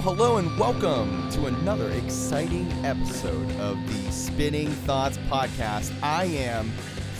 Hello, 0.00 0.14
hello, 0.14 0.36
and 0.36 0.56
welcome 0.56 1.28
to 1.30 1.46
another 1.46 1.90
exciting 1.90 2.70
episode 2.84 3.50
of 3.56 3.76
the 3.88 4.12
Spinning 4.12 4.68
Thoughts 4.68 5.18
podcast. 5.28 5.92
I 6.04 6.26
am 6.26 6.70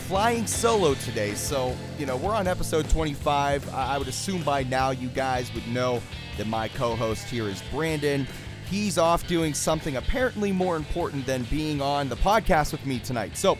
flying 0.06 0.46
solo 0.46 0.94
today, 0.94 1.34
so, 1.34 1.74
you 1.98 2.06
know, 2.06 2.16
we're 2.16 2.36
on 2.36 2.46
episode 2.46 2.88
25. 2.88 3.68
I 3.74 3.98
would 3.98 4.06
assume 4.06 4.44
by 4.44 4.62
now 4.62 4.90
you 4.90 5.08
guys 5.08 5.52
would 5.54 5.66
know 5.66 6.00
that 6.36 6.46
my 6.46 6.68
co 6.68 6.94
host 6.94 7.28
here 7.28 7.48
is 7.48 7.60
Brandon. 7.72 8.28
He's 8.70 8.96
off 8.96 9.26
doing 9.26 9.54
something 9.54 9.96
apparently 9.96 10.52
more 10.52 10.76
important 10.76 11.26
than 11.26 11.42
being 11.50 11.82
on 11.82 12.08
the 12.08 12.16
podcast 12.16 12.70
with 12.70 12.86
me 12.86 13.00
tonight. 13.00 13.36
So, 13.36 13.58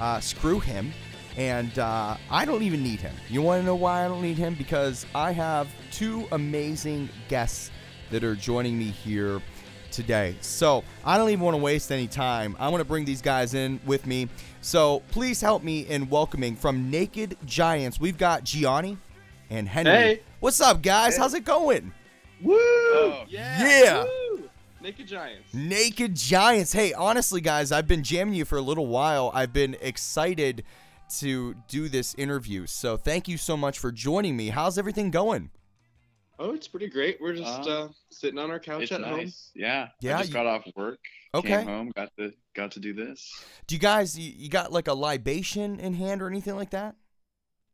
uh, 0.00 0.20
screw 0.20 0.58
him. 0.58 0.94
And 1.36 1.78
uh, 1.78 2.16
I 2.30 2.44
don't 2.46 2.62
even 2.62 2.82
need 2.82 3.00
him. 3.00 3.14
You 3.28 3.42
want 3.42 3.60
to 3.60 3.66
know 3.66 3.74
why 3.74 4.06
I 4.06 4.08
don't 4.08 4.22
need 4.22 4.38
him? 4.38 4.54
Because 4.54 5.04
I 5.14 5.32
have 5.32 5.68
two 5.90 6.26
amazing 6.32 7.10
guests 7.28 7.70
that 8.14 8.22
are 8.22 8.36
joining 8.36 8.78
me 8.78 8.84
here 8.84 9.42
today. 9.90 10.36
So 10.40 10.84
I 11.04 11.18
don't 11.18 11.30
even 11.30 11.44
want 11.44 11.56
to 11.56 11.60
waste 11.62 11.90
any 11.90 12.06
time. 12.06 12.54
I 12.60 12.68
want 12.68 12.80
to 12.80 12.84
bring 12.84 13.04
these 13.04 13.20
guys 13.20 13.54
in 13.54 13.80
with 13.84 14.06
me. 14.06 14.28
So 14.60 15.02
please 15.10 15.40
help 15.40 15.64
me 15.64 15.80
in 15.80 16.08
welcoming 16.08 16.54
from 16.54 16.92
Naked 16.92 17.36
Giants. 17.44 17.98
We've 17.98 18.16
got 18.16 18.44
Gianni 18.44 18.98
and 19.50 19.68
Henry. 19.68 19.92
Hey. 19.92 20.22
What's 20.38 20.60
up, 20.60 20.80
guys? 20.80 21.16
Hey. 21.16 21.22
How's 21.22 21.34
it 21.34 21.44
going? 21.44 21.92
Woo! 22.40 22.54
Oh. 22.56 23.24
yeah! 23.28 23.66
Yeah. 23.66 24.04
Woo! 24.04 24.48
Naked 24.80 25.08
Giants. 25.08 25.52
Naked 25.52 26.14
Giants. 26.14 26.72
Hey, 26.72 26.92
honestly, 26.92 27.40
guys, 27.40 27.72
I've 27.72 27.88
been 27.88 28.04
jamming 28.04 28.34
you 28.34 28.44
for 28.44 28.58
a 28.58 28.62
little 28.62 28.86
while. 28.86 29.32
I've 29.34 29.52
been 29.52 29.76
excited 29.80 30.62
to 31.18 31.54
do 31.66 31.88
this 31.88 32.14
interview. 32.14 32.66
So 32.66 32.96
thank 32.96 33.26
you 33.26 33.38
so 33.38 33.56
much 33.56 33.80
for 33.80 33.90
joining 33.90 34.36
me. 34.36 34.50
How's 34.50 34.78
everything 34.78 35.10
going? 35.10 35.50
Oh, 36.38 36.52
it's 36.52 36.66
pretty 36.68 36.88
great. 36.88 37.20
We're 37.20 37.34
just 37.34 37.68
Uh, 37.68 37.84
uh, 37.84 37.88
sitting 38.10 38.38
on 38.38 38.50
our 38.50 38.58
couch 38.58 38.82
It's 38.84 38.92
at 38.92 39.00
nice. 39.00 39.50
Yeah. 39.54 39.88
Yeah, 40.00 40.16
I 40.16 40.18
just 40.18 40.30
you- 40.30 40.34
got 40.34 40.46
off 40.46 40.64
work. 40.76 40.98
Okay. 41.34 41.48
Came 41.48 41.66
home. 41.66 41.92
Got 41.96 42.10
to 42.18 42.32
got 42.54 42.70
to 42.72 42.80
do 42.80 42.92
this. 42.92 43.32
Do 43.66 43.74
you 43.74 43.80
guys 43.80 44.18
you, 44.18 44.32
you 44.36 44.48
got 44.48 44.72
like 44.72 44.88
a 44.88 44.94
libation 44.94 45.80
in 45.80 45.94
hand 45.94 46.22
or 46.22 46.28
anything 46.28 46.56
like 46.56 46.70
that? 46.70 46.94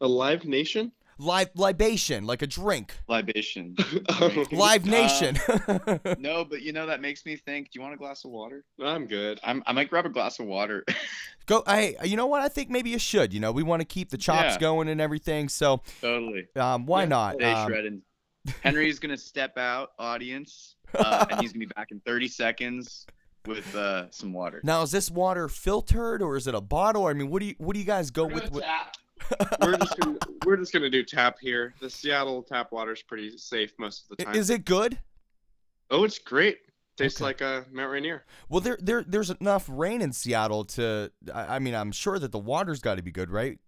A 0.01 0.09
live 0.09 0.45
nation. 0.45 0.93
Li- 1.19 1.45
libation, 1.55 2.25
like 2.25 2.41
a 2.41 2.47
drink. 2.47 2.95
Libation. 3.07 3.77
Oh, 4.09 4.45
Live 4.53 4.87
Uh, 4.89 4.91
Nation. 4.91 5.37
no, 6.19 6.47
but 6.47 6.63
you 6.63 6.73
know 6.73 6.87
that 6.87 7.03
makes 7.03 7.27
me 7.27 7.37
think. 7.37 7.67
Do 7.67 7.79
you 7.79 7.83
want 7.83 7.93
a 7.93 7.99
glass 7.99 8.25
of 8.25 8.31
water? 8.31 8.65
I'm 8.83 9.07
good. 9.07 9.39
I'm, 9.45 9.63
I 9.67 9.73
might 9.73 9.91
grab 9.91 10.07
a 10.07 10.09
glass 10.09 10.39
of 10.41 10.47
water. 10.47 10.83
Go. 11.47 11.63
Hey, 11.67 11.97
you 12.05 12.17
know 12.17 12.27
what? 12.27 12.41
I 12.41 12.49
think 12.49 12.71
maybe 12.71 12.89
you 12.89 12.99
should. 12.99 13.35
You 13.35 13.41
know, 13.41 13.53
we 13.53 13.63
want 13.63 13.81
to 13.81 13.85
keep 13.87 14.09
the 14.09 14.17
chops 14.17 14.55
Yeah. 14.55 14.59
going 14.61 14.89
and 14.89 14.99
everything. 14.99 15.51
So, 15.51 15.83
totally. 16.01 16.47
um, 16.57 16.87
why 16.87 17.03
Yeah, 17.03 17.09
not? 17.09 17.35
Stay 17.35 17.53
Um, 17.53 17.69
shredding. 17.69 18.03
Henry's 18.63 18.99
gonna 18.99 19.17
step 19.17 19.59
out, 19.59 19.93
audience, 19.99 20.77
uh, 20.95 21.27
and 21.31 21.41
he's 21.41 21.53
gonna 21.53 21.67
be 21.67 21.73
back 21.75 21.91
in 21.91 22.01
30 22.01 22.29
seconds 22.29 23.07
with 23.47 23.75
uh, 23.75 24.11
some 24.11 24.33
water. 24.33 24.61
now, 24.65 24.83
is 24.83 24.91
this 24.91 25.11
water 25.11 25.49
filtered 25.49 26.23
or 26.23 26.37
is 26.37 26.47
it 26.47 26.55
a 26.55 26.61
bottle? 26.61 27.07
I 27.07 27.13
mean, 27.15 27.31
what 27.31 27.41
do 27.41 27.47
you 27.47 27.55
what 27.59 27.75
do 27.75 27.81
you 27.81 27.87
guys 27.87 28.11
go 28.11 28.27
with? 28.27 28.51
with 28.53 28.65
we're 29.61 29.77
just 29.77 29.99
gonna 29.99 30.19
we're 30.45 30.57
just 30.57 30.73
gonna 30.73 30.91
do 30.91 31.03
tap 31.03 31.37
here. 31.41 31.75
The 31.81 31.91
Seattle 31.91 32.43
tap 32.43 32.73
water's 32.73 33.03
pretty 33.03 33.37
safe 33.37 33.73
most 33.79 34.05
of 34.11 34.17
the 34.17 34.25
time. 34.25 34.35
is 34.35 34.51
it 34.51 34.65
good? 34.65 34.99
oh, 35.91 36.05
it's 36.05 36.19
great. 36.19 36.59
Tastes 36.97 37.21
Okay. 37.21 37.25
like 37.25 37.43
uh, 37.43 37.63
Mount 37.73 37.91
Rainier. 37.91 38.25
Well, 38.49 38.61
there, 38.61 38.77
there, 38.81 39.03
there's 39.07 39.31
enough 39.31 39.67
rain 39.69 40.03
in 40.03 40.13
Seattle 40.13 40.65
to. 40.67 41.11
I, 41.33 41.57
I 41.57 41.59
mean, 41.59 41.75
I'm 41.75 41.93
sure 41.93 42.19
that 42.19 42.31
the 42.33 42.39
water's 42.39 42.81
got 42.81 42.97
to 42.97 43.03
be 43.03 43.11
good, 43.11 43.31
right? 43.31 43.59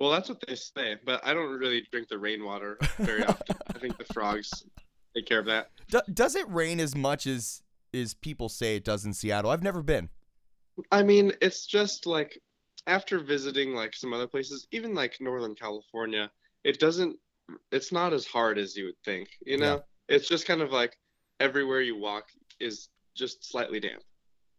Well, 0.00 0.10
that's 0.10 0.30
what 0.30 0.42
they 0.46 0.54
say, 0.54 0.96
but 1.04 1.20
I 1.24 1.34
don't 1.34 1.58
really 1.58 1.86
drink 1.92 2.08
the 2.08 2.18
rainwater 2.18 2.78
very 2.98 3.22
often. 3.26 3.56
I 3.68 3.78
think 3.78 3.98
the 3.98 4.12
frogs 4.14 4.50
take 5.14 5.26
care 5.26 5.38
of 5.38 5.46
that. 5.46 5.68
Do, 5.90 6.00
does 6.12 6.34
it 6.34 6.48
rain 6.48 6.80
as 6.80 6.96
much 6.96 7.26
as 7.26 7.62
as 7.92 8.14
people 8.14 8.48
say 8.48 8.76
it 8.76 8.84
does 8.84 9.04
in 9.04 9.12
Seattle? 9.12 9.50
I've 9.50 9.62
never 9.62 9.82
been. 9.82 10.08
I 10.90 11.02
mean, 11.02 11.32
it's 11.42 11.66
just 11.66 12.06
like 12.06 12.40
after 12.86 13.18
visiting 13.18 13.74
like 13.74 13.94
some 13.94 14.14
other 14.14 14.26
places, 14.26 14.66
even 14.72 14.94
like 14.94 15.18
Northern 15.20 15.54
California, 15.54 16.30
it 16.64 16.80
doesn't 16.80 17.18
it's 17.70 17.92
not 17.92 18.12
as 18.12 18.26
hard 18.26 18.58
as 18.58 18.76
you 18.76 18.86
would 18.86 19.02
think, 19.04 19.28
you 19.44 19.58
know? 19.58 19.82
It's 20.08 20.28
just 20.28 20.46
kind 20.46 20.62
of 20.62 20.72
like 20.72 20.96
everywhere 21.40 21.80
you 21.82 21.98
walk 21.98 22.26
is 22.58 22.88
just 23.14 23.50
slightly 23.50 23.80
damp 23.80 24.02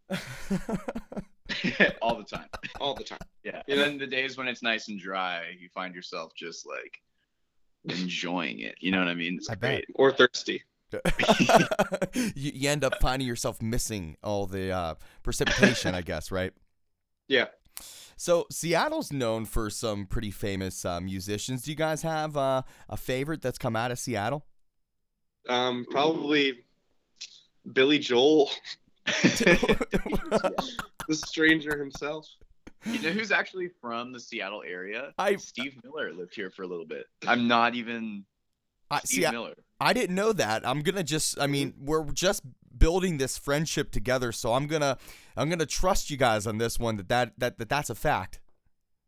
All 2.01 2.15
the 2.17 2.23
time. 2.23 2.47
all 2.79 2.95
the 2.95 3.03
time. 3.03 3.19
Yeah. 3.43 3.61
And 3.67 3.79
then 3.79 3.97
the 3.97 4.07
days 4.07 4.37
when 4.37 4.47
it's 4.47 4.63
nice 4.63 4.87
and 4.87 4.99
dry, 4.99 5.43
you 5.59 5.69
find 5.73 5.93
yourself 5.93 6.33
just 6.35 6.67
like 6.67 6.99
enjoying 7.85 8.59
it. 8.59 8.75
You 8.79 8.91
know 8.91 8.99
what 8.99 9.07
I 9.07 9.13
mean? 9.13 9.35
It's 9.35 9.49
I 9.49 9.55
bet. 9.55 9.85
Or 9.95 10.11
thirsty. 10.11 10.63
you, 12.13 12.51
you 12.53 12.69
end 12.69 12.83
up 12.83 12.95
finding 13.01 13.27
yourself 13.27 13.61
missing 13.61 14.17
all 14.23 14.45
the 14.45 14.71
uh, 14.71 14.95
precipitation, 15.23 15.95
I 15.95 16.01
guess, 16.01 16.31
right? 16.31 16.53
Yeah. 17.27 17.47
So 18.17 18.45
Seattle's 18.51 19.11
known 19.11 19.45
for 19.45 19.69
some 19.69 20.05
pretty 20.05 20.31
famous 20.31 20.85
uh, 20.85 20.99
musicians. 20.99 21.63
Do 21.63 21.71
you 21.71 21.77
guys 21.77 22.01
have 22.03 22.37
uh, 22.37 22.61
a 22.89 22.97
favorite 22.97 23.41
that's 23.41 23.57
come 23.57 23.75
out 23.75 23.91
of 23.91 23.99
Seattle? 23.99 24.45
Um 25.49 25.87
probably 25.89 26.65
Billy 27.73 27.97
Joel, 27.99 28.51
the 29.05 30.65
stranger 31.11 31.77
himself. 31.77 32.27
You 32.85 32.99
know 33.01 33.09
who's 33.09 33.31
actually 33.31 33.69
from 33.79 34.11
the 34.11 34.19
Seattle 34.19 34.63
area? 34.67 35.13
I- 35.17 35.35
Steve 35.35 35.75
Miller 35.83 36.13
lived 36.13 36.33
here 36.35 36.49
for 36.49 36.63
a 36.63 36.67
little 36.67 36.85
bit. 36.85 37.05
I'm 37.27 37.47
not 37.47 37.75
even 37.75 38.25
I 38.89 38.99
Steve 38.99 39.25
see. 39.25 39.31
Miller. 39.31 39.55
I 39.79 39.93
didn't 39.93 40.15
know 40.15 40.33
that. 40.33 40.67
I'm 40.67 40.81
gonna 40.81 41.03
just. 41.03 41.39
I 41.39 41.47
mean, 41.47 41.73
we're 41.79 42.05
just 42.11 42.43
building 42.77 43.17
this 43.17 43.37
friendship 43.37 43.91
together, 43.91 44.31
so 44.31 44.53
I'm 44.53 44.67
gonna. 44.67 44.97
I'm 45.37 45.49
gonna 45.49 45.65
trust 45.65 46.09
you 46.09 46.17
guys 46.17 46.45
on 46.47 46.57
this 46.57 46.79
one. 46.79 46.97
That 46.97 47.07
that 47.09 47.33
that, 47.37 47.57
that 47.59 47.69
that's 47.69 47.89
a 47.89 47.95
fact. 47.95 48.39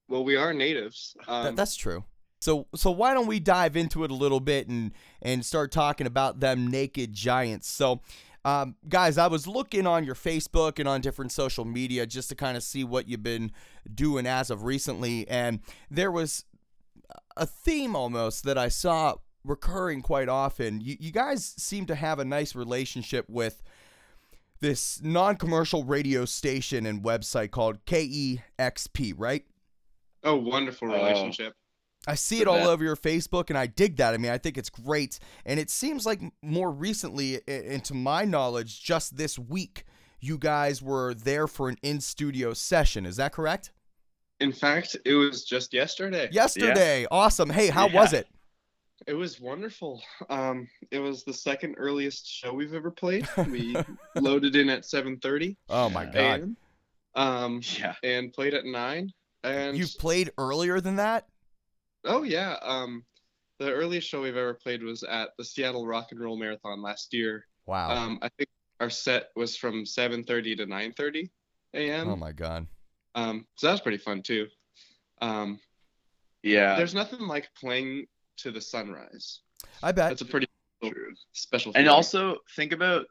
Well, 0.07 0.23
we 0.23 0.35
are 0.35 0.53
natives. 0.53 1.15
That, 1.27 1.31
Um, 1.31 1.55
that's 1.55 1.75
true. 1.75 2.05
So 2.41 2.67
so 2.75 2.91
why 2.91 3.13
don't 3.13 3.27
we 3.27 3.39
dive 3.39 3.75
into 3.75 4.03
it 4.03 4.11
a 4.11 4.15
little 4.15 4.39
bit 4.39 4.67
and 4.67 4.91
and 5.21 5.45
start 5.45 5.71
talking 5.71 6.05
about 6.07 6.39
them 6.39 6.67
naked 6.67 7.13
giants? 7.13 7.67
So. 7.67 8.01
Um, 8.45 8.75
guys, 8.89 9.17
I 9.17 9.27
was 9.27 9.47
looking 9.47 9.87
on 9.87 10.03
your 10.03 10.15
Facebook 10.15 10.77
and 10.79 10.87
on 10.87 10.99
different 11.01 11.31
social 11.31 11.63
media 11.65 12.05
just 12.05 12.29
to 12.29 12.35
kind 12.35 12.57
of 12.57 12.63
see 12.63 12.83
what 12.83 13.07
you've 13.07 13.23
been 13.23 13.51
doing 13.93 14.25
as 14.27 14.49
of 14.49 14.63
recently, 14.63 15.27
and 15.29 15.59
there 15.89 16.11
was 16.11 16.43
a 17.37 17.45
theme 17.45 17.95
almost 17.95 18.43
that 18.43 18.57
I 18.57 18.67
saw 18.67 19.15
recurring 19.45 20.01
quite 20.01 20.29
often. 20.29 20.81
You, 20.81 20.97
you 20.99 21.11
guys 21.11 21.53
seem 21.57 21.85
to 21.87 21.95
have 21.95 22.19
a 22.19 22.25
nice 22.25 22.53
relationship 22.55 23.25
with 23.29 23.63
this 24.59 25.01
non-commercial 25.03 25.83
radio 25.83 26.25
station 26.25 26.85
and 26.85 27.03
website 27.03 27.51
called 27.51 27.83
KEXP, 27.85 29.13
right? 29.17 29.45
oh, 30.25 30.37
wonderful 30.37 30.89
Oh. 30.89 30.95
relationship. 30.95 31.53
I 32.07 32.15
see 32.15 32.41
it 32.41 32.47
all 32.47 32.57
best. 32.57 32.69
over 32.69 32.83
your 32.83 32.95
Facebook, 32.97 33.49
and 33.49 33.57
I 33.57 33.65
dig 33.67 33.95
that. 33.97 34.13
I 34.13 34.17
mean, 34.17 34.31
I 34.31 34.37
think 34.37 34.57
it's 34.57 34.69
great. 34.69 35.19
And 35.45 35.59
it 35.59 35.69
seems 35.69 36.05
like 36.05 36.21
more 36.41 36.69
recently, 36.71 37.41
and 37.47 37.83
to 37.85 37.93
my 37.93 38.25
knowledge, 38.25 38.83
just 38.83 39.15
this 39.17 39.39
week, 39.39 39.85
you 40.19 40.37
guys 40.37 40.81
were 40.81 41.13
there 41.13 41.47
for 41.47 41.69
an 41.69 41.77
in 41.81 42.01
studio 42.01 42.53
session. 42.53 43.05
Is 43.05 43.15
that 43.17 43.31
correct? 43.33 43.71
In 44.39 44.51
fact, 44.51 44.97
it 45.05 45.13
was 45.13 45.45
just 45.45 45.73
yesterday. 45.73 46.27
Yesterday. 46.31 47.05
Awesome. 47.09 47.49
Hey, 47.49 47.67
how 47.67 47.87
Yeah. 47.87 48.01
was 48.01 48.13
it? 48.13 48.27
It 49.07 49.13
was 49.13 49.39
wonderful. 49.39 50.01
Um, 50.29 50.67
it 50.91 50.99
was 50.99 51.23
the 51.23 51.33
second 51.33 51.75
earliest 51.77 52.25
show 52.29 52.53
we've 52.53 52.73
ever 52.73 52.91
played. 52.91 53.27
We 53.49 53.75
loaded 54.15 54.55
in 54.55 54.69
at 54.69 54.83
7:30 54.85 55.55
Oh, 55.69 55.89
my 55.89 56.05
God. 56.05 56.15
a.m. 56.15 56.57
Um, 57.15 57.61
Yeah. 57.79 57.95
and 58.03 58.31
played 58.33 58.53
at 58.53 58.65
nine. 58.65 59.11
And 59.43 59.77
You've 59.77 59.97
played 59.99 60.31
earlier 60.37 60.79
than 60.81 60.95
that? 60.97 61.27
Oh 62.05 62.23
yeah, 62.23 62.57
um, 62.61 63.03
the 63.59 63.71
earliest 63.71 64.07
show 64.07 64.21
we've 64.21 64.35
ever 64.37 64.53
played 64.53 64.83
was 64.83 65.03
at 65.03 65.29
the 65.37 65.45
Seattle 65.45 65.85
Rock 65.87 66.07
and 66.11 66.19
Roll 66.19 66.37
Marathon 66.37 66.81
last 66.81 67.13
year. 67.13 67.45
Wow. 67.65 67.91
Um, 67.91 68.19
I 68.21 68.29
think 68.37 68.49
our 68.79 68.89
set 68.89 69.29
was 69.35 69.55
from 69.55 69.85
7:30 69.85 70.57
to 70.57 70.65
9:30 70.65 71.29
a.m. 71.75 72.09
oh, 72.09 72.15
my 72.15 72.31
God. 72.31 72.67
Um, 73.15 73.45
so 73.55 73.67
that 73.67 73.73
was 73.73 73.81
pretty 73.81 73.97
fun 73.97 74.21
too. 74.21 74.47
Um, 75.21 75.59
Yeah. 76.41 76.75
there's 76.75 76.93
nothing 76.93 77.21
like 77.21 77.49
playing 77.59 78.07
to 78.37 78.51
the 78.51 78.61
sunrise. 78.61 79.41
I 79.81 79.91
bet. 79.91 80.09
That's 80.09 80.21
a 80.21 80.25
pretty 80.25 80.47
True. 80.83 81.13
special. 81.31 81.71
And 81.75 81.85
feeling. 81.85 81.89
also 81.89 82.37
think 82.55 82.73
about 82.73 83.05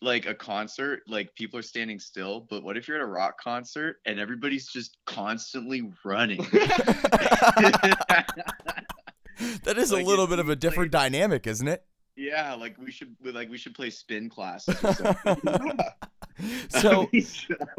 like 0.00 0.26
a 0.26 0.34
concert, 0.34 1.00
like 1.08 1.34
people 1.34 1.58
are 1.58 1.62
standing 1.62 1.98
still, 1.98 2.46
but 2.48 2.62
what 2.62 2.76
if 2.76 2.86
you're 2.86 2.96
at 2.98 3.02
a 3.02 3.06
rock 3.06 3.40
concert 3.40 3.96
and 4.06 4.20
everybody's 4.20 4.68
just 4.68 4.96
constantly 5.06 5.90
running? 6.04 6.38
that 9.64 9.76
is 9.76 9.92
Like, 9.92 10.04
a 10.04 10.06
little 10.06 10.26
bit 10.26 10.38
of 10.38 10.48
a 10.48 10.56
different 10.56 10.92
dynamic, 10.92 11.46
isn't 11.46 11.68
it? 11.68 11.84
yeah, 12.16 12.54
like 12.54 12.76
we 12.78 12.90
should 12.90 13.14
like 13.22 13.48
we 13.48 13.56
should 13.56 13.74
play 13.74 13.90
spin 13.90 14.28
classes 14.28 14.76
something. 14.96 15.78
So, 16.68 17.10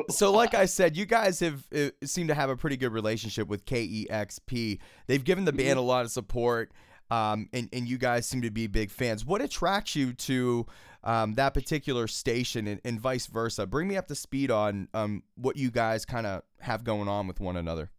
so 0.10 0.34
like 0.34 0.54
I 0.54 0.66
said, 0.66 0.98
you 0.98 1.06
guys 1.06 1.40
have 1.40 1.66
uh, 1.74 1.92
seem 2.04 2.28
to 2.28 2.34
have 2.34 2.50
a 2.50 2.58
pretty 2.58 2.76
good 2.76 2.92
relationship 2.92 3.48
with 3.48 3.64
KEXP. 3.64 4.80
They've 5.08 5.24
given 5.24 5.46
the 5.46 5.54
band 5.54 5.80
a 5.80 5.82
lot 5.82 6.04
of 6.04 6.12
support. 6.12 6.74
Um, 7.10 7.48
and, 7.54 7.70
and 7.72 7.88
you 7.88 7.98
guys 7.98 8.28
seem 8.28 8.42
to 8.42 8.52
be 8.52 8.68
big 8.68 8.92
fans. 8.92 9.26
What 9.26 9.42
attracts 9.42 9.96
you 9.96 10.12
to 10.12 10.66
um, 11.04 11.36
that 11.36 11.54
particular 11.54 12.08
station 12.08 12.68
and, 12.68 12.82
and 12.84 13.00
vice 13.00 13.28
versa. 13.28 13.66
Bring 13.66 13.88
me 13.88 13.98
up 13.98 14.08
to 14.08 14.16
speed 14.16 14.52
on 14.52 14.88
um, 14.94 15.24
what 15.36 15.56
you 15.58 15.72
guys 15.72 16.06
kind 16.06 16.26
of 16.28 16.44
have 16.60 16.84
going 16.84 17.08
on 17.08 17.28
with 17.28 17.40
one 17.40 17.56
another. 17.58 17.90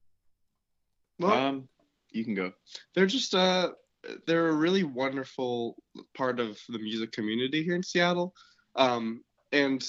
Well, 1.18 1.32
Um, 1.32 1.68
you 2.12 2.24
can 2.24 2.34
go. 2.34 2.52
they're 2.94 3.06
just 3.06 3.34
uh 3.34 3.70
they're 4.26 4.48
a 4.48 4.54
really 4.54 4.82
wonderful 4.82 5.76
part 6.16 6.40
of 6.40 6.58
the 6.70 6.78
music 6.78 7.12
community 7.12 7.62
here 7.62 7.74
in 7.76 7.82
Seattle. 7.82 8.34
Um 8.76 9.22
and 9.52 9.86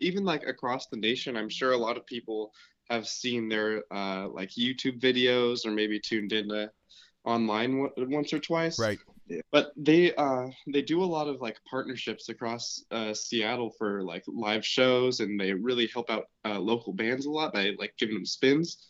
even 0.00 0.24
like 0.24 0.46
across 0.46 0.86
the 0.88 0.96
nation, 0.98 1.36
I'm 1.36 1.48
sure 1.48 1.72
a 1.72 1.76
lot 1.76 1.96
of 1.96 2.04
people 2.06 2.52
have 2.90 3.08
seen 3.08 3.48
their 3.48 3.82
uh 3.90 4.28
like 4.28 4.50
YouTube 4.50 5.00
videos 5.00 5.64
or 5.66 5.70
maybe 5.70 5.98
tuned 5.98 6.32
into 6.32 6.70
online 7.24 7.78
one- 7.78 7.90
once 7.96 8.32
or 8.32 8.38
twice. 8.38 8.78
Right. 8.78 8.98
But 9.52 9.72
they 9.76 10.14
uh 10.14 10.46
they 10.72 10.82
do 10.82 11.02
a 11.02 11.04
lot 11.16 11.28
of 11.28 11.40
like 11.40 11.58
partnerships 11.68 12.28
across 12.28 12.82
uh 12.90 13.12
Seattle 13.14 13.72
for 13.78 14.02
like 14.02 14.24
live 14.26 14.64
shows 14.64 15.20
and 15.20 15.38
they 15.40 15.52
really 15.52 15.88
help 15.92 16.10
out 16.10 16.24
uh, 16.44 16.58
local 16.60 16.92
bands 16.92 17.26
a 17.26 17.30
lot 17.30 17.52
by 17.52 17.72
like 17.78 17.94
giving 17.98 18.14
them 18.14 18.24
spins. 18.26 18.86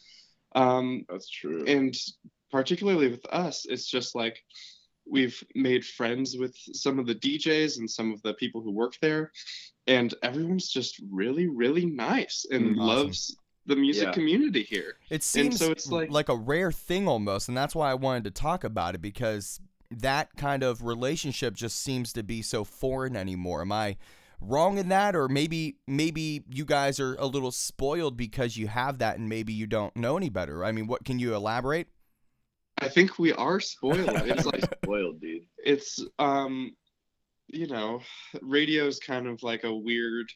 Um 0.54 1.04
That's 1.08 1.28
true. 1.30 1.64
and 1.66 1.94
particularly 2.50 3.08
with 3.08 3.24
us 3.32 3.66
it's 3.68 3.86
just 3.86 4.14
like 4.14 4.42
we've 5.08 5.42
made 5.54 5.84
friends 5.84 6.36
with 6.36 6.54
some 6.72 6.98
of 6.98 7.06
the 7.06 7.14
DJs 7.14 7.78
and 7.78 7.88
some 7.90 8.12
of 8.12 8.20
the 8.22 8.34
people 8.34 8.60
who 8.60 8.72
work 8.72 8.94
there 9.00 9.30
and 9.86 10.14
everyone's 10.22 10.68
just 10.70 11.00
really 11.10 11.46
really 11.48 11.86
nice 11.86 12.44
and 12.50 12.76
Mm, 12.76 12.80
awesome. 12.80 12.86
loves 13.06 13.36
the 13.66 13.76
music 13.76 14.04
Yeah. 14.08 14.12
community 14.12 14.62
here 14.62 14.96
It 15.10 15.22
seems 15.22 15.58
so 15.58 15.70
it's 15.72 15.90
like- 15.90 16.10
like 16.10 16.28
a 16.28 16.36
rare 16.36 16.70
thing 16.72 17.08
almost, 17.08 17.48
and 17.48 17.56
that's 17.56 17.74
why 17.74 17.90
I 17.90 17.94
wanted 17.94 18.24
to 18.24 18.30
talk 18.30 18.62
about 18.64 18.94
it 18.94 19.02
because 19.02 19.60
that 19.90 20.36
kind 20.36 20.62
of 20.62 20.82
relationship 20.84 21.54
just 21.54 21.82
seems 21.82 22.12
to 22.14 22.22
be 22.22 22.42
so 22.42 22.64
foreign 22.64 23.16
anymore. 23.16 23.60
Am 23.62 23.72
I 23.72 23.96
wrong 24.40 24.78
in 24.78 24.88
that, 24.90 25.16
or 25.16 25.28
maybe 25.28 25.76
maybe 25.86 26.44
you 26.48 26.64
guys 26.64 27.00
are 27.00 27.14
a 27.16 27.26
little 27.26 27.50
spoiled 27.52 28.16
because 28.16 28.56
you 28.56 28.68
have 28.68 28.98
that, 28.98 29.18
and 29.18 29.28
maybe 29.28 29.52
you 29.52 29.66
don't 29.66 29.96
know 29.96 30.16
any 30.16 30.28
better? 30.28 30.64
I 30.64 30.72
mean, 30.72 30.86
what 30.86 31.04
can 31.04 31.18
you 31.18 31.34
elaborate? 31.34 31.88
I 32.78 32.88
think 32.88 33.18
we 33.18 33.32
are 33.32 33.58
spoiled 33.60 34.08
it's 34.08 34.44
like 34.44 34.64
Spoiled, 34.84 35.20
dude. 35.20 35.46
it's 35.58 36.04
um 36.18 36.76
you 37.48 37.66
know 37.68 38.00
radio 38.42 38.86
is 38.86 38.98
kind 38.98 39.26
of 39.26 39.42
like 39.42 39.64
a 39.64 39.74
weird 39.74 40.30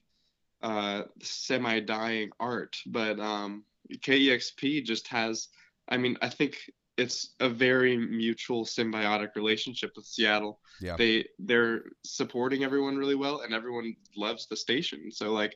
uh 0.63 1.03
semi-dying 1.23 2.31
art 2.41 2.77
but 2.87 3.19
um 3.21 3.65
KEXP 3.93 4.85
just 4.85 5.09
has 5.09 5.49
I 5.89 5.97
mean 5.99 6.17
I 6.23 6.29
think 6.31 6.57
it's 7.03 7.19
a 7.41 7.49
very 7.49 7.97
mutual 7.97 8.65
symbiotic 8.65 9.31
relationship 9.37 9.91
with 9.97 10.05
Seattle 10.07 10.55
Yeah. 10.81 10.97
they 10.97 11.15
they're 11.49 11.83
supporting 12.05 12.61
everyone 12.65 12.97
really 13.03 13.15
well 13.25 13.41
and 13.43 13.55
everyone 13.55 13.89
loves 14.17 14.47
the 14.51 14.57
station 14.57 15.11
so 15.11 15.33
like 15.41 15.55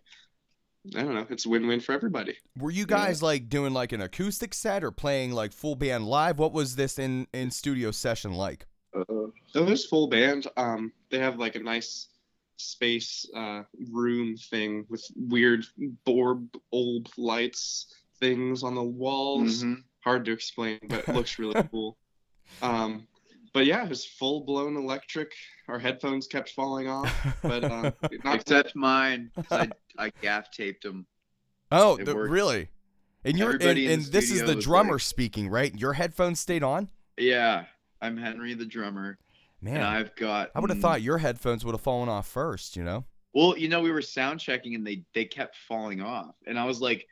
I 0.96 1.02
don't 1.02 1.14
know 1.14 1.26
it's 1.30 1.46
win-win 1.46 1.80
for 1.80 1.92
everybody 1.92 2.34
Were 2.58 2.70
you 2.70 2.86
Yeah. 2.88 2.96
guys 2.98 3.22
like 3.22 3.48
doing 3.48 3.72
like 3.80 3.92
an 3.92 4.00
acoustic 4.02 4.52
set 4.54 4.84
or 4.84 4.90
playing 4.90 5.32
like 5.32 5.52
full 5.52 5.76
band 5.76 6.06
live? 6.06 6.38
What 6.38 6.52
was 6.52 6.76
this 6.76 6.98
in 6.98 7.26
in 7.32 7.50
studio 7.50 7.90
session 7.90 8.32
like? 8.46 8.66
Uh, 8.94 9.04
So 9.52 9.64
there's 9.64 9.86
full 9.86 10.08
band. 10.08 10.42
Um, 10.56 10.92
they 11.10 11.18
have 11.26 11.36
like 11.38 11.54
a 11.56 11.62
nice 11.74 12.08
space 12.56 13.26
uh, 13.34 13.62
room 13.90 14.36
thing 14.50 14.84
with 14.88 15.04
weird 15.16 15.64
Borb 16.06 16.48
old 16.70 17.08
lights 17.16 17.86
things 18.20 18.62
on 18.62 18.74
the 18.74 18.88
walls. 19.04 19.64
mhm. 19.64 19.82
Hard 20.04 20.24
to 20.26 20.32
explain, 20.32 20.78
but 20.88 21.00
it 21.00 21.08
looks 21.08 21.38
really 21.38 21.62
cool. 21.70 21.96
Um, 22.62 23.06
but 23.54 23.64
yeah, 23.66 23.84
it 23.84 23.88
was 23.88 24.04
full 24.04 24.42
blown 24.42 24.76
electric. 24.76 25.32
Our 25.68 25.78
headphones 25.78 26.26
kept 26.26 26.50
falling 26.50 26.88
off, 26.88 27.10
but 27.42 27.64
uh, 27.64 27.90
not 28.24 28.36
Except 28.40 28.76
mine, 28.76 29.30
I, 29.50 29.70
I 29.98 30.12
gaff 30.20 30.50
taped 30.50 30.82
them. 30.82 31.06
oh, 31.72 31.96
the- 31.96 32.14
really? 32.14 32.68
And 33.24 33.38
you're 33.38 33.52
and, 33.52 33.62
Everybody 33.62 33.86
in 33.86 33.92
and 33.92 34.02
this 34.04 34.30
is 34.30 34.42
the 34.42 34.54
drummer 34.54 34.92
like- 34.94 35.00
speaking, 35.00 35.48
right? 35.48 35.74
Your 35.74 35.94
headphones 35.94 36.38
stayed 36.40 36.62
on. 36.62 36.90
Yeah, 37.16 37.64
I'm 38.02 38.18
Henry 38.18 38.52
the 38.52 38.66
drummer, 38.66 39.16
Man, 39.62 39.76
and 39.76 39.84
I've 39.84 40.14
got. 40.16 40.50
I 40.54 40.60
would 40.60 40.68
have 40.68 40.78
mm, 40.78 40.82
thought 40.82 41.00
your 41.00 41.16
headphones 41.16 41.64
would 41.64 41.72
have 41.72 41.80
fallen 41.80 42.10
off 42.10 42.26
first, 42.26 42.76
you 42.76 42.82
know? 42.84 43.04
Well, 43.32 43.56
you 43.56 43.68
know, 43.68 43.80
we 43.80 43.90
were 43.90 44.02
sound 44.02 44.40
checking 44.40 44.74
and 44.74 44.86
they 44.86 45.04
they 45.14 45.24
kept 45.24 45.56
falling 45.66 46.02
off, 46.02 46.34
and 46.46 46.58
I 46.58 46.64
was 46.66 46.82
like, 46.82 47.06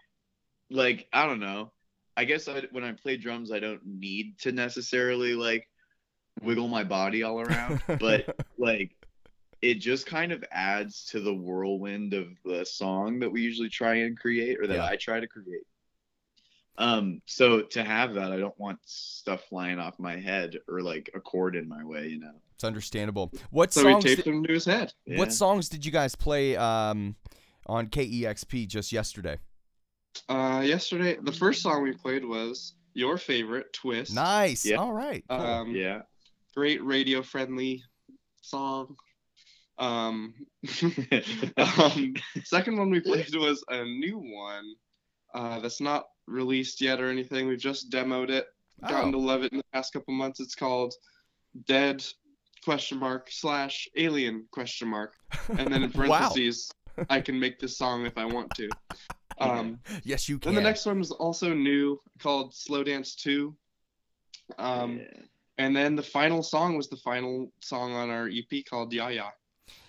like 0.71 1.09
I 1.15 1.25
don't 1.27 1.41
know. 1.41 1.73
I 2.17 2.25
guess 2.25 2.49
I, 2.49 2.62
when 2.73 2.85
I 2.85 2.93
play 2.93 3.17
drums, 3.17 3.53
I 3.53 3.59
don't 3.59 3.85
need 3.85 4.38
to 4.41 4.53
necessarily 4.53 5.35
like 5.35 5.69
wiggle 6.43 6.69
my 6.69 6.85
body 6.85 7.23
all 7.23 7.41
around, 7.41 7.82
but 8.00 8.37
like 8.59 8.94
it 9.62 9.75
just 9.75 10.06
kind 10.06 10.32
of 10.32 10.44
adds 10.50 11.05
to 11.06 11.20
the 11.20 11.32
whirlwind 11.32 12.14
of 12.14 12.29
the 12.44 12.64
song 12.64 13.20
that 13.20 13.31
we 13.31 13.41
usually 13.43 13.69
try 13.69 13.94
and 13.97 14.19
create, 14.19 14.59
or 14.61 14.67
that 14.67 14.75
Yeah. 14.75 14.87
I 14.87 14.97
try 14.97 15.20
to 15.20 15.26
create. 15.26 15.62
Um, 16.79 17.20
so 17.26 17.62
to 17.62 17.85
have 17.85 18.14
that, 18.14 18.33
I 18.33 18.38
don't 18.38 18.59
want 18.59 18.78
stuff 18.85 19.45
flying 19.49 19.78
off 19.78 19.99
my 19.99 20.16
head 20.16 20.57
or 20.69 20.81
like 20.81 21.11
a 21.14 21.21
cord 21.21 21.54
in 21.54 21.69
my 21.69 21.85
way, 21.85 22.09
you 22.09 22.19
know. 22.19 22.33
it's 22.54 22.64
understandable. 22.64 23.31
What 23.50 23.73
so 23.73 23.85
we 23.85 23.92
songs? 23.92 24.04
taped 24.04 24.25
Did, 24.25 24.35
them 24.35 24.45
to 24.45 24.52
his 24.52 24.64
head. 24.64 24.92
Yeah. 25.04 25.19
What 25.19 25.33
songs 25.33 25.69
did 25.69 25.85
you 25.85 25.92
guys 25.92 26.14
play 26.16 26.57
um, 26.57 27.14
on 27.66 27.88
KEXP 27.88 28.66
just 28.69 28.90
yesterday? 28.90 29.38
Uh, 30.28 30.62
yesterday, 30.64 31.16
the 31.23 31.33
first 31.33 31.62
song 31.62 31.83
we 31.83 31.92
played 31.92 32.25
was 32.25 32.75
your 32.95 33.16
favorite, 33.19 33.73
Twist. 33.73 34.14
Nice. 34.14 34.64
Yeah. 34.64 34.76
All 34.76 34.92
right. 34.92 35.25
Cool. 35.28 35.40
Um, 35.40 35.75
Yeah. 35.75 36.02
great 36.54 36.83
radio 36.85 37.23
friendly 37.23 37.83
song. 38.40 38.97
Um, 39.78 40.35
um, 41.57 42.14
second 42.45 42.76
one 42.78 42.90
we 42.90 43.00
played 43.00 43.35
was 43.35 43.64
a 43.69 43.85
new 43.85 44.19
one 44.19 44.75
uh, 45.35 45.61
that's 45.61 45.81
not 45.81 46.04
released 46.26 46.81
yet 46.81 47.00
or 47.00 47.09
anything. 47.11 47.49
We've 47.49 47.59
just 47.59 47.90
demoed 47.90 48.31
it, 48.31 48.47
gotten 48.88 49.09
Oh. 49.09 49.12
to 49.12 49.19
love 49.19 49.42
it 49.42 49.52
in 49.52 49.59
the 49.59 49.64
past 49.73 49.92
couple 49.92 50.14
months. 50.14 50.40
It's 50.40 50.54
called 50.54 50.95
Dead 51.66 52.04
question 52.64 52.99
mark 52.99 53.28
slash 53.31 53.88
alien 53.97 54.47
question 54.52 54.88
mark, 54.88 55.14
and 55.59 55.73
then 55.73 55.83
in 55.83 55.90
Wow. 55.97 56.19
parentheses, 56.19 56.71
I 57.11 57.21
can 57.21 57.38
make 57.40 57.59
this 57.59 57.76
song 57.78 58.07
if 58.07 58.16
I 58.16 58.25
want 58.25 58.54
to. 58.57 58.69
Um, 59.39 59.79
yes, 60.05 60.29
you 60.29 60.39
can. 60.39 60.55
then 60.55 60.62
the 60.62 60.69
next 60.69 60.87
one 60.87 60.99
was 60.99 61.11
also 61.11 61.55
new 61.55 62.01
called 62.21 62.55
Slow 62.55 62.83
Dance 62.85 63.15
2. 63.17 63.55
Um, 64.59 64.99
Yeah. 64.99 65.05
and 65.59 65.75
then 65.77 65.97
the 65.97 66.03
final 66.03 66.43
song 66.43 66.77
was 66.77 66.89
the 66.89 66.97
final 66.97 67.53
song 67.61 67.93
on 67.93 68.11
our 68.11 68.29
EP 68.29 68.65
called 68.69 68.93
Ya 68.93 69.09
Ya. 69.09 69.31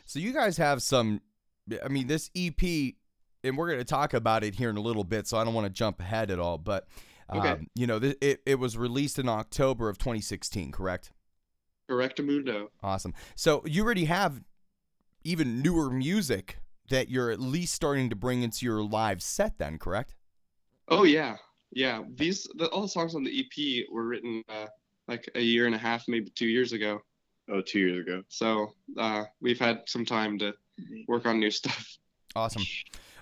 So 0.06 0.20
you 0.20 0.34
guys 0.34 0.58
have 0.58 0.82
some. 0.82 1.22
I 1.84 1.88
mean, 1.88 2.08
this 2.08 2.30
EP, 2.36 2.62
and 3.44 3.58
we're 3.58 3.68
going 3.68 3.80
to 3.80 3.86
talk 3.86 4.14
about 4.14 4.44
it 4.44 4.56
here 4.56 4.70
in 4.70 4.76
a 4.78 4.82
little 4.82 5.04
bit. 5.06 5.28
So 5.28 5.38
I 5.38 5.44
don't 5.46 5.54
want 5.54 5.66
to 5.66 5.72
jump 5.72 6.00
ahead 6.02 6.30
at 6.30 6.40
all, 6.40 6.58
but 6.58 6.88
um, 7.30 7.68
you 7.74 7.88
know, 7.88 8.00
th- 8.00 8.18
it 8.22 8.42
it 8.46 8.56
was 8.60 8.78
released 8.78 9.18
in 9.18 9.30
October 9.30 9.90
of 9.90 9.98
2016, 9.98 10.72
correct? 10.72 11.12
Correctamundo. 11.90 12.68
Awesome. 12.82 13.14
So 13.36 13.64
you 13.66 13.84
already 13.84 14.06
have 14.06 14.44
even 15.24 15.62
newer 15.62 15.90
music 15.90 16.58
that 16.94 17.10
you're 17.10 17.32
at 17.32 17.40
least 17.40 17.74
starting 17.74 18.08
to 18.12 18.16
bring 18.16 18.44
into 18.44 18.68
your 18.68 18.84
live 18.84 19.24
set, 19.24 19.58
then, 19.58 19.80
correct? 19.80 20.14
Oh 20.90 21.06
yeah, 21.06 21.38
yeah. 21.72 22.04
These 22.16 22.48
the, 22.56 22.68
all 22.68 22.84
the 22.84 22.88
songs 22.88 23.16
on 23.16 23.24
the 23.24 23.40
EP 23.40 23.86
were 23.92 24.06
written 24.06 24.44
uh, 24.48 24.68
like 25.08 25.28
a 25.34 25.42
year 25.42 25.66
and 25.66 25.74
a 25.74 25.78
half, 25.78 26.04
maybe 26.08 26.30
two 26.30 26.46
years 26.46 26.72
ago. 26.72 27.02
Oh, 27.52 27.62
two 27.62 27.80
years 27.80 28.08
ago. 28.08 28.22
So 28.30 28.74
uh, 28.98 29.24
we've 29.42 29.60
had 29.60 29.82
some 29.88 30.06
time 30.06 30.38
to 30.40 30.54
work 31.08 31.26
on 31.26 31.40
new 31.40 31.50
stuff. 31.52 31.98
Awesome. 32.36 32.64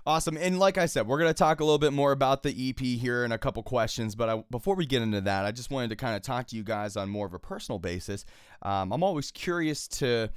Awesome. 0.05 0.37
And 0.37 0.59
like 0.59 0.77
I 0.77 0.85
said, 0.87 1.07
we're 1.07 1.19
going 1.19 1.29
to 1.29 1.33
talk 1.37 1.59
a 1.59 1.63
little 1.63 1.77
bit 1.77 1.93
more 1.93 2.11
about 2.11 2.43
the 2.43 2.69
EP 2.69 2.79
here 2.79 3.23
in 3.23 3.31
a 3.31 3.37
couple 3.37 3.61
questions. 3.61 4.15
But 4.15 4.29
I, 4.29 4.43
before 4.49 4.75
we 4.75 4.85
get 4.85 5.01
into 5.01 5.21
that, 5.21 5.45
I 5.45 5.51
just 5.51 5.69
wanted 5.69 5.91
to 5.91 5.95
kind 5.95 6.15
of 6.15 6.23
talk 6.23 6.47
to 6.47 6.55
you 6.55 6.63
guys 6.63 6.97
on 6.97 7.09
more 7.09 7.25
of 7.25 7.33
a 7.33 7.39
personal 7.39 7.77
basis. 7.77 8.25
Um, 8.63 8.91
I'm 8.91 9.03
always 9.03 9.31
curious 9.31 9.87
to 9.89 10.29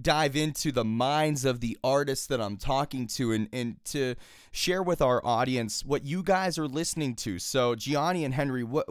dive 0.00 0.36
into 0.36 0.72
the 0.72 0.84
minds 0.84 1.44
of 1.44 1.60
the 1.60 1.76
artists 1.82 2.26
that 2.28 2.40
I'm 2.40 2.56
talking 2.56 3.06
to 3.08 3.32
and, 3.32 3.48
and 3.52 3.76
to 3.86 4.14
share 4.52 4.82
with 4.82 5.02
our 5.02 5.24
audience 5.24 5.84
what 5.84 6.04
you 6.04 6.22
guys 6.22 6.58
are 6.58 6.68
listening 6.68 7.14
to. 7.16 7.38
So, 7.38 7.74
Gianni 7.74 8.24
and 8.24 8.34
Henry, 8.34 8.64
what 8.64 8.86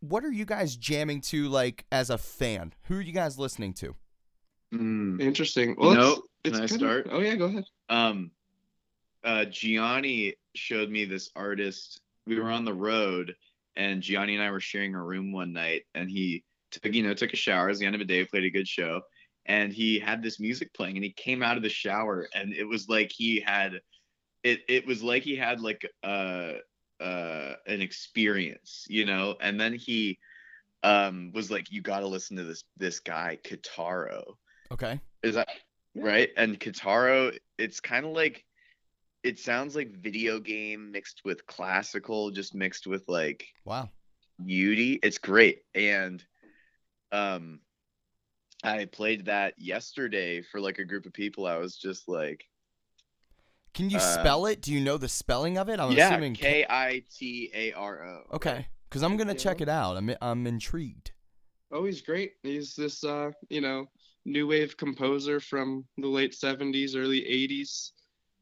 what 0.00 0.24
are 0.24 0.32
you 0.32 0.44
guys 0.44 0.76
jamming 0.76 1.20
to 1.20 1.48
like 1.48 1.84
as 1.92 2.10
a 2.10 2.18
fan? 2.18 2.72
Who 2.84 2.96
are 2.96 3.02
you 3.02 3.12
guys 3.12 3.38
listening 3.38 3.74
to? 3.74 3.94
Mm. 4.74 5.20
Interesting. 5.20 5.76
Well, 5.78 5.94
know, 5.94 6.22
it's, 6.44 6.56
it's 6.56 6.56
can 6.56 6.64
I 6.64 6.66
kinda- 6.66 6.78
start? 6.78 7.06
Oh 7.10 7.20
yeah, 7.20 7.34
go 7.36 7.44
ahead. 7.46 7.64
Um, 7.88 8.30
uh, 9.22 9.44
Gianni 9.46 10.34
showed 10.54 10.90
me 10.90 11.04
this 11.04 11.30
artist. 11.36 12.00
We 12.26 12.38
were 12.38 12.50
on 12.50 12.64
the 12.64 12.74
road, 12.74 13.34
and 13.76 14.02
Gianni 14.02 14.34
and 14.34 14.42
I 14.42 14.50
were 14.50 14.60
sharing 14.60 14.94
a 14.94 15.02
room 15.02 15.32
one 15.32 15.52
night, 15.52 15.82
and 15.94 16.08
he 16.08 16.44
took, 16.70 16.94
you 16.94 17.02
know, 17.02 17.12
took 17.14 17.32
a 17.32 17.36
shower. 17.36 17.68
It 17.68 17.72
was 17.72 17.78
the 17.80 17.86
end 17.86 17.94
of 17.94 17.98
the 17.98 18.04
day, 18.04 18.24
played 18.24 18.44
a 18.44 18.50
good 18.50 18.68
show, 18.68 19.02
and 19.46 19.72
he 19.72 19.98
had 19.98 20.22
this 20.22 20.40
music 20.40 20.72
playing, 20.74 20.96
and 20.96 21.04
he 21.04 21.12
came 21.12 21.42
out 21.42 21.56
of 21.56 21.62
the 21.62 21.68
shower, 21.68 22.28
and 22.34 22.52
it 22.52 22.64
was 22.64 22.88
like 22.88 23.10
he 23.12 23.40
had, 23.40 23.80
it, 24.42 24.60
it 24.68 24.86
was 24.86 25.02
like 25.02 25.22
he 25.22 25.36
had 25.36 25.60
like 25.60 25.86
uh, 26.02 26.54
uh, 27.00 27.54
an 27.66 27.80
experience, 27.80 28.86
you 28.88 29.04
know, 29.06 29.36
and 29.40 29.60
then 29.60 29.74
he, 29.74 30.18
um, 30.82 31.30
was 31.32 31.50
like, 31.50 31.70
you 31.70 31.82
got 31.82 32.00
to 32.00 32.06
listen 32.06 32.36
to 32.36 32.44
this 32.44 32.64
this 32.76 33.00
guy, 33.00 33.38
Kataro. 33.44 34.34
Okay. 34.72 35.00
Is 35.22 35.34
that 35.34 35.48
Yeah. 35.94 36.04
right? 36.04 36.30
And 36.36 36.58
Kitaro, 36.58 37.36
it's 37.58 37.80
kind 37.80 38.06
of 38.06 38.12
like 38.12 38.44
it 39.22 39.38
sounds 39.38 39.76
like 39.76 39.90
video 39.90 40.40
game 40.40 40.90
mixed 40.92 41.22
with 41.24 41.46
classical, 41.46 42.30
just 42.30 42.54
mixed 42.54 42.86
with 42.86 43.04
like 43.08 43.46
Wow. 43.64 43.90
beauty. 44.44 44.98
It's 45.02 45.18
great. 45.18 45.62
And 45.74 46.24
um 47.12 47.60
I 48.62 48.84
played 48.86 49.24
that 49.26 49.54
yesterday 49.58 50.42
for 50.42 50.60
like 50.60 50.78
a 50.78 50.84
group 50.84 51.06
of 51.06 51.12
people. 51.12 51.46
I 51.46 51.56
was 51.56 51.76
just 51.76 52.08
like, 52.08 52.44
Can 53.72 53.88
you 53.88 53.96
Uh, 53.98 54.00
spell 54.00 54.46
it? 54.46 54.60
Do 54.62 54.72
you 54.72 54.80
know 54.80 54.96
the 54.98 55.08
spelling 55.08 55.56
of 55.58 55.68
it? 55.68 55.78
I'm 55.80 55.92
yeah, 55.92 56.10
assuming. 56.10 56.34
K 56.34 56.66
I 56.68 57.02
T 57.16 57.50
A 57.54 57.72
R 57.72 58.04
O. 58.04 58.22
okay, 58.36 58.66
because 58.88 59.02
I'm 59.02 59.16
gonna 59.16 59.34
check 59.34 59.60
it 59.60 59.68
out. 59.68 59.96
I'm 59.96 60.10
I'm 60.20 60.46
intrigued. 60.46 61.12
Oh, 61.72 61.84
he's 61.84 62.02
great. 62.02 62.32
He's 62.42 62.74
this, 62.74 63.04
uh, 63.04 63.30
you 63.48 63.60
know, 63.60 63.86
new 64.24 64.48
wave 64.48 64.76
composer 64.76 65.38
from 65.38 65.84
the 65.98 66.08
late 66.08 66.32
70s, 66.32 66.96
early 66.96 67.20
80s. 67.20 67.92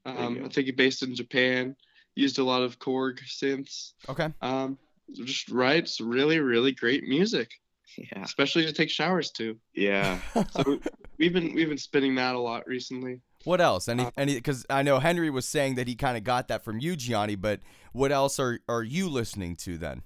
Um. 0.06 0.42
I 0.44 0.48
think 0.48 0.64
he 0.66 0.72
based 0.72 1.02
in 1.02 1.14
Japan. 1.14 1.76
Used 2.14 2.38
a 2.38 2.42
lot 2.44 2.62
of 2.62 2.78
Korg 2.78 3.20
synths. 3.20 3.92
Okay. 4.08 4.32
Um, 4.40 4.78
just 5.14 5.50
writes 5.50 6.00
really, 6.00 6.38
really 6.40 6.72
great 6.72 7.04
music, 7.04 7.50
Yeah. 7.96 8.22
especially 8.22 8.66
to 8.66 8.72
take 8.72 8.90
showers 8.90 9.30
too. 9.30 9.58
Yeah. 9.74 10.20
So 10.50 10.78
we've 11.18 11.32
been 11.32 11.54
we've 11.54 11.68
been 11.68 11.78
spinning 11.78 12.14
that 12.16 12.34
a 12.34 12.38
lot 12.38 12.66
recently. 12.66 13.20
what 13.44 13.60
else? 13.60 13.88
Any 13.88 14.04
Uh, 14.04 14.10
any? 14.16 14.34
Because 14.34 14.66
I 14.70 14.82
know 14.82 14.98
Henry 14.98 15.30
was 15.30 15.46
saying 15.48 15.76
that 15.76 15.88
he 15.88 15.94
kind 15.94 16.16
of 16.16 16.24
got 16.24 16.48
that 16.48 16.64
from 16.64 16.78
you, 16.80 16.96
Gianni. 16.96 17.34
But 17.34 17.60
what 17.92 18.12
else 18.12 18.38
are 18.38 18.60
are 18.68 18.82
you 18.82 19.08
listening 19.08 19.56
to 19.56 19.78
then? 19.78 20.02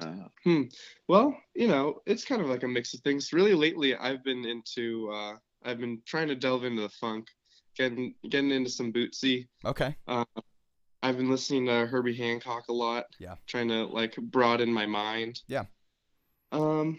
Uh, 0.00 0.28
Well, 1.08 1.36
you 1.54 1.66
know, 1.68 2.00
it's 2.06 2.24
kind 2.24 2.40
of 2.40 2.48
like 2.48 2.62
a 2.62 2.68
mix 2.68 2.94
of 2.94 3.00
things. 3.00 3.32
Really, 3.32 3.54
lately, 3.54 3.96
I've 3.96 4.22
been 4.22 4.44
into, 4.44 5.10
uh, 5.12 5.34
I've 5.64 5.78
been 5.78 6.00
trying 6.06 6.28
to 6.28 6.36
delve 6.36 6.64
into 6.64 6.82
the 6.82 6.88
funk, 6.88 7.26
getting 7.76 8.14
getting 8.28 8.50
into 8.50 8.70
some 8.70 8.92
bootsy. 8.92 9.48
Okay. 9.64 9.96
I've 11.00 11.16
been 11.16 11.30
listening 11.30 11.66
to 11.66 11.86
Herbie 11.86 12.16
Hancock 12.16 12.64
a 12.68 12.72
lot. 12.72 13.06
Yeah. 13.20 13.36
Trying 13.46 13.68
to 13.68 13.86
like 13.86 14.16
broaden 14.16 14.72
my 14.72 14.86
mind. 14.86 15.40
Yeah. 15.46 15.64
Um, 16.52 16.98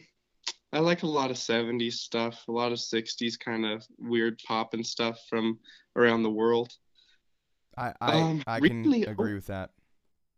I 0.72 0.80
like 0.80 1.04
a 1.04 1.08
lot 1.08 1.32
of 1.32 1.38
70s 1.38 1.94
stuff, 1.94 2.44
a 2.48 2.52
lot 2.52 2.72
of 2.72 2.78
60s 2.78 3.40
kind 3.40 3.66
of 3.66 3.86
weird 3.98 4.40
pop 4.48 4.74
and 4.74 4.86
stuff 4.86 5.20
from 5.30 5.60
around 5.96 6.24
the 6.24 6.30
world. 6.30 6.72
I 7.78 7.94
I, 8.02 8.20
Um, 8.20 8.44
I 8.46 8.60
can 8.60 8.84
recently- 8.84 9.04
agree 9.06 9.34
with 9.34 9.48
that. 9.48 9.72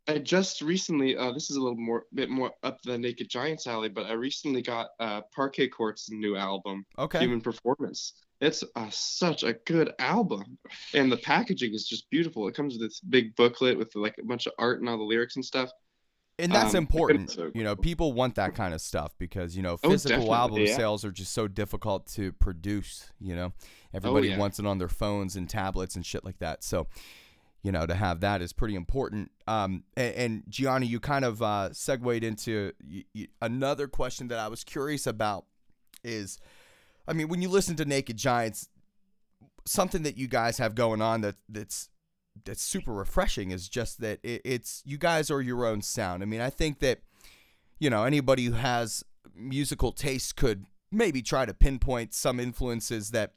I 0.08 0.18
just 0.18 0.62
recently, 0.62 1.16
uh, 1.16 1.32
this 1.32 1.52
is 1.52 1.58
a 1.58 1.62
little 1.62 1.78
more, 1.78 2.06
bit 2.14 2.30
more 2.30 2.52
up 2.64 2.82
the 2.82 2.98
Naked 2.98 3.30
Giants 3.30 3.68
alley, 3.68 3.88
but 3.88 4.08
I 4.08 4.14
recently 4.14 4.62
got 4.64 4.90
uh, 5.00 5.22
Parquet 5.34 5.68
Courts' 5.68 6.10
new 6.10 6.36
album, 6.36 6.86
Okay. 6.98 7.20
Human 7.20 7.40
Performance. 7.40 8.14
It's 8.42 8.64
uh, 8.76 8.90
such 8.90 9.44
a 9.44 9.54
good 9.54 9.94
album, 10.00 10.58
and 10.96 11.12
the 11.12 11.18
packaging 11.18 11.76
is 11.76 11.88
just 11.88 12.10
beautiful. 12.10 12.48
It 12.48 12.56
comes 12.56 12.74
with 12.74 12.82
this 12.90 13.00
big 13.00 13.36
booklet 13.36 13.78
with 13.78 13.94
like 13.96 14.18
a 14.18 14.24
bunch 14.26 14.48
of 14.48 14.54
art 14.58 14.80
and 14.80 14.90
all 14.90 14.98
the 14.98 15.04
lyrics 15.04 15.36
and 15.36 15.46
stuff. 15.46 15.70
And 16.42 16.52
that's 16.52 16.74
um, 16.74 16.78
important. 16.80 17.32
so 17.32 17.52
You 17.54 17.64
know, 17.64 17.76
people 17.76 18.14
want 18.14 18.36
that 18.36 18.56
kind 18.56 18.74
of 18.74 18.82
stuff 18.82 19.14
because, 19.18 19.56
you 19.56 19.62
know, 19.64 19.78
Oh, 19.84 19.90
physical 19.92 20.18
definitely, 20.18 20.36
album 20.38 20.58
yeah. 20.66 20.76
sales 20.76 21.06
are 21.06 21.12
just 21.12 21.34
so 21.34 21.48
difficult 21.48 22.08
to 22.14 22.32
produce, 22.34 23.12
you 23.20 23.36
know. 23.36 23.54
Everybody 23.94 24.30
yeah. 24.30 24.38
wants 24.38 24.60
it 24.60 24.66
on 24.66 24.78
their 24.78 24.88
phones 24.88 25.36
and 25.36 25.50
tablets 25.50 25.96
and 25.96 26.06
shit 26.06 26.24
like 26.26 26.40
that. 26.40 26.64
So, 26.64 26.88
you 27.64 27.72
know, 27.72 27.86
to 27.86 27.94
have 27.94 28.22
that 28.22 28.42
is 28.42 28.54
pretty 28.54 28.76
important. 28.76 29.32
Um, 29.48 29.84
and, 29.96 30.16
and 30.16 30.44
Gianni, 30.50 30.88
you 30.88 31.00
kind 31.00 31.26
of 31.26 31.42
uh, 31.42 31.74
segued 31.74 32.24
into 32.24 32.72
y- 32.90 33.06
y- 33.14 33.28
another 33.42 33.88
question 33.88 34.30
that 34.30 34.40
I 34.40 34.48
was 34.48 34.64
curious 34.64 35.06
about 35.06 35.46
is, 36.04 36.40
I 37.08 37.14
mean, 37.14 37.28
when 37.28 37.42
you 37.42 37.50
listen 37.50 37.76
to 37.76 37.86
Naked 37.86 38.18
Giants, 38.18 38.68
something 39.66 40.04
that 40.04 40.18
you 40.18 40.28
guys 40.28 40.58
have 40.58 40.74
going 40.74 41.02
on 41.02 41.22
that 41.22 41.36
that's 41.50 41.90
that's 42.46 42.62
super 42.62 42.94
refreshing 42.94 43.52
is 43.52 43.70
just 43.70 44.02
that 44.02 44.20
it, 44.24 44.42
it's 44.44 44.82
you 44.86 44.98
guys 44.98 45.30
are 45.30 45.42
your 45.42 45.66
own 45.66 45.82
sound. 45.82 46.24
I 46.24 46.26
mean, 46.26 46.42
I 46.42 46.50
think 46.50 46.80
that 46.80 47.00
you 47.80 47.90
know 47.90 48.04
anybody 48.04 48.46
who 48.46 48.54
has 48.54 49.04
musical 49.36 49.92
taste 49.92 50.36
could 50.36 50.66
maybe 50.92 51.22
try 51.22 51.46
to 51.46 51.54
pinpoint 51.54 52.14
some 52.14 52.40
influences 52.40 53.12
that 53.12 53.34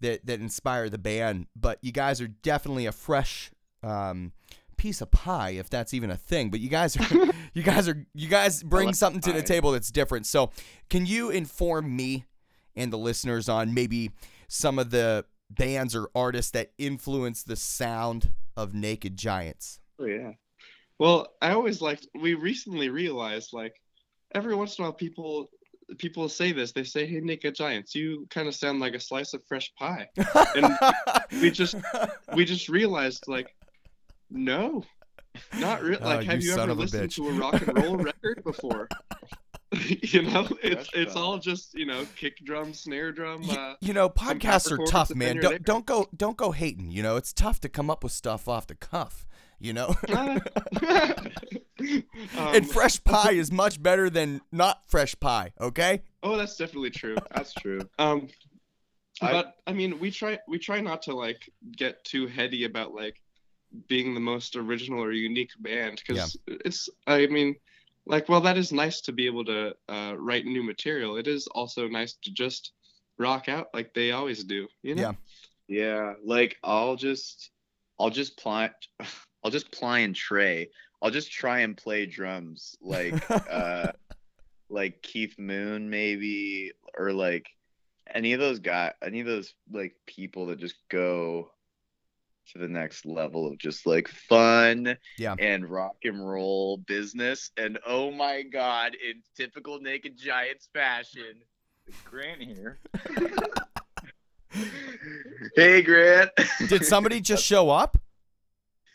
that 0.00 0.26
that 0.26 0.40
inspire 0.40 0.88
the 0.88 0.98
band, 0.98 1.46
but 1.54 1.78
you 1.82 1.92
guys 1.92 2.20
are 2.20 2.28
definitely 2.28 2.86
a 2.86 2.92
fresh 2.92 3.50
um, 3.82 4.32
piece 4.76 5.00
of 5.00 5.10
pie, 5.10 5.50
if 5.50 5.70
that's 5.70 5.94
even 5.94 6.10
a 6.10 6.16
thing. 6.16 6.50
But 6.50 6.60
you 6.60 6.68
guys 6.68 6.96
are 6.96 7.32
you 7.54 7.62
guys 7.62 7.88
are 7.88 8.06
you 8.14 8.28
guys 8.28 8.62
bring 8.62 8.92
something 8.92 9.20
to 9.22 9.32
the 9.32 9.42
table 9.42 9.72
that's 9.72 9.90
different. 9.90 10.26
So, 10.26 10.50
can 10.90 11.06
you 11.06 11.30
inform 11.30 11.94
me 11.94 12.24
and 12.74 12.92
the 12.92 12.98
listeners 12.98 13.48
on 13.48 13.72
maybe 13.72 14.10
some 14.48 14.78
of 14.78 14.90
the 14.90 15.24
bands 15.50 15.94
or 15.94 16.08
artists 16.14 16.50
that 16.52 16.72
influence 16.78 17.42
the 17.42 17.56
sound 17.56 18.32
of 18.56 18.74
Naked 18.74 19.16
Giants? 19.16 19.80
oh 20.00 20.04
yeah. 20.06 20.32
Well, 20.98 21.34
I 21.42 21.50
always 21.52 21.82
liked. 21.82 22.06
We 22.18 22.34
recently 22.34 22.88
realized 22.88 23.52
like 23.52 23.74
every 24.34 24.54
once 24.54 24.78
in 24.78 24.82
a 24.84 24.88
while 24.88 24.92
people 24.94 25.50
people 25.98 26.28
say 26.28 26.52
this. 26.52 26.72
They 26.72 26.84
say, 26.84 27.06
"Hey, 27.06 27.20
Naked 27.20 27.54
Giants, 27.54 27.94
you 27.94 28.26
kind 28.30 28.48
of 28.48 28.54
sound 28.54 28.80
like 28.80 28.94
a 28.94 29.00
slice 29.00 29.34
of 29.34 29.42
fresh 29.46 29.70
pie." 29.78 30.08
And 30.56 30.74
we 31.42 31.50
just 31.50 31.74
we 32.34 32.44
just 32.46 32.68
realized 32.70 33.24
like, 33.28 33.54
no, 34.30 34.84
not 35.58 35.82
really. 35.82 35.98
Oh, 36.00 36.06
Like, 36.06 36.24
you 36.24 36.30
have 36.30 36.42
you, 36.42 36.50
son 36.52 36.70
ever 36.70 36.80
listened 36.80 37.10
bitch. 37.10 37.16
to 37.16 37.28
a 37.28 37.32
rock 37.32 37.66
and 37.66 37.76
roll 37.84 37.96
record 37.98 38.42
before? 38.42 38.88
you 40.02 40.22
know, 40.22 40.46
it's 40.62 40.88
it's 40.94 41.16
all 41.16 41.38
just 41.38 41.74
you 41.74 41.86
know 41.86 42.06
kick 42.16 42.38
drum, 42.44 42.72
snare 42.72 43.10
drum. 43.12 43.42
you, 43.42 43.52
Uh, 43.52 43.74
you 43.80 43.92
know, 43.92 44.08
podcasts 44.08 44.70
are 44.70 44.78
tough, 44.86 45.14
man. 45.14 45.36
Don't, 45.36 45.50
there. 45.50 45.58
don't 45.58 45.86
go 45.86 46.08
don't 46.16 46.36
go 46.36 46.52
hating. 46.52 46.90
You 46.90 47.02
know, 47.02 47.16
it's 47.16 47.32
tough 47.32 47.60
to 47.60 47.68
come 47.68 47.90
up 47.90 48.02
with 48.04 48.12
stuff 48.12 48.48
off 48.48 48.66
the 48.66 48.76
cuff. 48.76 49.26
You 49.58 49.72
know, 49.72 49.96
um, 50.08 50.38
and 52.36 52.68
fresh 52.68 53.02
pie 53.02 53.32
is 53.32 53.50
much 53.50 53.82
better 53.82 54.10
than 54.10 54.40
not 54.52 54.82
fresh 54.86 55.18
pie. 55.18 55.52
Okay. 55.60 56.02
oh, 56.22 56.36
that's 56.36 56.56
definitely 56.56 56.90
true. 56.90 57.16
That's 57.34 57.54
true. 57.54 57.80
Um, 57.98 58.28
I- 59.22 59.32
but 59.32 59.54
I 59.66 59.72
mean, 59.72 59.98
we 59.98 60.10
try 60.10 60.38
we 60.46 60.58
try 60.58 60.80
not 60.80 61.02
to 61.02 61.14
like 61.14 61.50
get 61.76 62.04
too 62.04 62.26
heady 62.26 62.64
about 62.64 62.94
like 62.94 63.20
being 63.88 64.14
the 64.14 64.20
most 64.20 64.56
original 64.56 65.02
or 65.02 65.12
unique 65.12 65.50
band 65.58 66.02
because 66.06 66.36
it's. 66.46 66.88
I 67.06 67.26
mean, 67.26 67.56
like, 68.06 68.28
well, 68.28 68.40
that 68.42 68.56
is 68.56 68.72
nice 68.72 69.00
to 69.02 69.12
be 69.12 69.26
able 69.26 69.44
to 69.46 69.74
uh, 69.88 70.14
write 70.16 70.46
new 70.46 70.62
material. 70.62 71.16
It 71.16 71.26
is 71.26 71.46
also 71.48 71.88
nice 71.88 72.14
to 72.22 72.32
just 72.32 72.72
rock 73.18 73.48
out 73.48 73.68
like 73.74 73.94
they 73.94 74.12
always 74.12 74.44
do. 74.44 74.68
You 74.82 74.94
know? 74.94 75.02
Yeah. 75.02 75.12
Yeah, 75.68 76.14
like 76.24 76.56
I'll 76.62 76.96
just 76.96 77.50
I'll 77.98 78.10
just 78.10 78.36
ply 78.38 78.70
I'll 79.44 79.50
just 79.50 79.70
ply 79.72 80.00
and 80.00 80.14
tray. 80.14 80.70
I'll 81.02 81.10
just 81.10 81.30
try 81.30 81.60
and 81.60 81.76
play 81.76 82.06
drums 82.06 82.76
like 82.80 83.30
uh 83.50 83.92
like 84.68 85.02
Keith 85.02 85.38
Moon 85.38 85.90
maybe 85.90 86.72
or 86.96 87.12
like 87.12 87.48
any 88.12 88.32
of 88.32 88.40
those 88.40 88.60
guys 88.60 88.92
any 89.02 89.20
of 89.20 89.26
those 89.26 89.54
like 89.70 89.94
people 90.06 90.46
that 90.46 90.58
just 90.58 90.76
go 90.88 91.50
to 92.52 92.58
the 92.58 92.68
next 92.68 93.04
level 93.06 93.46
of 93.46 93.58
just 93.58 93.86
like 93.86 94.08
fun 94.08 94.96
Yeah. 95.18 95.34
and 95.38 95.68
rock 95.68 95.96
and 96.04 96.26
roll 96.28 96.76
business 96.78 97.50
and 97.56 97.78
oh 97.86 98.10
my 98.10 98.42
god 98.42 98.94
in 98.94 99.22
typical 99.36 99.80
naked 99.80 100.16
giants 100.18 100.68
fashion 100.72 101.40
Grant 102.04 102.42
here 102.42 102.78
hey 105.56 105.82
Grant 105.82 106.30
Did 106.68 106.84
somebody 106.84 107.20
just 107.20 107.44
show 107.52 107.70
up? 107.70 107.98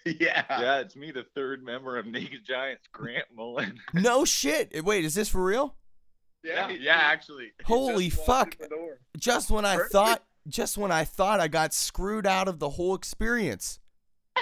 yeah 0.06 0.44
Yeah, 0.50 0.80
it's 0.80 0.96
me, 0.96 1.12
the 1.12 1.26
third 1.36 1.64
member 1.64 1.98
of 1.98 2.06
Naked 2.08 2.44
Giants, 2.44 2.88
Grant 2.92 3.26
Mullen. 3.36 3.80
No 3.94 4.26
shit. 4.26 4.84
Wait, 4.84 5.06
is 5.06 5.14
this 5.14 5.30
for 5.30 5.44
real? 5.44 5.76
Yeah, 6.44 6.70
he- 6.70 6.78
yeah, 6.80 6.96
actually. 6.98 7.52
Holy 7.66 8.10
just 8.10 8.26
fuck. 8.26 8.58
through 8.58 8.68
the 8.68 8.76
door. 8.76 9.00
Just 9.20 9.52
when 9.52 9.64
I 9.64 9.76
Perfect. 9.76 9.92
thought, 9.92 10.24
just 10.52 10.78
when 10.78 10.92
I 10.92 11.04
thought 11.04 11.40
I 11.40 11.48
got 11.48 11.74
screwed 11.74 12.28
out 12.28 12.48
of 12.48 12.60
the 12.60 12.70
whole 12.72 12.94
experience. 12.96 13.80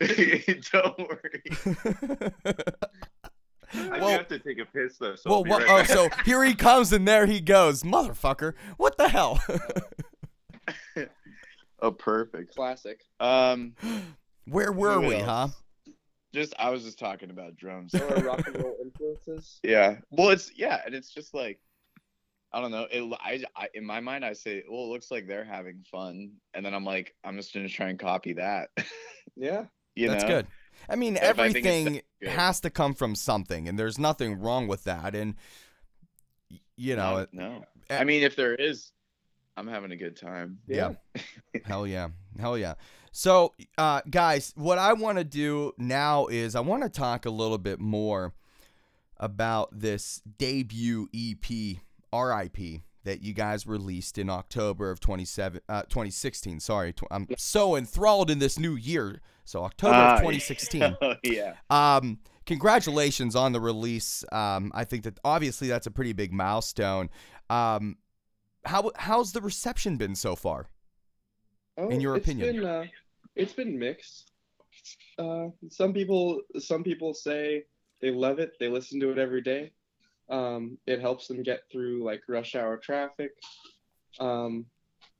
don't 0.72 0.98
worry 0.98 1.42
I 3.72 3.98
Well- 4.00 4.08
have 4.10 4.28
to 4.28 4.38
take 4.38 4.58
a 4.58 4.64
piss 4.64 4.96
though. 4.98 5.14
So 5.14 5.30
well, 5.30 5.36
I'll 5.38 5.44
be 5.44 5.50
what? 5.50 5.62
right 5.66 5.90
Oh, 5.90 5.94
so 5.94 6.08
here 6.24 6.42
he 6.44 6.54
comes, 6.54 6.92
and 6.92 7.06
there 7.06 7.26
he 7.26 7.40
goes, 7.40 7.82
motherfucker! 7.82 8.54
What 8.78 8.96
the 8.98 9.08
hell? 9.08 9.40
oh 11.82 11.90
perfect 11.92 12.54
Classic. 12.54 13.00
um 13.20 13.74
Where 14.46 14.72
were 14.72 15.00
we, 15.00 15.16
else? 15.16 15.24
huh? 15.24 15.48
just 16.34 16.54
I 16.58 16.70
was 16.70 16.82
just 16.84 16.98
talking 16.98 17.30
about 17.30 17.56
drums 17.56 17.92
So 17.92 18.06
rock 18.22 18.46
and 18.46 18.56
roll 18.62 18.76
influences. 18.82 19.60
Yeah. 19.62 19.96
Well, 20.10 20.30
it's 20.30 20.50
yeah, 20.56 20.80
and 20.84 20.94
it's 20.94 21.10
just 21.12 21.34
like 21.34 21.60
I 22.52 22.60
don't 22.60 22.70
know. 22.70 22.86
It 22.90 23.02
I, 23.20 23.42
I 23.56 23.68
in 23.74 23.84
my 23.84 24.00
mind 24.00 24.24
I 24.24 24.32
say, 24.32 24.62
well, 24.68 24.84
it 24.84 24.88
looks 24.88 25.10
like 25.10 25.26
they're 25.26 25.44
having 25.44 25.84
fun, 25.90 26.32
and 26.54 26.64
then 26.64 26.74
I'm 26.74 26.84
like, 26.84 27.14
I'm 27.24 27.36
just 27.36 27.54
gonna 27.54 27.68
try 27.68 27.88
and 27.88 27.98
copy 27.98 28.34
that. 28.34 28.70
Yeah. 29.36 29.66
you 29.94 30.08
That's 30.08 30.24
know? 30.24 30.28
good. 30.28 30.46
I 30.88 30.96
mean, 30.96 31.16
If 31.16 31.22
I 31.38 31.52
think 31.52 31.64
it's 31.64 31.66
everything 31.66 32.02
good. 32.20 32.30
has 32.30 32.60
to 32.60 32.70
come 32.70 32.94
from 32.94 33.14
something, 33.14 33.68
and 33.68 33.78
there's 33.78 33.98
nothing 33.98 34.40
wrong 34.40 34.66
with 34.66 34.84
that. 34.84 35.14
And 35.14 35.36
you 36.76 36.96
know, 36.96 37.26
no, 37.32 37.48
no. 37.48 37.64
I 37.96 38.04
mean, 38.04 38.22
if 38.22 38.34
there 38.36 38.54
is, 38.54 38.90
I'm 39.56 39.68
having 39.68 39.92
a 39.92 39.96
good 39.96 40.16
time. 40.16 40.58
Yeah. 40.66 40.94
Hell 41.64 41.86
yeah. 41.86 42.08
Hell 42.38 42.58
yeah. 42.58 42.74
So, 43.12 43.54
uh, 43.78 44.02
guys, 44.08 44.52
what 44.56 44.78
I 44.78 44.92
want 44.94 45.18
to 45.18 45.24
do 45.24 45.72
now 45.78 46.26
is 46.26 46.54
I 46.54 46.60
want 46.60 46.82
to 46.82 46.88
talk 46.88 47.26
a 47.26 47.30
little 47.30 47.58
bit 47.58 47.80
more 47.80 48.34
about 49.16 49.68
this 49.78 50.22
debut 50.38 51.08
EP, 51.14 51.78
RIP, 52.12 52.82
that 53.04 53.22
you 53.22 53.32
guys 53.32 53.66
released 53.66 54.18
in 54.18 54.28
October 54.28 54.90
of 54.90 55.00
27, 55.00 55.60
uh, 55.68 55.82
2016. 55.82 56.60
Sorry. 56.60 56.92
Tw- 56.92 57.04
I'm 57.10 57.26
so 57.38 57.76
enthralled 57.76 58.30
in 58.30 58.38
this 58.38 58.58
new 58.58 58.74
year. 58.74 59.20
So, 59.44 59.64
October 59.64 59.94
Ah, 59.94 60.14
of 60.14 60.18
2016. 60.20 60.96
Oh, 61.00 61.14
yeah. 61.24 61.54
Um, 61.70 62.18
congratulations 62.46 63.34
on 63.34 63.52
the 63.52 63.60
release. 63.60 64.24
Um, 64.32 64.70
I 64.74 64.84
think 64.84 65.04
that 65.04 65.18
obviously 65.24 65.68
that's 65.68 65.86
a 65.86 65.90
pretty 65.90 66.12
big 66.12 66.32
milestone. 66.32 67.08
Um, 67.48 67.96
how 68.64 68.90
how's 68.96 69.32
the 69.32 69.40
reception 69.40 69.96
been 69.96 70.14
so 70.14 70.36
far? 70.36 70.68
Oh, 71.78 71.88
In 71.88 72.00
your 72.00 72.16
it's 72.16 72.26
opinion. 72.26 72.56
been, 72.56 72.64
uh, 72.66 72.84
it's 73.34 73.54
been 73.54 73.78
mixed. 73.78 74.30
Uh, 75.18 75.46
some 75.70 75.92
people, 75.94 76.40
some 76.58 76.82
people 76.84 77.14
say 77.14 77.64
they 78.02 78.10
love 78.10 78.38
it. 78.38 78.52
They 78.60 78.68
listen 78.68 79.00
to 79.00 79.10
it 79.10 79.18
every 79.18 79.40
day. 79.40 79.72
Um, 80.30 80.78
it 80.86 81.00
helps 81.00 81.26
them 81.28 81.42
get 81.42 81.62
through 81.70 82.04
like 82.04 82.22
rush 82.28 82.54
hour 82.54 82.76
traffic. 82.76 83.32
Um, 84.20 84.66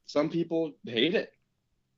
some 0.06 0.28
people 0.28 0.72
hate 0.84 1.14
it. 1.14 1.32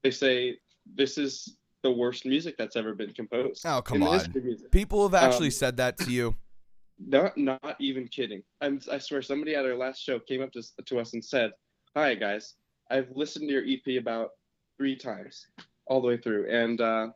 They 0.03 0.11
say 0.11 0.59
this 0.95 1.19
is 1.19 1.57
the 1.83 1.91
worst 1.91 2.25
music 2.27 2.57
that's 2.57 2.77
ever 2.77 2.95
been 2.95 3.13
composed. 3.13 3.65
Oh, 3.67 3.83
come 3.83 4.03
on. 4.03 4.15
history 4.15 4.39
of 4.41 4.45
music. 4.47 4.71
People 4.71 5.03
have 5.09 5.15
actually 5.15 5.49
Um, 5.49 5.53
said 5.53 5.77
that 5.77 5.99
to 5.99 6.11
you. 6.11 6.35
Not, 7.05 7.37
not 7.37 7.75
even 7.81 8.07
kidding. 8.07 8.45
I'm, 8.61 8.79
I 8.93 8.99
swear, 8.99 9.23
somebody 9.23 9.57
at 9.57 9.65
our 9.65 9.75
last 9.75 10.01
show 10.01 10.21
came 10.21 10.41
up 10.41 10.53
to, 10.53 10.63
to 10.85 11.01
us 11.01 11.15
and 11.15 11.25
said, 11.25 11.51
"Hi 11.97 12.15
guys, 12.15 12.55
I've 12.91 13.09
listened 13.17 13.49
to 13.49 13.53
your 13.55 13.65
EP 13.67 14.01
about 14.01 14.31
three 14.77 14.95
times, 14.95 15.49
all 15.87 16.01
the 16.01 16.07
way 16.07 16.17
through, 16.17 16.49
and 16.49 16.81
uh, 16.81 17.09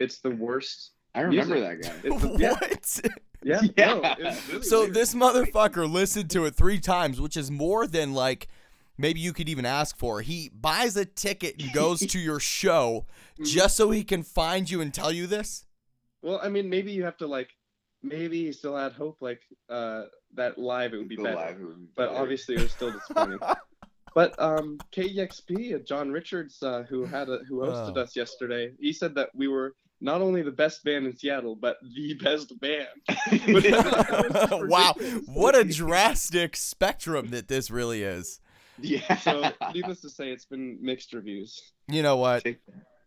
it's 0.00 0.18
the 0.18 0.30
worst." 0.30 0.92
I 1.14 1.20
remember 1.20 1.54
Music. 1.54 1.82
that 1.82 1.88
guy. 1.88 1.96
It's 2.12 2.22
the- 2.22 2.28
what? 2.28 3.00
yeah. 3.04 3.10
Yeah. 3.76 3.94
no, 3.94 4.00
really 4.48 4.62
so 4.62 4.80
weird. 4.82 4.94
this 4.94 5.14
motherfucker 5.14 5.90
listened 5.90 6.30
to 6.30 6.44
it 6.46 6.54
three 6.54 6.80
times, 6.80 7.20
which 7.20 7.36
is 7.36 7.50
more 7.50 7.86
than 7.86 8.14
like 8.14 8.48
maybe 8.96 9.20
you 9.20 9.32
could 9.32 9.48
even 9.48 9.66
ask 9.66 9.96
for. 9.98 10.22
He 10.22 10.48
buys 10.48 10.96
a 10.96 11.04
ticket 11.04 11.60
and 11.62 11.72
goes 11.72 12.00
to 12.00 12.18
your 12.18 12.40
show 12.58 13.06
Mhm. 13.38 13.46
just 13.46 13.76
so 13.76 13.90
he 13.90 14.04
can 14.04 14.22
find 14.22 14.70
you 14.70 14.80
and 14.80 14.94
tell 14.94 15.10
you 15.12 15.26
this. 15.26 15.66
Well, 16.22 16.40
I 16.42 16.48
mean, 16.48 16.70
maybe 16.70 16.92
you 16.92 17.02
have 17.04 17.16
to 17.18 17.26
like, 17.26 17.50
maybe 18.02 18.44
he 18.46 18.52
still 18.52 18.76
had 18.76 18.92
hope 18.92 19.18
like 19.20 19.40
uh, 19.68 20.04
that 20.34 20.56
live 20.58 20.94
it 20.94 20.98
would 20.98 21.08
be 21.08 21.16
The 21.16 21.22
better, 21.24 21.36
live 21.36 21.58
would 21.60 21.76
be 21.80 21.88
but 21.96 22.10
better. 22.10 22.20
obviously 22.22 22.54
it 22.54 22.62
was 22.62 22.70
still 22.72 22.92
disappointing. 22.92 23.38
But 24.14 24.40
um, 24.40 24.78
KEXP, 24.94 25.74
uh, 25.74 25.78
John 25.80 26.12
Richards, 26.12 26.62
uh, 26.62 26.84
who 26.88 27.04
had 27.04 27.28
a, 27.28 27.38
who 27.48 27.56
hosted 27.62 27.96
Oh. 27.96 28.02
us 28.02 28.14
yesterday, 28.14 28.70
he 28.78 28.92
said 28.92 29.12
that 29.16 29.30
we 29.34 29.48
were 29.48 29.74
not 30.04 30.20
only 30.20 30.42
the 30.42 30.52
best 30.52 30.84
band 30.84 31.06
in 31.06 31.16
Seattle, 31.16 31.56
but 31.56 31.78
the 31.82 32.14
best 32.22 32.52
band. 32.60 32.88
Wow, 34.68 34.94
what 35.26 35.56
a 35.56 35.64
drastic 35.64 36.56
spectrum 36.56 37.28
that 37.30 37.48
this 37.48 37.70
really 37.70 38.02
is. 38.02 38.40
yeah. 38.80 39.16
So, 39.16 39.50
needless 39.72 40.00
to 40.02 40.10
say, 40.10 40.30
it's 40.30 40.44
been 40.44 40.78
mixed 40.80 41.12
reviews. 41.12 41.60
You 41.88 42.02
know 42.02 42.16
what? 42.16 42.44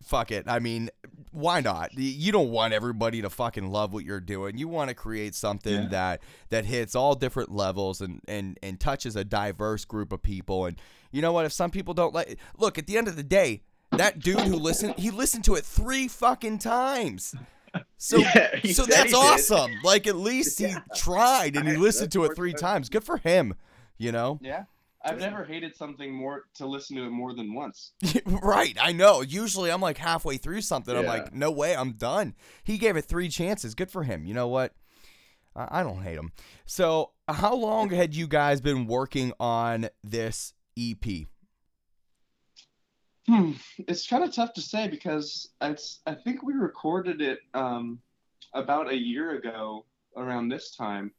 Fuck 0.04 0.30
it. 0.30 0.44
I 0.48 0.58
mean, 0.60 0.90
why 1.32 1.60
not? 1.60 1.92
You 1.98 2.32
don't 2.32 2.50
want 2.50 2.72
everybody 2.72 3.20
to 3.22 3.30
fucking 3.30 3.68
love 3.68 3.92
what 3.92 4.04
you're 4.04 4.20
doing. 4.20 4.56
You 4.56 4.68
want 4.68 4.88
to 4.88 4.94
create 4.94 5.34
something 5.34 5.82
Yeah. 5.82 5.88
that 5.88 6.22
that 6.50 6.64
hits 6.64 6.94
all 6.94 7.14
different 7.14 7.50
levels 7.52 8.00
and 8.00 8.20
and 8.28 8.58
and 8.62 8.78
touches 8.80 9.16
a 9.16 9.24
diverse 9.24 9.84
group 9.84 10.12
of 10.12 10.22
people. 10.22 10.66
And 10.66 10.80
you 11.12 11.20
know 11.20 11.32
what? 11.32 11.44
If 11.46 11.52
some 11.52 11.70
people 11.70 11.94
don't 11.94 12.14
like, 12.14 12.38
look, 12.56 12.78
at 12.78 12.86
the 12.86 12.96
end 12.96 13.08
of 13.08 13.16
the 13.16 13.22
day, 13.24 13.62
that 13.98 14.18
dude 14.18 14.40
who 14.40 14.56
listened, 14.56 14.94
he 14.98 15.10
listened 15.10 15.44
to 15.44 15.54
it 15.54 15.64
three 15.64 16.08
fucking 16.08 16.58
times. 16.58 17.34
So 17.96 18.16
Yeah, 18.34 18.60
so 18.72 18.84
that's 18.84 19.04
he 19.04 19.08
did. 19.08 19.14
awesome. 19.14 19.72
Like 19.84 20.06
at 20.06 20.16
least 20.16 20.58
he 20.58 20.74
tried 20.94 21.56
and 21.56 21.68
he 21.68 21.76
listened 21.76 22.12
to 22.12 22.24
it 22.24 22.34
three 22.34 22.52
times. 22.54 22.88
Good 22.88 23.04
for 23.04 23.18
him. 23.18 23.54
You 23.98 24.12
know. 24.12 24.38
Yeah, 24.40 24.64
I've 25.04 25.18
never 25.18 25.44
hated 25.44 25.76
something 25.76 26.12
more 26.12 26.44
to 26.54 26.66
listen 26.66 26.96
to 26.96 27.04
it 27.04 27.10
more 27.10 27.34
than 27.34 27.54
once. 27.54 27.92
right, 28.26 28.76
I 28.80 28.92
know. 28.92 29.22
Usually 29.22 29.70
I'm 29.70 29.80
like 29.80 29.98
halfway 29.98 30.36
through 30.36 30.62
something. 30.62 30.96
I'm 30.96 31.04
like, 31.06 31.34
no 31.34 31.50
way, 31.50 31.76
I'm 31.76 31.92
done. 31.92 32.34
He 32.62 32.78
gave 32.78 32.96
it 32.96 33.04
three 33.04 33.28
chances. 33.28 33.74
Good 33.74 33.90
for 33.90 34.04
him. 34.04 34.24
You 34.24 34.34
know 34.34 34.48
what? 34.48 34.74
I, 35.56 35.80
I 35.80 35.82
don't 35.82 36.02
hate 36.02 36.16
him. 36.16 36.32
So, 36.64 37.10
how 37.28 37.54
long 37.54 37.90
had 37.90 38.14
you 38.14 38.26
guys 38.26 38.60
been 38.60 38.86
working 38.86 39.32
on 39.40 39.88
this 40.04 40.54
EP? 40.78 41.04
Hmm, 43.28 43.52
it's 43.76 44.08
kind 44.08 44.24
of 44.24 44.34
tough 44.34 44.54
to 44.54 44.62
say 44.62 44.88
because 44.88 45.50
it's. 45.60 46.00
I 46.06 46.14
think 46.14 46.42
we 46.42 46.54
recorded 46.54 47.20
it 47.20 47.40
um, 47.52 48.00
about 48.54 48.90
a 48.90 48.96
year 48.96 49.32
ago 49.32 49.84
around 50.16 50.48
this 50.48 50.74
time. 50.74 51.12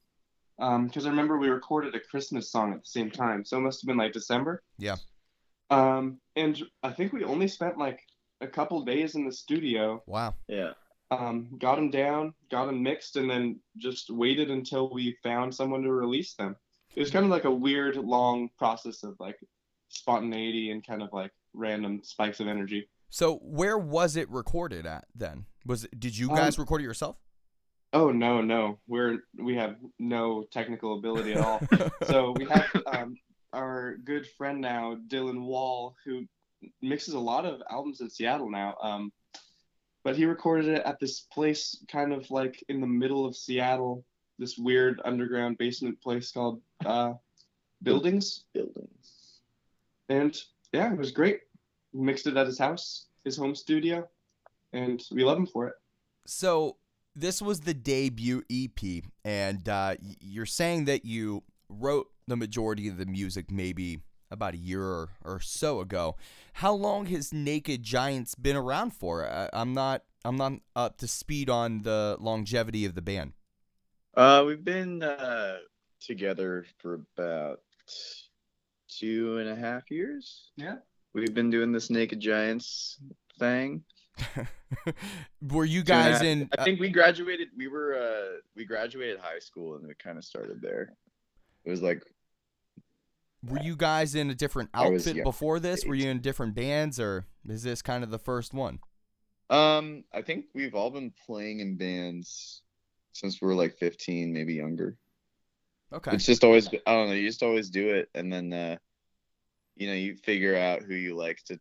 Because 0.57 1.05
I 1.05 1.09
remember 1.09 1.37
we 1.37 1.49
recorded 1.49 1.93
a 1.93 1.99
Christmas 1.99 2.51
song 2.51 2.73
at 2.73 2.81
the 2.81 2.89
same 2.89 3.11
time, 3.11 3.45
so 3.45 3.57
it 3.57 3.61
must 3.61 3.81
have 3.81 3.87
been 3.87 3.95
like 3.95 4.11
December. 4.11 4.63
Yeah. 4.79 4.95
Um, 5.69 6.19
and 6.35 6.61
I 6.81 6.91
think 6.91 7.13
we 7.13 7.23
only 7.23 7.47
spent 7.47 7.77
like 7.77 8.01
a 8.41 8.47
couple 8.47 8.83
days 8.83 9.13
in 9.13 9.23
the 9.23 9.31
studio. 9.31 10.01
Wow. 10.07 10.33
Yeah. 10.47 10.71
Um, 11.11 11.49
got 11.59 11.75
them 11.75 11.91
down, 11.91 12.33
got 12.49 12.65
them 12.65 12.81
mixed, 12.81 13.17
and 13.17 13.29
then 13.29 13.59
just 13.77 14.09
waited 14.09 14.49
until 14.49 14.91
we 14.91 15.15
found 15.23 15.53
someone 15.53 15.83
to 15.83 15.91
release 15.91 16.33
them. 16.33 16.55
It 16.95 16.99
was 16.99 17.11
kind 17.11 17.23
of 17.23 17.31
like 17.31 17.45
a 17.45 17.51
weird, 17.51 17.97
long 17.97 18.49
process 18.57 19.03
of 19.03 19.15
like 19.19 19.37
spontaneity 19.89 20.71
and 20.71 20.85
kind 20.85 21.03
of 21.03 21.09
like 21.13 21.31
random 21.53 22.01
spikes 22.03 22.39
of 22.39 22.47
energy. 22.47 22.87
So, 23.09 23.37
where 23.37 23.77
was 23.77 24.15
it 24.15 24.29
recorded 24.29 24.85
at 24.85 25.05
then? 25.15 25.45
Was 25.65 25.85
it, 25.85 25.99
did 25.99 26.17
you 26.17 26.27
guys 26.29 26.57
Um, 26.57 26.63
record 26.63 26.81
it 26.81 26.85
yourself? 26.85 27.17
Oh 27.91 28.11
no, 28.11 28.41
no, 28.41 28.79
we're 28.87 29.23
we 29.37 29.55
have 29.55 29.77
no 29.97 30.43
technical 30.51 30.97
ability 30.97 31.33
at 31.33 31.39
all. 31.41 31.59
so 32.05 32.31
we 32.37 32.45
have 32.45 32.67
um, 32.85 33.17
our 33.51 33.97
good 34.03 34.27
friend 34.37 34.61
now, 34.61 34.95
Dylan 35.07 35.41
Wall, 35.41 35.95
who 36.05 36.25
mixes 36.81 37.15
a 37.15 37.19
lot 37.19 37.45
of 37.45 37.61
albums 37.71 38.01
in 38.01 38.09
Seattle 38.09 38.51
now. 38.51 38.75
Um, 38.83 39.11
but 40.03 40.15
he 40.15 40.25
recorded 40.25 40.67
it 40.67 40.83
at 40.85 40.99
this 40.99 41.21
place, 41.21 41.83
kind 41.91 42.13
of 42.13 42.29
like 42.29 42.63
in 42.69 42.79
the 42.79 42.87
middle 42.87 43.25
of 43.25 43.35
Seattle, 43.35 44.05
this 44.37 44.57
weird 44.57 45.01
underground 45.03 45.57
basement 45.57 45.99
place 46.01 46.31
called 46.31 46.61
uh, 46.85 47.13
Buildings. 47.81 48.45
Buildings. 48.53 49.39
And 50.09 50.37
yeah, 50.71 50.91
it 50.91 50.97
was 50.97 51.11
great. 51.11 51.41
We 51.93 52.01
mixed 52.01 52.27
it 52.27 52.37
at 52.37 52.47
his 52.47 52.59
house, 52.59 53.07
his 53.23 53.37
home 53.37 53.55
studio, 53.55 54.07
and 54.73 55.01
we 55.11 55.23
love 55.23 55.37
him 55.37 55.47
for 55.47 55.67
it. 55.67 55.73
So 56.25 56.77
this 57.15 57.41
was 57.41 57.61
the 57.61 57.73
debut 57.73 58.43
EP, 58.51 59.03
and 59.25 59.67
uh, 59.67 59.95
you're 60.19 60.45
saying 60.45 60.85
that 60.85 61.05
you 61.05 61.43
wrote 61.69 62.07
the 62.27 62.35
majority 62.35 62.87
of 62.87 62.97
the 62.97 63.05
music 63.05 63.51
maybe 63.51 63.99
about 64.31 64.53
a 64.53 64.57
year 64.57 64.83
or, 64.83 65.09
or 65.23 65.39
so 65.39 65.79
ago. 65.79 66.15
How 66.53 66.73
long 66.73 67.07
has 67.07 67.33
Naked 67.33 67.83
Giants 67.83 68.35
been 68.35 68.55
around 68.55 68.91
for? 68.91 69.27
I, 69.27 69.49
I'm 69.53 69.73
not 69.73 70.03
I'm 70.23 70.37
not 70.37 70.53
up 70.75 70.97
to 70.97 71.07
speed 71.07 71.49
on 71.49 71.83
the 71.83 72.17
longevity 72.19 72.85
of 72.85 72.93
the 72.93 73.01
band. 73.01 73.33
Uh, 74.15 74.43
we've 74.45 74.63
been 74.63 75.01
uh 75.01 75.57
together 75.99 76.65
for 76.77 77.01
about 77.17 77.61
two 78.89 79.37
and 79.37 79.49
a 79.49 79.55
half 79.55 79.89
years. 79.91 80.49
Yeah. 80.57 80.75
We've 81.13 81.33
been 81.33 81.49
doing 81.49 81.71
this 81.71 81.89
Naked 81.89 82.19
Giants 82.19 82.97
thing. 83.39 83.83
Were 85.41 85.65
you 85.65 85.81
Two 85.83 85.93
and 85.93 86.01
a 86.01 86.09
guys 86.11 86.13
half- 86.17 86.23
in? 86.23 86.49
I 86.57 86.63
think 86.63 86.79
we 86.79 86.89
graduated. 86.89 87.49
We 87.57 87.67
were. 87.67 87.95
uh 87.97 88.37
We 88.55 88.65
graduated 88.65 89.19
high 89.19 89.39
school, 89.39 89.75
and 89.75 89.87
we 89.87 89.93
kind 89.95 90.17
of 90.17 90.25
started 90.25 90.61
there. 90.61 90.93
It 91.65 91.69
was 91.69 91.81
like 91.81 92.03
were 93.47 93.61
you 93.61 93.77
guys 93.77 94.15
in 94.15 94.29
a 94.29 94.35
different 94.35 94.69
I 94.73 94.89
was 94.89 95.03
outfit 95.03 95.15
young, 95.17 95.23
before 95.23 95.61
this? 95.61 95.85
Were 95.85 95.95
you 95.95 96.09
in 96.09 96.19
different 96.19 96.55
bands, 96.55 96.99
or 96.99 97.25
is 97.47 97.63
this 97.63 97.81
kind 97.81 98.03
of 98.03 98.09
the 98.11 98.19
first 98.19 98.53
one? 98.53 98.79
Um, 99.49 100.03
I 100.13 100.21
think 100.21 100.45
we've 100.53 100.75
all 100.75 100.89
been 100.91 101.13
playing 101.25 101.61
in 101.61 101.77
bands 101.77 102.61
since 103.13 103.41
we 103.41 103.47
were 103.47 103.55
like 103.55 103.77
15, 103.77 104.33
maybe 104.33 104.53
younger. 104.55 104.97
Okay. 105.91 106.11
It's 106.13 106.25
just 106.25 106.43
always, 106.43 106.67
I 106.67 106.93
don't 106.93 107.09
know, 107.09 107.15
you 107.15 107.27
just 107.27 107.43
always 107.43 107.69
do 107.69 107.89
it, 107.89 108.09
and 108.13 108.31
then, 108.31 108.53
uh, 108.53 108.77
you 109.75 109.87
know, 109.87 109.93
you 109.93 110.15
figure 110.15 110.55
out 110.55 110.83
who 110.83 110.93
you 110.93 111.15
like 111.15 111.43
to 111.45 111.59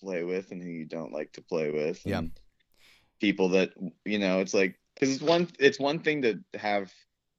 play 0.00 0.24
with 0.24 0.50
and 0.50 0.62
who 0.62 0.70
you 0.70 0.86
don't 0.86 1.12
like 1.12 1.32
to 1.32 1.42
play 1.42 1.70
with. 1.70 2.04
Yeah. 2.06 2.22
People 3.20 3.50
that, 3.50 3.72
you 4.04 4.18
know, 4.18 4.40
it's 4.40 4.54
like, 4.54 4.78
because 4.94 5.14
it's 5.14 5.22
one, 5.22 5.48
it's 5.58 5.78
one 5.78 5.98
thing 5.98 6.22
to 6.22 6.40
have 6.58 6.90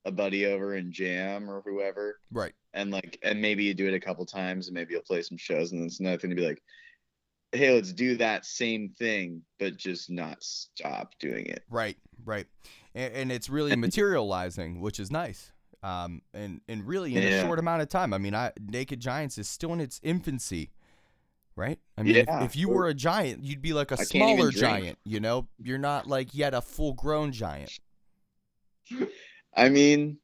a 0.05 0.11
buddy 0.11 0.45
over 0.45 0.75
and 0.75 0.91
jam 0.91 1.49
or 1.49 1.61
whoever, 1.65 2.19
Right. 2.31 2.53
and 2.73 2.91
like, 2.91 3.17
and 3.23 3.41
maybe 3.41 3.63
you 3.63 3.73
do 3.73 3.87
it 3.87 3.93
a 3.95 3.99
couple 3.99 4.25
times, 4.25 4.67
and 4.67 4.75
maybe 4.75 4.93
you'll 4.93 5.01
play 5.01 5.21
some 5.23 5.37
shows, 5.37 5.71
and 5.71 5.81
then 5.81 5.87
it's 5.87 5.99
another 5.99 6.17
thing 6.17 6.29
to 6.29 6.35
be 6.35 6.45
like, 6.45 6.61
hey, 7.51 7.73
let's 7.73 7.91
do 7.91 8.15
that 8.17 8.45
same 8.45 8.89
thing, 8.89 9.41
but 9.59 9.75
just 9.75 10.09
not 10.09 10.41
stop 10.43 11.13
doing 11.19 11.47
it. 11.47 11.63
Right, 11.69 11.97
right, 12.23 12.47
and, 12.93 13.13
and 13.13 13.31
it's 13.31 13.49
really 13.49 13.75
materializing, 13.77 14.81
which 14.81 14.99
is 14.99 15.09
nice. 15.11 15.51
Um, 15.83 16.21
and 16.33 16.61
and 16.67 16.85
really 16.85 17.15
in 17.15 17.23
a 17.23 17.41
short 17.41 17.57
amount 17.57 17.81
of 17.81 17.89
time. 17.89 18.13
I 18.13 18.17
mean, 18.19 18.35
I 18.35 18.51
Naked 18.59 18.99
Giants 18.99 19.37
is 19.39 19.47
still 19.47 19.73
in 19.73 19.79
its 19.81 19.99
infancy, 20.03 20.69
right? 21.55 21.79
I 21.97 22.03
mean, 22.03 22.17
if- 22.17 22.27
Yeah. 22.27 22.43
if, 22.43 22.55
you 22.55 22.69
were 22.69 22.87
a 22.87 22.93
giant, 22.93 23.43
you'd 23.43 23.61
be 23.63 23.73
like 23.73 23.91
a 23.91 23.99
I 23.99 24.03
smaller 24.03 24.51
giant. 24.51 24.99
You 25.05 25.19
know, 25.19 25.47
you're 25.57 25.79
not 25.79 26.05
like 26.05 26.35
yet 26.35 26.53
a 26.53 26.61
full 26.61 26.93
grown 26.93 27.31
giant. 27.31 27.71
I 29.55 29.69
mean, 29.69 30.19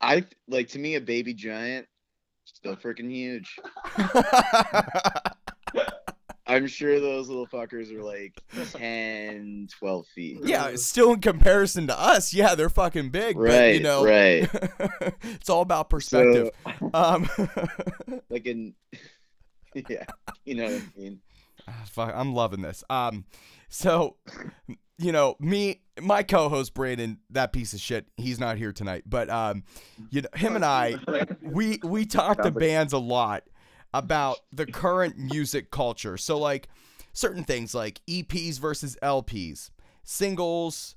I 0.00 0.24
like 0.46 0.68
to 0.68 0.78
me 0.78 0.94
a 0.94 1.00
baby 1.00 1.34
giant 1.34 1.86
still 2.44 2.76
freaking 2.76 3.10
huge. 3.10 3.56
I'm 6.58 6.66
sure 6.66 6.98
those 6.98 7.28
little 7.28 7.46
fuckers 7.46 7.94
are 7.94 8.02
like 8.02 8.34
10, 8.72 9.68
12 9.78 10.06
feet. 10.08 10.38
yeah, 10.42 10.74
still 10.74 11.12
in 11.12 11.20
comparison 11.20 11.86
to 11.86 11.96
us, 11.96 12.34
yeah, 12.34 12.56
they're 12.56 12.68
fucking 12.68 13.10
big. 13.10 13.36
but, 13.36 13.42
Right, 13.42 13.74
you 13.76 13.80
know, 13.80 14.04
right. 14.04 14.50
it's 15.22 15.48
all 15.48 15.62
about 15.62 15.88
perspective. 15.88 16.50
So, 16.66 16.90
um, 16.94 17.30
like 18.28 18.44
in, 18.46 18.74
yeah, 19.88 20.04
you 20.44 20.56
know 20.56 20.64
what 20.64 20.82
I 20.82 21.00
mean. 21.00 21.20
Ah, 21.68 21.84
Fuck, 21.86 22.12
I'm 22.12 22.34
loving 22.34 22.60
this. 22.62 22.82
Um, 22.90 23.24
so, 23.68 24.16
you 24.98 25.12
know, 25.12 25.36
me, 25.38 25.82
my 26.00 26.24
co-host 26.24 26.74
Brandon, 26.74 27.18
that 27.30 27.52
piece 27.52 27.72
of 27.72 27.78
shit, 27.78 28.08
he's 28.16 28.40
not 28.40 28.58
here 28.58 28.72
tonight. 28.72 29.04
But 29.06 29.30
um, 29.30 29.62
you 30.10 30.22
know, 30.22 30.28
him 30.34 30.56
and 30.56 30.64
I, 30.64 30.96
we 31.40 31.78
we 31.84 32.04
talk 32.04 32.42
to 32.42 32.50
bands 32.50 32.92
a 32.92 32.98
lot 32.98 33.44
about 33.94 34.38
the 34.52 34.66
current 34.66 35.16
music 35.18 35.70
culture. 35.70 36.16
So 36.16 36.38
like 36.38 36.68
certain 37.12 37.44
things 37.44 37.74
like 37.74 38.00
EPs 38.06 38.58
versus 38.58 38.96
LPs, 39.02 39.70
singles, 40.04 40.94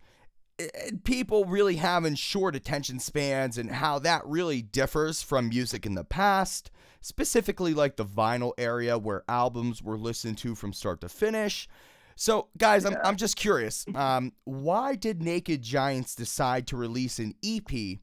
eh, 0.60 0.68
eh, 0.74 0.92
people 1.04 1.46
really 1.46 1.78
having 1.78 2.16
short 2.16 2.56
attention 2.56 3.00
spans 3.00 3.58
and 3.58 3.72
how 3.72 4.00
that 4.00 4.26
really 4.26 4.62
differs 4.62 5.22
from 5.22 5.50
music 5.50 5.86
in 5.86 5.96
the 5.96 6.04
past, 6.04 6.70
specifically 7.02 7.74
like 7.74 7.96
the 7.96 8.06
vinyl 8.06 8.54
area 8.58 8.98
where 8.98 9.24
albums 9.28 9.82
were 9.82 9.98
listened 9.98 10.38
to 10.40 10.56
from 10.56 10.74
start 10.74 11.02
to 11.02 11.10
finish. 11.10 11.68
So, 12.16 12.50
guys, 12.58 12.86
I'm, 12.86 12.98
I'm 13.04 13.16
just 13.16 13.36
curious. 13.36 13.86
Um, 13.96 14.34
why 14.44 14.96
did 14.96 15.24
Naked 15.24 15.64
Giants 15.64 16.14
decide 16.14 16.68
to 16.68 16.78
release 16.78 17.18
an 17.18 17.34
EP 17.44 18.00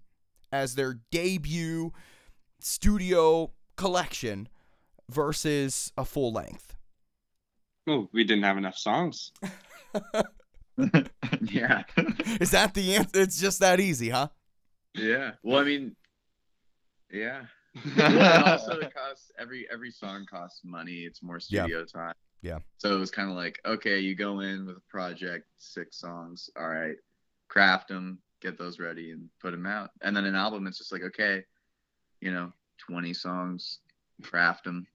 as 0.51 0.75
their 0.75 0.99
debut 1.13 1.93
studio 2.59 3.53
collection 3.77 4.49
versus 5.11 5.93
a 5.97 6.05
full 6.05 6.33
length? 6.33 6.75
Oh, 7.87 8.09
we 8.13 8.25
didn't 8.25 8.45
have 8.45 8.59
enough 8.59 8.77
songs. 8.77 9.33
yeah. 11.43 11.83
Is 12.41 12.51
that 12.53 12.73
the 12.75 12.97
answer? 12.97 13.21
It's 13.21 13.41
just 13.41 13.61
that 13.61 13.81
easy, 13.81 14.11
huh? 14.11 14.29
Yeah. 14.95 15.33
Well, 15.43 15.59
I 15.61 15.65
mean, 15.65 15.97
yeah. 17.11 17.43
well, 17.97 18.45
also 18.47 18.79
it 18.79 18.93
costs 18.95 19.31
every 19.39 19.67
every 19.73 19.91
song 19.91 20.27
costs 20.31 20.61
money. 20.65 21.01
It's 21.01 21.23
more 21.23 21.39
Yeah. 21.49 21.63
studio 21.65 21.85
time. 21.85 22.15
Yeah. 22.43 22.59
So 22.77 22.95
it 22.95 22.99
was 22.99 23.11
kind 23.11 23.31
of 23.31 23.37
like, 23.37 23.61
okay, 23.67 23.99
you 23.99 24.15
go 24.15 24.41
in 24.41 24.67
with 24.67 24.77
a 24.77 24.83
project, 24.89 25.47
six 25.57 25.99
songs. 25.99 26.49
All 26.57 26.69
right, 26.69 26.97
craft 27.49 27.89
them, 27.89 28.19
get 28.41 28.57
those 28.59 28.79
ready, 28.79 29.11
and 29.11 29.29
put 29.41 29.51
them 29.51 29.67
out. 29.67 29.91
And 30.03 30.17
then 30.17 30.25
an 30.25 30.35
album, 30.37 30.67
it's 30.67 30.79
just 30.79 30.93
like, 30.93 31.03
okay, 31.03 31.45
you 32.21 32.33
know, 32.33 32.53
twenty 32.79 33.15
songs, 33.15 33.81
craft 34.23 34.65
them, 34.65 34.87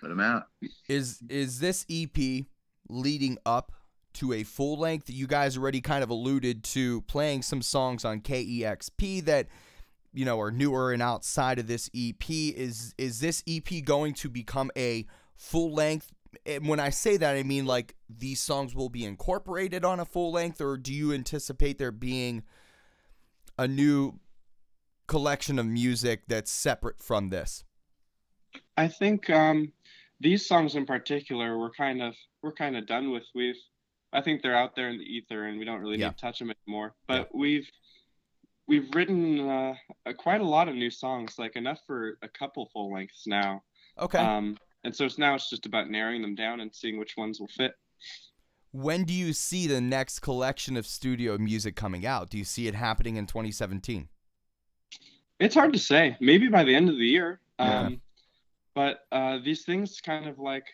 put 0.00 0.08
them 0.08 0.20
out. 0.20 0.48
Is 0.88 1.22
is 1.28 1.60
this 1.60 1.84
EP 1.90 2.46
leading 2.88 3.38
up 3.44 3.72
to 4.14 4.32
a 4.32 4.42
full 4.42 4.78
length? 4.78 5.10
You 5.10 5.26
guys 5.26 5.56
already 5.56 5.80
kind 5.80 6.02
of 6.02 6.10
alluded 6.10 6.64
to 6.64 7.02
playing 7.02 7.42
some 7.42 7.62
songs 7.62 8.04
on 8.04 8.20
KEXP 8.20 9.24
that 9.24 9.48
you 10.12 10.24
know 10.24 10.40
are 10.40 10.50
newer 10.50 10.92
and 10.92 11.02
outside 11.02 11.58
of 11.58 11.66
this 11.66 11.90
EP. 11.94 12.28
Is 12.30 12.94
is 12.98 13.20
this 13.20 13.42
EP 13.46 13.84
going 13.84 14.14
to 14.14 14.28
become 14.28 14.70
a 14.76 15.06
full 15.36 15.72
length? 15.72 16.12
And 16.44 16.68
when 16.68 16.80
I 16.80 16.90
say 16.90 17.16
that, 17.16 17.36
I 17.36 17.42
mean 17.42 17.66
like 17.66 17.94
these 18.08 18.40
songs 18.40 18.74
will 18.74 18.90
be 18.90 19.04
incorporated 19.04 19.84
on 19.84 20.00
a 20.00 20.04
full 20.04 20.32
length, 20.32 20.60
or 20.60 20.76
do 20.76 20.92
you 20.92 21.12
anticipate 21.12 21.78
there 21.78 21.92
being 21.92 22.42
a 23.58 23.66
new 23.66 24.20
collection 25.06 25.58
of 25.58 25.66
music 25.66 26.22
that's 26.28 26.50
separate 26.50 27.02
from 27.02 27.30
this? 27.30 27.64
I 28.76 28.88
think 28.88 29.28
um, 29.30 29.72
these 30.20 30.46
songs 30.46 30.74
in 30.74 30.86
particular, 30.86 31.58
we're 31.58 31.70
kind 31.72 32.02
of 32.02 32.14
we're 32.42 32.52
kind 32.52 32.76
of 32.76 32.86
done 32.86 33.10
with. 33.10 33.24
We've 33.34 33.56
I 34.12 34.20
think 34.22 34.40
they're 34.42 34.56
out 34.56 34.74
there 34.74 34.88
in 34.88 34.98
the 34.98 35.04
ether, 35.04 35.44
and 35.46 35.58
we 35.58 35.64
don't 35.64 35.80
really 35.80 35.98
Yeah. 35.98 36.08
need 36.08 36.16
to 36.16 36.20
touch 36.20 36.38
them 36.38 36.52
anymore. 36.66 36.94
But 37.06 37.28
we've 37.34 37.68
we've 38.66 38.88
written 38.94 39.40
uh, 39.48 39.74
a- 40.06 40.14
quite 40.14 40.40
a 40.40 40.46
lot 40.46 40.68
of 40.68 40.74
new 40.74 40.90
songs, 40.90 41.38
like 41.38 41.56
enough 41.56 41.80
for 41.86 42.18
a 42.22 42.28
couple 42.28 42.68
full 42.72 42.92
lengths 42.92 43.26
now. 43.26 43.62
Okay. 43.98 44.18
Um, 44.18 44.56
and 44.84 44.94
so 44.94 45.04
it's 45.04 45.18
now 45.18 45.34
it's 45.34 45.50
just 45.50 45.66
about 45.66 45.90
narrowing 45.90 46.22
them 46.22 46.34
down 46.34 46.60
and 46.60 46.74
seeing 46.74 46.98
which 46.98 47.16
ones 47.16 47.40
will 47.40 47.48
fit. 47.48 47.72
When 48.70 49.04
do 49.04 49.12
you 49.14 49.32
see 49.32 49.66
the 49.66 49.80
next 49.80 50.20
collection 50.20 50.76
of 50.76 50.86
studio 50.86 51.36
music 51.38 51.74
coming 51.74 52.06
out? 52.06 52.30
Do 52.30 52.38
you 52.38 52.44
see 52.44 52.68
it 52.68 52.74
happening 52.74 53.16
in 53.16 53.26
2017? 53.26 54.08
It's 55.40 55.54
hard 55.54 55.72
to 55.72 55.78
say. 55.78 56.16
Maybe 56.20 56.48
by 56.48 56.64
the 56.64 56.74
end 56.74 56.88
of 56.88 56.96
the 56.96 57.06
year. 57.06 57.40
Yeah. 57.58 57.80
Um, 57.80 58.00
but 58.78 59.00
uh, 59.10 59.38
these 59.44 59.64
things 59.64 60.00
kind 60.00 60.28
of 60.28 60.38
like 60.38 60.66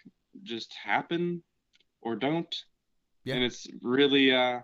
just 0.43 0.75
happen 0.75 1.43
or 2.03 2.17
don't. 2.17 2.55
Yeah. 3.25 3.37
And 3.37 3.45
it's 3.45 3.67
really 3.81 4.31
uh, 4.31 4.59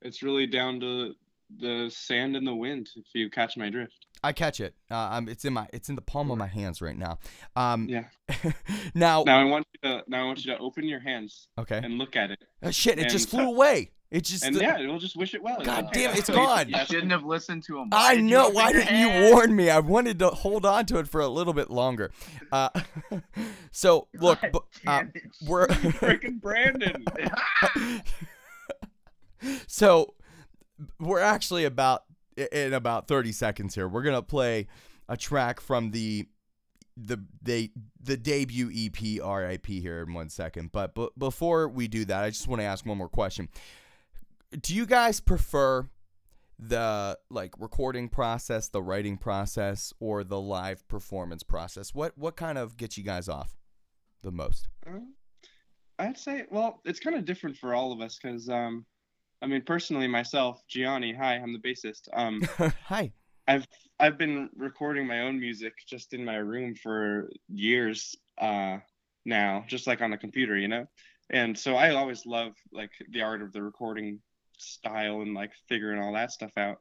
it's 0.00 0.22
really 0.22 0.46
down 0.46 0.80
to 0.80 1.12
the 1.58 1.90
sand 1.94 2.34
and 2.34 2.46
the 2.46 2.54
wind. 2.54 2.88
If 2.96 3.04
you 3.12 3.28
catch 3.28 3.58
my 3.58 3.68
drift. 3.68 4.06
I 4.22 4.32
catch 4.32 4.58
it. 4.58 4.74
Uh, 4.90 5.08
um, 5.12 5.28
it's 5.28 5.44
in 5.44 5.52
my 5.52 5.66
it's 5.74 5.90
in 5.90 5.96
the 5.96 6.00
palm 6.00 6.30
of 6.30 6.38
my 6.38 6.46
hands 6.46 6.80
right 6.80 6.96
now. 6.96 7.18
Um, 7.56 7.90
Yeah. 7.90 8.04
now, 8.94 9.22
Now 9.26 9.38
I 9.38 9.44
want 9.44 9.66
you 9.74 9.90
to 9.90 10.04
now 10.08 10.22
I 10.22 10.24
want 10.24 10.42
you 10.42 10.54
to 10.54 10.58
open 10.58 10.84
your 10.88 11.00
hands 11.00 11.48
okay. 11.58 11.76
and 11.76 11.98
look 11.98 12.16
at 12.16 12.30
it. 12.30 12.38
Uh, 12.62 12.70
shit, 12.70 12.98
it 12.98 13.10
just 13.10 13.28
flew 13.28 13.48
away. 13.48 13.90
It 14.12 14.24
just. 14.24 14.44
And 14.44 14.54
yeah, 14.54 14.78
we'll 14.78 14.98
just 14.98 15.16
wish 15.16 15.32
it 15.32 15.42
well. 15.42 15.58
God 15.62 15.88
damn 15.90 16.10
it, 16.10 16.18
it's 16.18 16.26
That's- 16.26 16.46
gone. 16.46 16.68
You 16.68 16.84
shouldn't 16.84 17.10
have 17.12 17.24
listened 17.24 17.62
to 17.64 17.78
him. 17.78 17.88
I 17.92 18.14
did 18.14 18.24
you 18.24 18.30
know. 18.30 18.50
Why 18.50 18.70
didn't 18.70 18.94
you 18.98 19.32
warn 19.32 19.56
me? 19.56 19.70
I 19.70 19.78
wanted 19.78 20.18
to 20.18 20.28
hold 20.28 20.66
on 20.66 20.84
to 20.86 20.98
it 20.98 21.08
for 21.08 21.22
a 21.22 21.28
little 21.28 21.54
bit 21.54 21.70
longer. 21.70 22.10
Uh, 22.52 22.68
so 23.72 24.08
look, 24.20 24.42
God 24.42 24.52
bu- 24.52 24.58
uh, 24.58 24.62
damn 24.84 25.12
it. 25.14 25.22
we're 25.48 25.66
Freaking 25.66 26.42
Brandon. 26.42 27.06
so 29.66 30.14
we're 31.00 31.20
actually 31.20 31.64
about 31.64 32.02
in 32.52 32.72
about 32.74 33.08
30 33.08 33.32
seconds 33.32 33.74
here 33.74 33.86
we're 33.88 34.02
gonna 34.02 34.22
play 34.22 34.66
a 35.08 35.16
track 35.16 35.60
from 35.60 35.90
the 35.90 36.26
the 36.96 37.18
they 37.42 37.70
the 38.02 38.16
debut 38.16 38.70
ep 38.74 38.96
rip 39.24 39.66
here 39.66 40.02
in 40.02 40.14
one 40.14 40.28
second 40.30 40.70
but, 40.72 40.94
but 40.94 41.18
before 41.18 41.68
we 41.68 41.88
do 41.88 42.04
that 42.04 42.22
i 42.24 42.30
just 42.30 42.48
want 42.48 42.60
to 42.60 42.64
ask 42.64 42.86
one 42.86 42.96
more 42.96 43.08
question 43.08 43.48
do 44.60 44.74
you 44.74 44.86
guys 44.86 45.20
prefer 45.20 45.88
the 46.58 47.18
like 47.30 47.54
recording 47.58 48.08
process 48.08 48.68
the 48.68 48.82
writing 48.82 49.16
process 49.16 49.92
or 49.98 50.22
the 50.22 50.40
live 50.40 50.86
performance 50.86 51.42
process 51.42 51.94
what 51.94 52.16
what 52.16 52.36
kind 52.36 52.56
of 52.56 52.76
gets 52.76 52.96
you 52.96 53.02
guys 53.02 53.28
off 53.28 53.56
the 54.22 54.30
most 54.30 54.68
Uh, 54.86 55.00
I'd 55.98 56.18
say, 56.18 56.46
well, 56.50 56.80
it's 56.84 56.98
kind 56.98 57.14
of 57.14 57.24
different 57.24 57.56
for 57.56 57.74
all 57.74 57.92
of 57.92 58.00
us 58.00 58.18
because, 58.20 58.48
um, 58.48 58.84
I 59.40 59.46
mean, 59.46 59.62
personally, 59.62 60.08
myself, 60.08 60.60
Gianni, 60.66 61.12
hi, 61.12 61.34
I'm 61.34 61.52
the 61.52 61.60
bassist. 61.60 62.08
Um, 62.12 62.42
hi 62.86 63.12
I've 63.48 63.66
I've 63.98 64.18
been 64.18 64.48
recording 64.56 65.06
my 65.06 65.20
own 65.20 65.38
music 65.38 65.74
just 65.86 66.12
in 66.12 66.24
my 66.24 66.36
room 66.36 66.74
for 66.74 67.30
years 67.48 68.16
uh, 68.38 68.78
now, 69.24 69.64
just 69.66 69.86
like 69.86 70.00
on 70.00 70.12
a 70.12 70.18
computer, 70.18 70.56
you 70.56 70.68
know. 70.68 70.86
And 71.30 71.56
so 71.58 71.76
I 71.76 71.94
always 71.94 72.26
love 72.26 72.52
like 72.72 72.90
the 73.10 73.22
art 73.22 73.42
of 73.42 73.52
the 73.52 73.62
recording 73.62 74.20
style 74.62 75.20
and 75.20 75.34
like 75.34 75.52
figuring 75.68 76.00
all 76.02 76.14
that 76.14 76.32
stuff 76.32 76.52
out. 76.56 76.78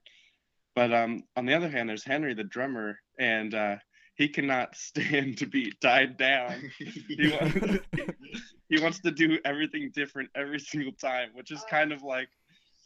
But 0.75 0.93
um, 0.93 1.23
on 1.35 1.45
the 1.45 1.53
other 1.53 1.69
hand, 1.69 1.89
there's 1.89 2.05
Henry, 2.05 2.33
the 2.33 2.43
drummer, 2.45 2.97
and 3.19 3.53
uh, 3.53 3.75
he 4.15 4.29
cannot 4.29 4.75
stand 4.75 5.37
to 5.39 5.45
be 5.45 5.71
tied 5.81 6.17
down. 6.17 6.71
he, 6.77 7.29
wa- 7.31 7.77
he 8.69 8.79
wants 8.79 8.99
to 9.01 9.11
do 9.11 9.37
everything 9.43 9.91
different 9.93 10.29
every 10.35 10.59
single 10.59 10.93
time, 10.93 11.29
which 11.33 11.51
is 11.51 11.63
kind 11.69 11.91
of 11.91 12.03
like 12.03 12.29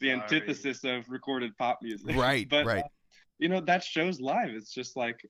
the 0.00 0.08
Sorry. 0.08 0.20
antithesis 0.20 0.84
of 0.84 1.08
recorded 1.08 1.56
pop 1.56 1.78
music. 1.82 2.14
right 2.16 2.46
but 2.50 2.66
right 2.66 2.84
uh, 2.84 2.88
you 3.38 3.48
know 3.48 3.60
that 3.60 3.84
shows 3.84 4.20
live. 4.20 4.50
It's 4.50 4.72
just 4.72 4.96
like 4.96 5.20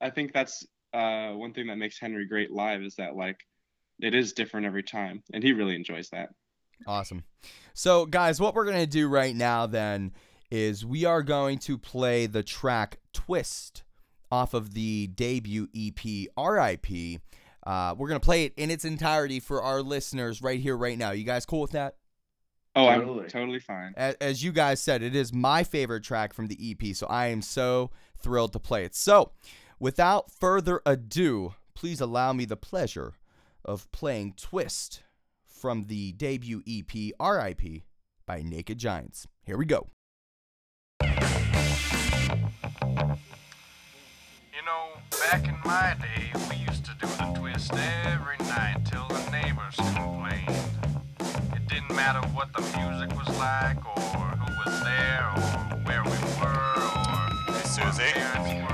I 0.00 0.10
think 0.10 0.32
that's 0.32 0.66
uh, 0.92 1.32
one 1.32 1.52
thing 1.52 1.66
that 1.68 1.76
makes 1.76 1.98
Henry 1.98 2.26
great 2.26 2.50
live 2.50 2.82
is 2.82 2.94
that 2.96 3.16
like 3.16 3.38
it 4.00 4.14
is 4.14 4.32
different 4.32 4.66
every 4.66 4.82
time, 4.82 5.22
and 5.32 5.42
he 5.42 5.52
really 5.52 5.76
enjoys 5.76 6.10
that. 6.10 6.30
Awesome. 6.86 7.24
So, 7.72 8.06
guys, 8.06 8.40
what 8.40 8.54
we're 8.54 8.64
going 8.64 8.78
to 8.78 8.86
do 8.86 9.08
right 9.08 9.34
now 9.34 9.66
then 9.66 10.12
is 10.50 10.84
we 10.84 11.04
are 11.04 11.22
going 11.22 11.58
to 11.58 11.76
play 11.78 12.26
the 12.26 12.42
track 12.42 12.98
Twist 13.12 13.82
off 14.30 14.54
of 14.54 14.74
the 14.74 15.08
debut 15.08 15.68
E 15.72 15.92
EP 15.96 16.28
RIP. 16.36 17.20
Uh, 17.66 17.94
we're 17.96 18.08
going 18.08 18.20
to 18.20 18.24
play 18.24 18.44
it 18.44 18.52
in 18.56 18.70
its 18.70 18.84
entirety 18.84 19.40
for 19.40 19.62
our 19.62 19.82
listeners 19.82 20.42
right 20.42 20.60
here, 20.60 20.76
right 20.76 20.98
now. 20.98 21.10
You 21.12 21.24
guys 21.24 21.46
cool 21.46 21.60
with 21.62 21.70
that? 21.72 21.96
Oh, 22.76 22.86
Totally. 22.92 23.24
I'm 23.24 23.28
totally 23.30 23.58
fine. 23.60 23.94
A- 23.96 24.20
As 24.22 24.42
you 24.42 24.52
guys 24.52 24.80
said, 24.80 25.02
it 25.02 25.14
is 25.14 25.32
my 25.32 25.62
favorite 25.64 26.02
track 26.02 26.32
from 26.34 26.48
the 26.48 26.58
EP, 26.60 26.94
so 26.94 27.06
I 27.06 27.28
am 27.28 27.40
so 27.40 27.90
thrilled 28.18 28.52
to 28.52 28.58
play 28.58 28.84
it. 28.84 28.94
So, 28.94 29.30
without 29.78 30.30
further 30.30 30.82
ado, 30.84 31.54
please 31.74 32.00
allow 32.00 32.32
me 32.32 32.44
the 32.44 32.56
pleasure 32.56 33.14
of 33.64 33.90
playing 33.92 34.34
Twist 34.36 35.02
from 35.64 35.84
the 35.84 36.12
debut 36.12 36.60
E 36.66 36.84
EP 36.86 36.92
RIP 37.18 37.84
by 38.26 38.42
Naked 38.42 38.76
Giants. 38.76 39.26
Here 39.46 39.56
we 39.56 39.64
go. 39.64 39.88
You 41.00 41.08
know, 44.66 44.90
back 45.22 45.48
in 45.48 45.56
my 45.64 45.96
day, 45.98 46.38
we 46.50 46.56
used 46.56 46.84
to 46.84 46.90
do 47.00 47.06
the 47.06 47.32
twist 47.38 47.72
every 47.72 48.36
night 48.40 48.76
till 48.84 49.08
the 49.08 49.30
neighbors 49.30 49.76
complained. 49.76 50.50
It 51.54 51.66
didn't 51.66 51.96
matter 51.96 52.20
what 52.34 52.52
the 52.52 52.60
music 52.60 53.16
was 53.16 53.34
like, 53.38 53.78
or 53.86 54.02
who 54.36 54.70
was 54.70 54.82
there, 54.82 55.32
or 55.34 55.78
where 55.86 56.04
we 56.04 56.10
were, 56.42 56.74
or 56.76 57.54
Hey, 57.54 57.64
Susie. 57.64 58.73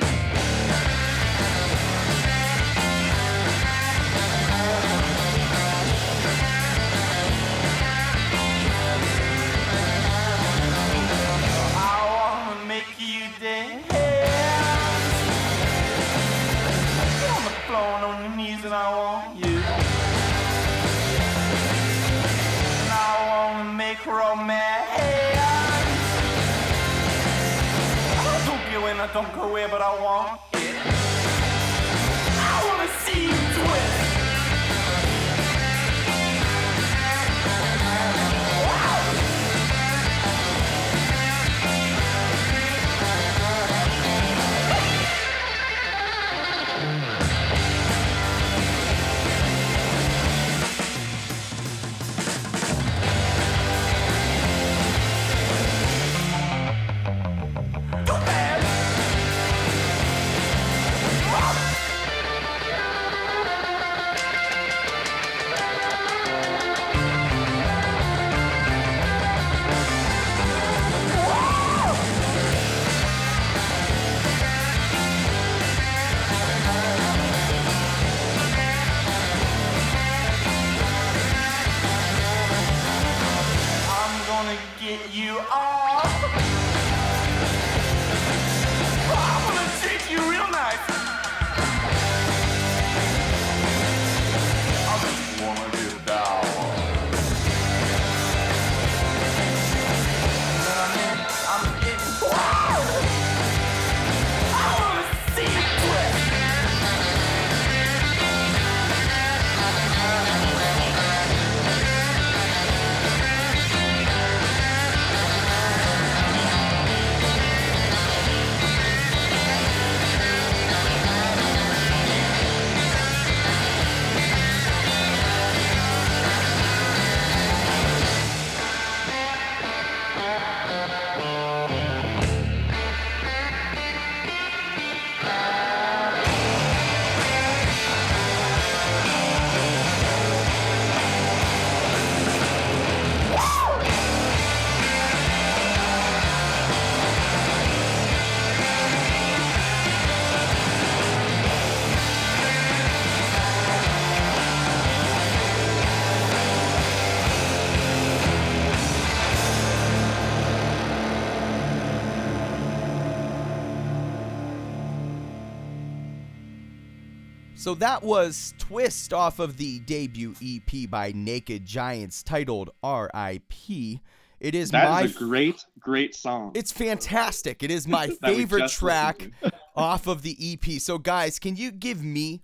So 167.61 167.75
that 167.75 168.01
was 168.01 168.55
Twist 168.57 169.13
off 169.13 169.37
of 169.37 169.57
the 169.57 169.77
debut 169.81 170.33
EP 170.43 170.89
by 170.89 171.11
Naked 171.13 171.63
Giants 171.63 172.23
titled 172.23 172.71
RIP. 172.83 173.99
It 174.39 174.55
is 174.55 174.71
That 174.71 174.89
my 174.89 175.03
is 175.03 175.15
a 175.15 175.19
great, 175.19 175.63
great 175.79 176.15
song. 176.15 176.53
It's 176.55 176.71
fantastic. 176.71 177.61
It 177.61 177.69
is 177.69 177.87
my 177.87 178.07
favorite 178.23 178.71
track 178.71 179.29
off 179.75 180.07
of 180.07 180.23
the 180.23 180.35
EP. 180.41 180.81
So, 180.81 180.97
guys, 180.97 181.37
can 181.37 181.55
you 181.55 181.69
give 181.69 182.03
me, 182.03 182.41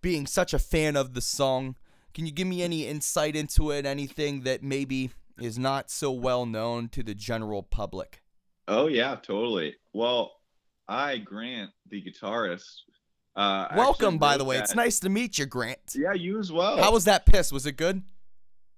being 0.00 0.26
such 0.26 0.54
a 0.54 0.58
fan 0.58 0.96
of 0.96 1.12
the 1.12 1.20
song, 1.20 1.76
can 2.14 2.24
you 2.24 2.32
give 2.32 2.46
me 2.46 2.62
any 2.62 2.86
insight 2.86 3.36
into 3.36 3.70
it? 3.70 3.84
Anything 3.84 4.44
that 4.44 4.62
maybe 4.62 5.10
is 5.38 5.58
not 5.58 5.90
so 5.90 6.10
well 6.10 6.46
known 6.46 6.88
to 6.88 7.02
the 7.02 7.14
general 7.14 7.62
public? 7.62 8.22
Oh 8.66 8.86
yeah, 8.86 9.16
totally. 9.16 9.74
Well, 9.92 10.32
I 10.88 11.18
Grant, 11.18 11.70
the 11.90 12.02
guitarist. 12.02 12.80
Uh, 13.36 13.66
Welcome, 13.76 14.18
by 14.18 14.36
the 14.36 14.44
way. 14.44 14.58
It's 14.58 14.74
nice 14.74 15.00
to 15.00 15.08
meet 15.08 15.38
you, 15.38 15.46
Grant. 15.46 15.78
Yeah, 15.94 16.12
you 16.12 16.38
as 16.38 16.52
well. 16.52 16.76
How 16.78 16.92
was 16.92 17.04
that 17.04 17.26
piss? 17.26 17.50
Was 17.52 17.66
it 17.66 17.72
good? 17.76 18.02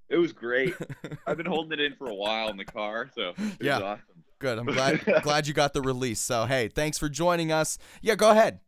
It 0.08 0.16
was 0.16 0.32
great. 0.32 0.74
I've 1.26 1.36
been 1.36 1.46
holding 1.46 1.72
it 1.78 1.80
in 1.84 1.94
for 1.96 2.08
a 2.08 2.14
while 2.14 2.48
in 2.48 2.56
the 2.56 2.64
car, 2.64 3.10
so 3.14 3.30
it 3.30 3.38
was 3.38 3.52
Yeah. 3.60 3.78
awesome. 3.80 4.02
Good. 4.38 4.58
I'm 4.58 4.66
glad 4.66 5.04
glad 5.22 5.46
you 5.46 5.54
got 5.54 5.72
the 5.72 5.82
release. 5.82 6.20
So, 6.20 6.46
hey, 6.46 6.68
thanks 6.68 6.96
for 6.98 7.08
joining 7.08 7.52
us. 7.52 7.78
Yeah, 8.02 8.14
go 8.14 8.30
ahead. 8.30 8.60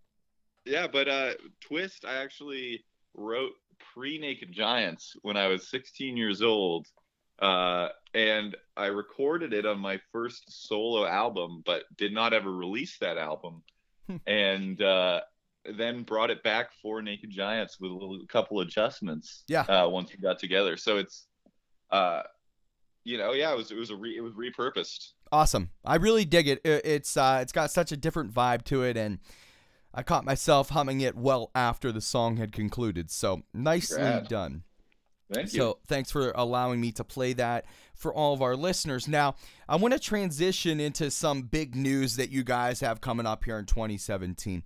Yeah, 0.65 0.87
but 0.87 1.09
uh, 1.09 1.33
Twist, 1.61 2.05
I 2.05 2.17
actually 2.17 2.85
wrote 3.15 3.53
pre 3.95 4.19
Naked 4.19 4.53
Giants 4.53 5.15
when 5.23 5.37
I 5.37 5.47
was 5.49 5.69
16 5.71 6.17
years 6.17 6.43
old. 6.43 6.87
Uh, 7.41 7.89
and 8.15 8.57
I 8.77 8.87
recorded 8.87 9.53
it 9.55 9.65
on 9.65 9.79
my 9.79 10.01
first 10.13 10.43
solo 10.67 11.07
album, 11.07 11.63
but 11.65 11.85
did 11.97 12.13
not 12.13 12.33
ever 12.33 12.51
release 12.53 12.99
that 12.99 13.17
album. 13.17 13.63
and 14.27 14.83
uh, 14.83 15.21
then 15.77 16.03
brought 16.03 16.31
it 16.31 16.43
back 16.43 16.71
for 16.83 17.03
Naked 17.03 17.31
Giants 17.31 17.79
with 17.81 17.91
a 17.91 17.95
little, 17.95 18.19
couple 18.29 18.61
adjustments. 18.61 19.45
Yeah. 19.49 19.63
Uh, 19.63 19.89
once 19.89 20.11
we 20.13 20.19
got 20.19 20.39
together, 20.39 20.77
so 20.77 20.97
it's, 20.99 21.27
uh, 21.91 22.23
you 23.05 23.19
know, 23.19 23.33
yeah, 23.33 23.53
it 23.53 23.57
was 23.57 23.71
it 23.71 23.77
was 23.79 23.91
a 23.91 23.97
re, 23.97 24.17
it 24.17 24.21
was 24.21 24.33
repurposed. 24.35 25.13
Awesome. 25.33 25.71
I 25.85 25.97
really 25.97 26.25
dig 26.25 26.49
it. 26.49 26.61
I- 26.65 26.81
It's 26.85 27.17
uh, 27.17 27.39
it's 27.43 27.53
got 27.53 27.71
such 27.71 27.93
a 27.93 27.97
different 27.97 28.33
vibe 28.33 28.65
to 28.65 28.83
it, 28.83 28.97
and 28.97 29.19
I 29.95 30.03
caught 30.03 30.25
myself 30.25 30.71
humming 30.71 31.01
it 31.01 31.17
well 31.17 31.51
after 31.55 31.93
the 31.93 32.01
song 32.01 32.37
had 32.37 32.53
concluded. 32.53 33.11
So 33.11 33.43
nicely 33.55 34.03
Rad. 34.03 34.29
done. 34.29 34.63
Thank 35.33 35.53
you. 35.53 35.59
So 35.61 35.79
thanks 35.87 36.11
for 36.11 36.33
allowing 36.35 36.81
me 36.81 36.91
to 36.93 37.05
play 37.05 37.35
that 37.35 37.67
for 37.95 38.13
all 38.15 38.33
of 38.33 38.41
our 38.41 38.57
listeners. 38.57 39.07
Now, 39.07 39.35
I 39.69 39.77
want 39.77 39.93
to 39.93 40.01
transition 40.01 40.81
into 40.81 41.11
some 41.11 41.43
big 41.43 41.75
news 41.75 42.17
that 42.17 42.31
you 42.31 42.43
guys 42.43 42.81
have 42.81 43.03
coming 43.03 43.27
up 43.27 43.45
here 43.45 43.59
in 43.59 43.67
2017. 43.67 44.63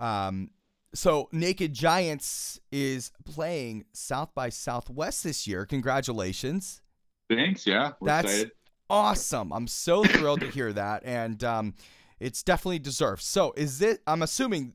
Um, 0.00 0.50
so 0.92 1.28
Naked 1.30 1.72
Giants 1.72 2.58
is 2.72 3.12
playing 3.24 3.84
South 3.92 4.34
by 4.34 4.48
Southwest 4.48 5.22
this 5.22 5.46
year. 5.46 5.64
Congratulations. 5.64 6.82
Thanks. 7.28 7.66
Yeah, 7.66 7.92
we're 8.00 8.06
That's 8.06 8.32
excited. 8.32 8.52
awesome. 8.88 9.52
I'm 9.52 9.68
so 9.68 10.02
thrilled 10.02 10.40
to 10.40 10.50
hear 10.50 10.72
that, 10.72 11.02
and 11.04 11.44
um, 11.44 11.74
it's 12.18 12.42
definitely 12.42 12.80
deserved. 12.80 13.22
So, 13.22 13.52
is 13.56 13.80
it? 13.80 14.00
I'm 14.06 14.22
assuming, 14.22 14.74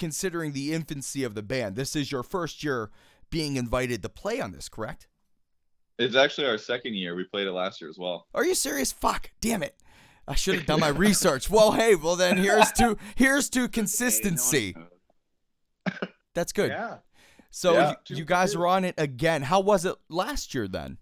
considering 0.00 0.52
the 0.52 0.72
infancy 0.72 1.22
of 1.22 1.36
the 1.36 1.42
band, 1.42 1.76
this 1.76 1.94
is 1.94 2.10
your 2.10 2.24
first 2.24 2.64
year 2.64 2.90
being 3.30 3.56
invited 3.56 4.02
to 4.02 4.08
play 4.08 4.40
on 4.40 4.50
this, 4.50 4.68
correct? 4.68 5.06
It's 5.96 6.16
actually 6.16 6.48
our 6.48 6.58
second 6.58 6.94
year. 6.94 7.14
We 7.14 7.22
played 7.22 7.46
it 7.46 7.52
last 7.52 7.80
year 7.80 7.88
as 7.88 7.98
well. 7.98 8.26
Are 8.34 8.44
you 8.44 8.56
serious? 8.56 8.90
Fuck, 8.90 9.30
damn 9.40 9.62
it! 9.62 9.76
I 10.26 10.34
should 10.34 10.54
have 10.56 10.66
done 10.66 10.80
my 10.80 10.88
research. 10.88 11.50
Well, 11.50 11.72
hey, 11.72 11.94
well 11.94 12.16
then 12.16 12.36
here's 12.38 12.72
to 12.72 12.96
here's 13.16 13.50
to 13.50 13.68
consistency. 13.68 14.74
That's 16.34 16.52
good. 16.52 16.70
Yeah. 16.70 16.98
So 17.50 17.74
Yeah. 17.74 17.94
you, 18.08 18.16
you 18.16 18.24
guys 18.24 18.52
two. 18.54 18.60
are 18.62 18.66
on 18.66 18.84
it 18.84 18.94
again. 18.98 19.42
How 19.42 19.60
was 19.60 19.84
it 19.84 19.94
last 20.08 20.54
year 20.54 20.66
then? 20.66 20.98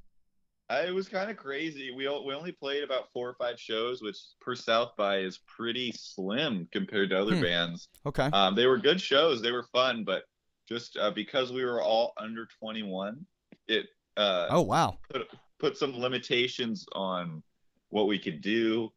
Uh, 0.69 0.83
It 0.87 0.91
was 0.91 1.09
kind 1.09 1.31
of 1.31 1.37
crazy. 1.37 1.91
We 1.95 2.09
o- 2.09 2.23
we 2.23 2.35
only 2.35 2.53
played 2.53 2.83
about 2.85 3.11
four 3.13 3.29
or 3.29 3.35
five 3.35 3.59
shows, 3.59 4.03
which 4.03 4.19
per 4.41 4.55
South 4.55 4.93
by 4.97 5.19
is 5.19 5.39
pretty 5.47 5.93
slim 5.93 6.69
compared 6.73 7.11
to 7.11 7.21
other 7.21 7.37
Hmm. 7.37 7.43
bands. 7.43 7.89
Okay. 8.07 8.29
Um, 8.33 8.55
they 8.55 8.67
were 8.67 8.79
good 8.79 9.01
shows. 9.01 9.41
They 9.41 9.53
were 9.53 9.65
fun, 9.73 10.05
but 10.05 10.25
just 10.69 10.97
uh, 10.97 11.11
because 11.11 11.53
we 11.53 11.65
were 11.65 11.83
all 11.83 12.13
under 12.19 12.47
21, 12.59 13.25
it 13.69 13.87
uh, 14.17 14.49
Oh 14.51 14.61
wow. 14.63 14.99
put 15.11 15.29
put 15.59 15.77
some 15.79 15.99
limitations 15.99 16.85
on 16.95 17.43
what 17.89 18.07
we 18.09 18.19
could 18.19 18.41
do, 18.43 18.93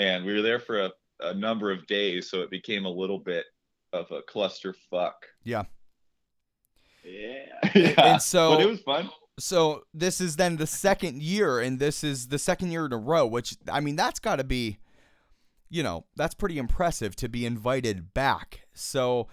and 0.00 0.24
we 0.24 0.32
were 0.32 0.42
there 0.42 0.58
for 0.58 0.80
a, 0.80 0.90
a 1.20 1.34
number 1.34 1.70
of 1.70 1.86
days, 1.86 2.30
so 2.30 2.40
it 2.40 2.50
became 2.50 2.86
a 2.86 2.90
little 2.90 3.18
bit 3.18 3.44
of 3.92 4.10
a 4.10 4.22
clusterfuck. 4.22 5.12
yeah. 5.44 5.64
yeah, 7.04 7.92
And 8.14 8.22
so 8.22 8.50
but 8.56 8.60
it 8.62 8.68
was 8.68 8.80
fun. 8.80 9.10
so 9.38 9.82
this 9.94 10.20
is 10.20 10.36
then 10.36 10.56
the 10.56 10.66
second 10.66 11.22
year 11.22 11.60
and 11.60 11.78
this 11.78 12.02
is 12.04 12.28
the 12.28 12.38
second 12.38 12.70
year 12.70 12.86
in 12.86 12.92
a 12.92 12.98
row 12.98 13.26
which 13.26 13.56
i 13.70 13.80
mean 13.80 13.96
that's 13.96 14.20
got 14.20 14.36
to 14.36 14.44
be 14.44 14.78
you 15.70 15.82
know 15.82 16.04
that's 16.16 16.34
pretty 16.34 16.58
impressive 16.58 17.16
to 17.16 17.28
be 17.28 17.46
invited 17.46 18.12
back 18.14 18.60
so 18.74 19.28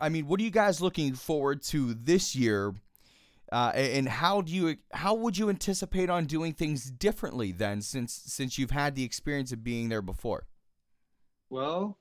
i 0.00 0.08
mean 0.08 0.26
what 0.26 0.38
are 0.38 0.42
you 0.42 0.50
guys 0.50 0.80
looking 0.82 1.14
forward 1.14 1.62
to 1.62 1.94
this 1.94 2.36
year 2.36 2.74
uh, 3.52 3.72
and 3.74 4.08
how 4.08 4.40
do 4.42 4.52
you 4.52 4.76
how 4.92 5.14
would 5.14 5.36
you 5.38 5.48
anticipate 5.48 6.10
on 6.10 6.26
doing 6.26 6.52
things 6.52 6.90
differently 6.90 7.52
then 7.52 7.80
since 7.80 8.12
since 8.26 8.58
you've 8.58 8.70
had 8.72 8.94
the 8.94 9.04
experience 9.04 9.52
of 9.52 9.62
being 9.64 9.88
there 9.88 10.02
before 10.02 10.46
Well, 11.50 11.96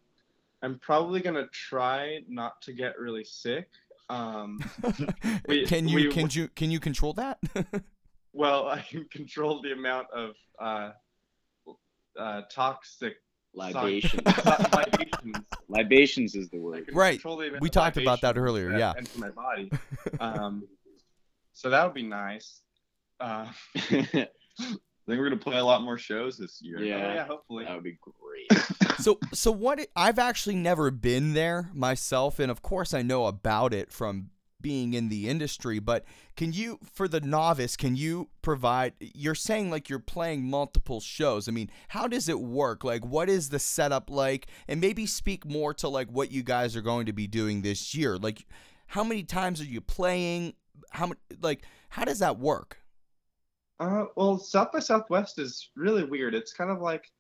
I'm 0.62 0.80
probably 0.80 1.22
gonna 1.22 1.48
try 1.52 2.20
not 2.28 2.62
to 2.64 2.74
get 2.74 2.98
really 3.00 3.24
sick. 3.24 3.68
Um, 4.10 4.60
We- 5.48 5.66
can 5.66 5.88
you 5.88 5.96
we- 5.96 6.12
can 6.12 6.30
you 6.32 6.48
can 6.50 6.72
you 6.72 6.80
control 6.80 7.14
that 7.14 7.40
well, 8.34 8.68
I 8.78 8.82
can 8.82 9.06
control 9.06 9.62
the 9.62 9.72
amount 9.72 10.08
of 10.14 10.32
uh, 10.60 10.92
uh, 12.20 12.42
toxic 12.52 13.16
Libation. 13.54 14.20
libations. 14.24 15.46
Libations 15.68 16.36
is 16.36 16.48
the 16.50 16.60
word. 16.60 16.90
Right. 16.94 17.14
control 17.14 17.38
the 17.38 17.48
amount 17.48 17.62
We 17.64 17.70
talked 17.70 17.98
about 17.98 18.22
that 18.22 18.38
earlier, 18.38 18.78
yeah. 18.78 18.94
enter 18.96 19.18
my 19.20 19.30
body. 19.30 19.72
Um, 20.20 20.68
so 21.58 21.72
that 21.72 21.84
would 21.84 21.96
be 21.96 22.04
nice. 22.04 22.62
Uh, 23.20 23.48
I 23.76 23.90
think 23.90 24.30
we're 25.08 25.30
gonna 25.30 25.38
play 25.38 25.58
a 25.58 25.66
lot 25.66 25.82
more 25.82 25.98
shows 25.98 26.38
this 26.38 26.60
year. 26.62 26.80
Yeah. 26.80 26.96
oh, 26.96 27.14
yeah, 27.16 27.26
hopefully. 27.26 27.66
That 27.66 27.74
would 27.74 27.84
be 27.84 27.98
great. 28.00 28.62
so 29.00 29.18
so 29.34 29.52
what 29.52 29.80
it, 29.80 29.92
I've 29.96 30.20
actually 30.20 30.56
never 30.56 30.92
been 30.92 31.34
there 31.34 31.72
myself 31.74 32.38
and 32.38 32.52
of 32.52 32.62
course 32.62 32.94
I 32.94 33.02
know 33.02 33.26
about 33.26 33.74
it 33.74 33.92
from 33.92 34.30
being 34.62 34.94
in 34.94 35.10
the 35.10 35.30
industry 35.30 35.80
but 35.80 36.04
can 36.36 36.52
you 36.52 36.80
for 36.94 37.08
the 37.08 37.22
novice 37.22 37.78
can 37.78 37.96
you 37.96 38.28
provide 38.42 38.94
you're 39.00 39.36
saying 39.36 39.70
like 39.70 39.88
you're 39.88 40.00
playing 40.00 40.50
multiple 40.50 41.00
shows 41.00 41.48
I 41.48 41.52
mean 41.52 41.70
how 41.90 42.08
does 42.08 42.28
it 42.28 42.40
work 42.40 42.84
like 42.84 43.06
what 43.06 43.30
is 43.30 43.50
the 43.50 43.60
setup 43.60 44.10
like 44.10 44.48
and 44.68 44.82
maybe 44.82 45.06
speak 45.06 45.46
more 45.46 45.74
to 45.76 45.88
like 45.88 46.10
what 46.10 46.32
you 46.32 46.42
guys 46.42 46.76
are 46.76 46.82
going 46.82 47.06
to 47.06 47.14
be 47.14 47.28
doing 47.28 47.62
this 47.62 47.96
year 47.96 48.18
like 48.18 48.46
how 48.88 49.04
many 49.04 49.24
times 49.24 49.62
are 49.62 49.66
you 49.66 49.82
playing 49.82 50.54
how 50.92 51.08
much 51.08 51.18
like 51.42 51.64
how 51.90 52.04
does 52.04 52.20
that 52.20 52.38
work 52.40 52.78
Uh, 53.80 54.06
well, 54.16 54.40
South 54.40 54.72
by 54.72 54.80
Southwest 54.80 55.38
is 55.40 55.70
really 55.76 56.04
weird. 56.04 56.34
It's 56.34 56.54
kind 56.54 56.72
of 56.72 56.82
like 56.82 57.12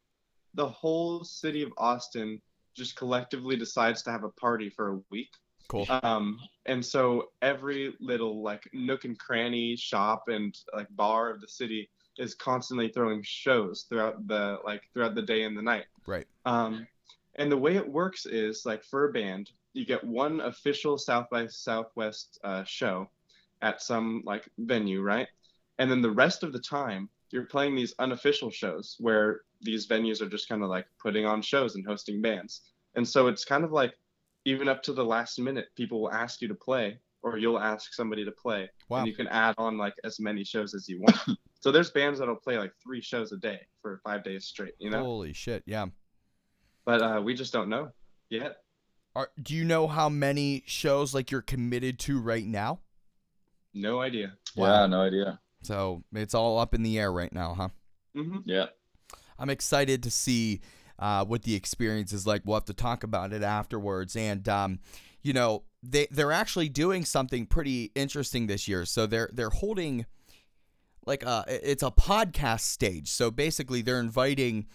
the 0.56 0.68
whole 0.68 1.24
city 1.24 1.62
of 1.62 1.72
Austin 1.78 2.42
just 2.76 2.96
collectively 2.96 3.56
decides 3.56 4.02
to 4.04 4.12
have 4.12 4.24
a 4.24 4.30
party 4.30 4.70
for 4.70 4.90
a 4.90 5.00
week. 5.12 5.30
cool 5.68 5.86
Um, 6.04 6.40
and 6.66 6.84
so 6.84 7.30
every 7.42 7.94
little 8.00 8.42
like 8.42 8.68
nook 8.74 9.06
and 9.06 9.18
cranny 9.20 9.76
shop 9.76 10.26
and 10.30 10.56
like 10.74 10.88
bar 10.96 11.30
of 11.30 11.42
the 11.42 11.48
city 11.48 11.90
is 12.18 12.34
constantly 12.34 12.90
throwing 12.90 13.22
shows 13.24 13.86
throughout 13.88 14.28
the 14.28 14.58
like 14.66 14.84
throughout 14.94 15.16
the 15.16 15.22
day 15.22 15.44
and 15.44 15.58
the 15.58 15.62
night. 15.62 15.86
right 16.06 16.26
Um, 16.46 16.88
and 17.36 17.52
the 17.52 17.58
way 17.58 17.76
it 17.76 17.88
works 17.88 18.26
is 18.26 18.66
like 18.66 18.84
for 18.84 19.10
a 19.10 19.14
band, 19.14 19.52
you 19.74 19.86
get 19.86 20.04
one 20.04 20.42
official 20.42 20.98
South 20.98 21.28
by 21.30 21.46
Southwest 21.48 22.40
uh, 22.44 22.64
show 22.64 23.08
at 23.62 23.82
some 23.82 24.22
like 24.26 24.48
venue, 24.58 25.02
right? 25.02 25.28
And 25.80 25.90
then 25.92 26.02
the 26.02 26.12
rest 26.12 26.44
of 26.44 26.54
the 26.54 26.60
time, 26.60 27.10
you're 27.32 27.46
playing 27.46 27.76
these 27.76 27.94
unofficial 28.00 28.50
shows 28.50 28.96
where 29.00 29.42
these 29.62 29.88
venues 29.88 30.22
are 30.22 30.30
just 30.30 30.48
kind 30.48 30.64
of 30.64 30.70
like 30.70 30.86
putting 31.02 31.26
on 31.26 31.42
shows 31.42 31.76
and 31.76 31.86
hosting 31.86 32.22
bands. 32.22 32.62
And 32.96 33.08
so 33.08 33.28
it's 33.28 33.44
kind 33.46 33.64
of 33.64 33.72
like 33.72 33.94
even 34.46 34.68
up 34.70 34.82
to 34.84 34.94
the 34.94 35.04
last 35.04 35.38
minute, 35.40 35.68
people 35.76 36.02
will 36.02 36.12
ask 36.12 36.42
you 36.42 36.48
to 36.48 36.56
play, 36.56 36.98
or 37.22 37.38
you'll 37.38 37.60
ask 37.60 37.94
somebody 37.94 38.24
to 38.24 38.32
play, 38.32 38.70
Wow. 38.90 39.00
and 39.00 39.08
you 39.08 39.14
can 39.14 39.28
add 39.28 39.56
on 39.58 39.78
like 39.78 39.94
as 40.06 40.20
many 40.20 40.44
shows 40.46 40.74
as 40.74 40.88
you 40.88 41.02
want. 41.02 41.18
so 41.60 41.72
there's 41.72 41.92
bands 41.92 42.20
that'll 42.20 42.36
play 42.36 42.58
like 42.58 42.72
three 42.82 43.02
shows 43.02 43.32
a 43.34 43.38
day 43.38 43.60
for 43.82 44.00
five 44.06 44.24
days 44.24 44.46
straight, 44.46 44.74
you 44.80 44.90
know. 44.90 45.04
holy 45.04 45.34
shit 45.34 45.64
yeah 45.66 45.88
But 46.86 47.02
uh, 47.02 47.22
we 47.22 47.34
just 47.34 47.52
don't 47.52 47.68
know 47.70 47.92
yet. 48.30 48.58
Are, 49.16 49.30
do 49.42 49.54
you 49.56 49.66
know 49.66 49.88
how 49.88 50.08
many 50.10 50.64
shows 50.66 51.14
like 51.14 51.30
you're 51.32 51.42
committed 51.42 52.00
to 52.00 52.20
right 52.22 52.46
now 52.46 52.80
No 53.74 54.02
idea. 54.02 54.34
Yeah, 54.56 54.86
no 54.88 55.02
idea. 55.02 55.40
So 55.62 56.04
it's 56.14 56.34
all 56.34 56.60
up 56.60 56.74
in 56.74 56.84
the 56.84 57.00
air 57.00 57.12
right 57.12 57.32
now, 57.34 57.54
huh? 57.54 57.70
hmm 58.16 58.38
Yeah. 58.46 58.68
I'm 59.40 59.50
excited 59.50 60.02
to 60.04 60.12
see 60.12 60.62
uh, 60.98 61.24
what 61.26 61.44
the 61.44 61.56
experience 61.56 62.12
is 62.12 62.26
like. 62.26 62.42
We'll 62.46 62.56
have 62.56 62.66
to 62.66 62.74
talk 62.74 63.04
about 63.04 63.34
it 63.34 63.44
afterwards. 63.44 64.16
And 64.16 64.48
um, 64.50 64.80
you 65.22 65.34
know, 65.34 65.64
they 65.84 66.08
they're 66.10 66.32
actually 66.32 66.70
doing 66.70 67.06
something 67.06 67.46
pretty 67.46 67.92
interesting 67.96 68.48
this 68.48 68.68
year. 68.68 68.86
So 68.86 69.06
they're 69.06 69.30
they're 69.34 69.50
holding 69.50 70.06
like 71.06 71.24
a 71.24 71.46
it's 71.48 71.84
a 71.84 71.92
podcast 71.92 72.62
stage. 72.62 73.10
So 73.10 73.30
basically, 73.30 73.82
they're 73.82 74.00
inviting 74.00 74.66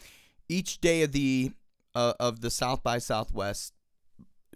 each 0.48 0.80
day 0.80 1.02
of 1.02 1.12
the 1.12 1.52
uh, 1.94 2.14
of 2.20 2.40
the 2.40 2.50
South 2.50 2.82
by 2.82 2.98
Southwest 2.98 3.74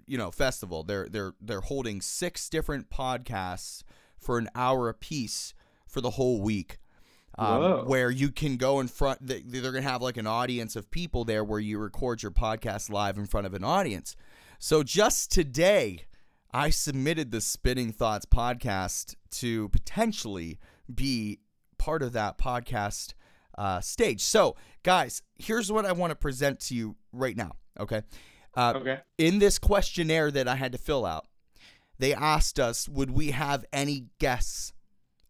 you 0.06 0.16
know 0.16 0.30
festival. 0.30 0.84
They're 0.84 1.08
they're 1.08 1.34
they're 1.40 1.60
holding 1.62 2.00
six 2.00 2.48
different 2.48 2.90
podcasts 2.90 3.82
for 4.18 4.38
an 4.38 4.48
hour 4.54 4.88
apiece 4.88 5.54
for 5.86 6.00
the 6.00 6.10
whole 6.10 6.40
week 6.40 6.78
um, 7.38 7.86
where 7.86 8.10
you 8.10 8.30
can 8.30 8.56
go 8.56 8.80
in 8.80 8.88
front. 8.88 9.26
they- 9.26 9.42
They're 9.42 9.72
going 9.72 9.82
to 9.84 9.88
have 9.90 10.02
like 10.02 10.16
an 10.16 10.26
audience 10.26 10.74
of 10.76 10.90
people 10.90 11.24
there 11.24 11.44
where 11.44 11.60
you 11.60 11.78
record 11.78 12.22
your 12.22 12.32
podcast 12.32 12.90
live 12.90 13.18
in 13.18 13.26
front 13.26 13.46
of 13.46 13.54
an 13.54 13.62
audience. 13.64 14.16
So 14.58 14.82
just 14.82 15.30
today, 15.30 16.06
I 16.52 16.70
submitted 16.70 17.30
the 17.30 17.40
Spinning 17.42 17.92
Thoughts 17.92 18.24
podcast 18.24 19.14
to 19.32 19.68
potentially 19.68 20.58
be 20.92 21.40
part 21.78 22.02
of 22.02 22.12
that 22.14 22.38
podcast 22.38 23.12
uh, 23.58 23.80
stage. 23.80 24.22
So, 24.22 24.56
guys, 24.82 25.22
here's 25.34 25.70
what 25.70 25.84
I 25.84 25.92
want 25.92 26.10
to 26.10 26.14
present 26.16 26.60
to 26.60 26.74
you 26.74 26.96
right 27.12 27.36
now. 27.36 27.52
Okay. 27.78 28.02
Uh, 28.56 28.72
Okay. 28.76 29.00
in 29.18 29.38
this 29.38 29.58
questionnaire 29.58 30.30
that 30.30 30.48
I 30.48 30.54
had 30.56 30.72
to 30.72 30.78
fill 30.78 31.04
out, 31.04 31.26
they 31.98 32.14
asked 32.14 32.58
us, 32.58 32.88
would 32.88 33.10
we 33.10 33.30
have 33.30 33.64
any 33.72 34.06
guests 34.18 34.72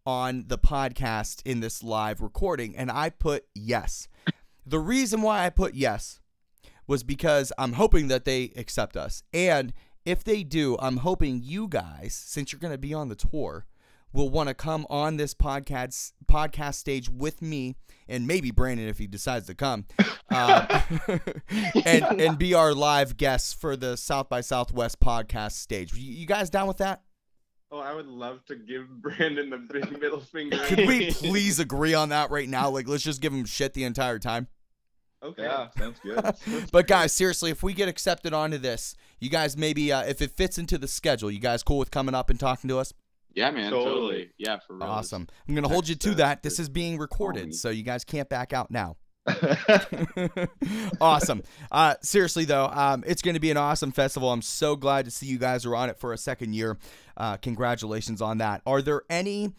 on 0.05 0.45
the 0.47 0.57
podcast 0.57 1.41
in 1.45 1.59
this 1.59 1.83
live 1.83 2.21
recording? 2.21 2.75
And 2.75 2.91
I 2.91 3.09
put 3.09 3.45
yes. 3.53 4.07
The 4.65 4.79
reason 4.79 5.21
why 5.21 5.45
I 5.45 5.49
put 5.49 5.75
yes 5.75 6.19
was 6.87 7.03
because 7.03 7.51
I'm 7.57 7.73
hoping 7.73 8.07
that 8.07 8.25
they 8.25 8.51
accept 8.55 8.97
us. 8.97 9.23
And 9.33 9.73
if 10.05 10.23
they 10.23 10.43
do, 10.43 10.77
I'm 10.79 10.97
hoping 10.97 11.41
you 11.43 11.67
guys, 11.67 12.13
since 12.13 12.51
you're 12.51 12.59
going 12.59 12.73
to 12.73 12.77
be 12.77 12.93
on 12.93 13.09
the 13.09 13.15
tour, 13.15 13.65
will 14.17 14.29
want 14.29 14.49
to 14.49 14.55
come 14.55 14.87
on 14.89 15.15
this 15.17 15.33
podcast 15.33 16.11
podcast 16.25 16.73
stage 16.73 17.07
with 17.07 17.41
me 17.41 17.75
and 18.09 18.25
maybe 18.25 18.51
Brandon 18.51 18.87
if 18.87 18.97
he 18.97 19.05
decides 19.05 19.45
to 19.47 19.53
come, 19.53 19.85
uh, 20.31 20.81
and 21.85 22.19
and 22.19 22.37
be 22.37 22.53
our 22.53 22.73
live 22.73 23.15
guests 23.15 23.53
for 23.53 23.75
the 23.75 23.95
South 23.95 24.27
by 24.27 24.41
Southwest 24.41 24.99
podcast 24.99 25.53
stage. 25.53 25.93
You, 25.93 26.13
you 26.13 26.25
guys 26.25 26.49
down 26.49 26.67
with 26.67 26.77
that? 26.77 27.03
Oh, 27.69 27.79
I 27.79 27.93
would 27.93 28.07
love 28.07 28.43
to 28.45 28.55
give 28.55 28.87
Brandon 29.01 29.49
the 29.49 29.57
big 29.57 29.91
middle 30.01 30.21
finger. 30.21 30.57
Could 30.65 30.87
we 30.87 31.11
please 31.11 31.59
agree 31.59 31.93
on 31.93 32.09
that 32.09 32.31
right 32.31 32.49
now? 32.49 32.69
Like, 32.69 32.87
let's 32.87 33.03
just 33.03 33.21
give 33.21 33.33
him 33.33 33.45
shit 33.45 33.73
the 33.73 33.83
entire 33.83 34.19
time. 34.19 34.47
Okay. 35.21 35.43
Yeah, 35.43 35.67
sounds 35.77 35.99
good. 35.99 36.69
But 36.71 36.87
guys, 36.87 37.11
seriously, 37.11 37.51
if 37.51 37.63
we 37.63 37.73
get 37.73 37.89
accepted 37.89 38.33
onto 38.33 38.57
this, 38.57 38.95
you 39.19 39.29
guys 39.29 39.57
maybe 39.57 39.91
uh, 39.91 40.03
if 40.03 40.21
it 40.21 40.31
fits 40.31 40.57
into 40.57 40.77
the 40.77 40.87
schedule, 40.87 41.29
you 41.29 41.39
guys 41.39 41.61
cool 41.61 41.79
with 41.79 41.91
coming 41.91 42.15
up 42.15 42.29
and 42.29 42.39
talking 42.39 42.67
to 42.69 42.77
us? 42.77 42.93
Yeah, 43.37 43.51
man. 43.51 43.69
Totally. 43.69 43.91
Totally. 43.91 44.29
Yeah, 44.39 44.57
for 44.65 44.73
real. 44.73 44.87
Awesome. 44.87 45.27
I'm 45.47 45.53
gonna 45.53 45.67
hold 45.67 45.87
you 45.87 45.93
to 45.93 46.15
that. 46.15 46.41
This 46.41 46.57
is 46.59 46.69
being 46.69 46.97
recorded, 46.97 47.53
so 47.53 47.69
you 47.69 47.83
guys 47.83 48.03
can't 48.03 48.27
back 48.27 48.51
out 48.51 48.71
now. 48.71 48.97
awesome. 51.01 51.43
Uh, 51.71 51.93
seriously 52.01 52.45
though, 52.45 52.65
um, 52.65 53.03
it's 53.05 53.21
going 53.21 53.35
to 53.35 53.39
be 53.39 53.51
an 53.51 53.57
awesome 53.57 53.91
festival. 53.91 54.31
I'm 54.31 54.41
so 54.41 54.75
glad 54.75 55.05
to 55.05 55.11
see 55.11 55.27
you 55.27 55.37
guys 55.37 55.67
are 55.67 55.75
on 55.75 55.89
it 55.89 55.99
for 55.99 56.13
a 56.13 56.17
second 56.17 56.55
year. 56.55 56.77
Uh, 57.15 57.37
congratulations 57.37 58.23
on 58.23 58.39
that. 58.39 58.61
Are 58.65 58.81
there 58.81 59.03
any 59.07 59.53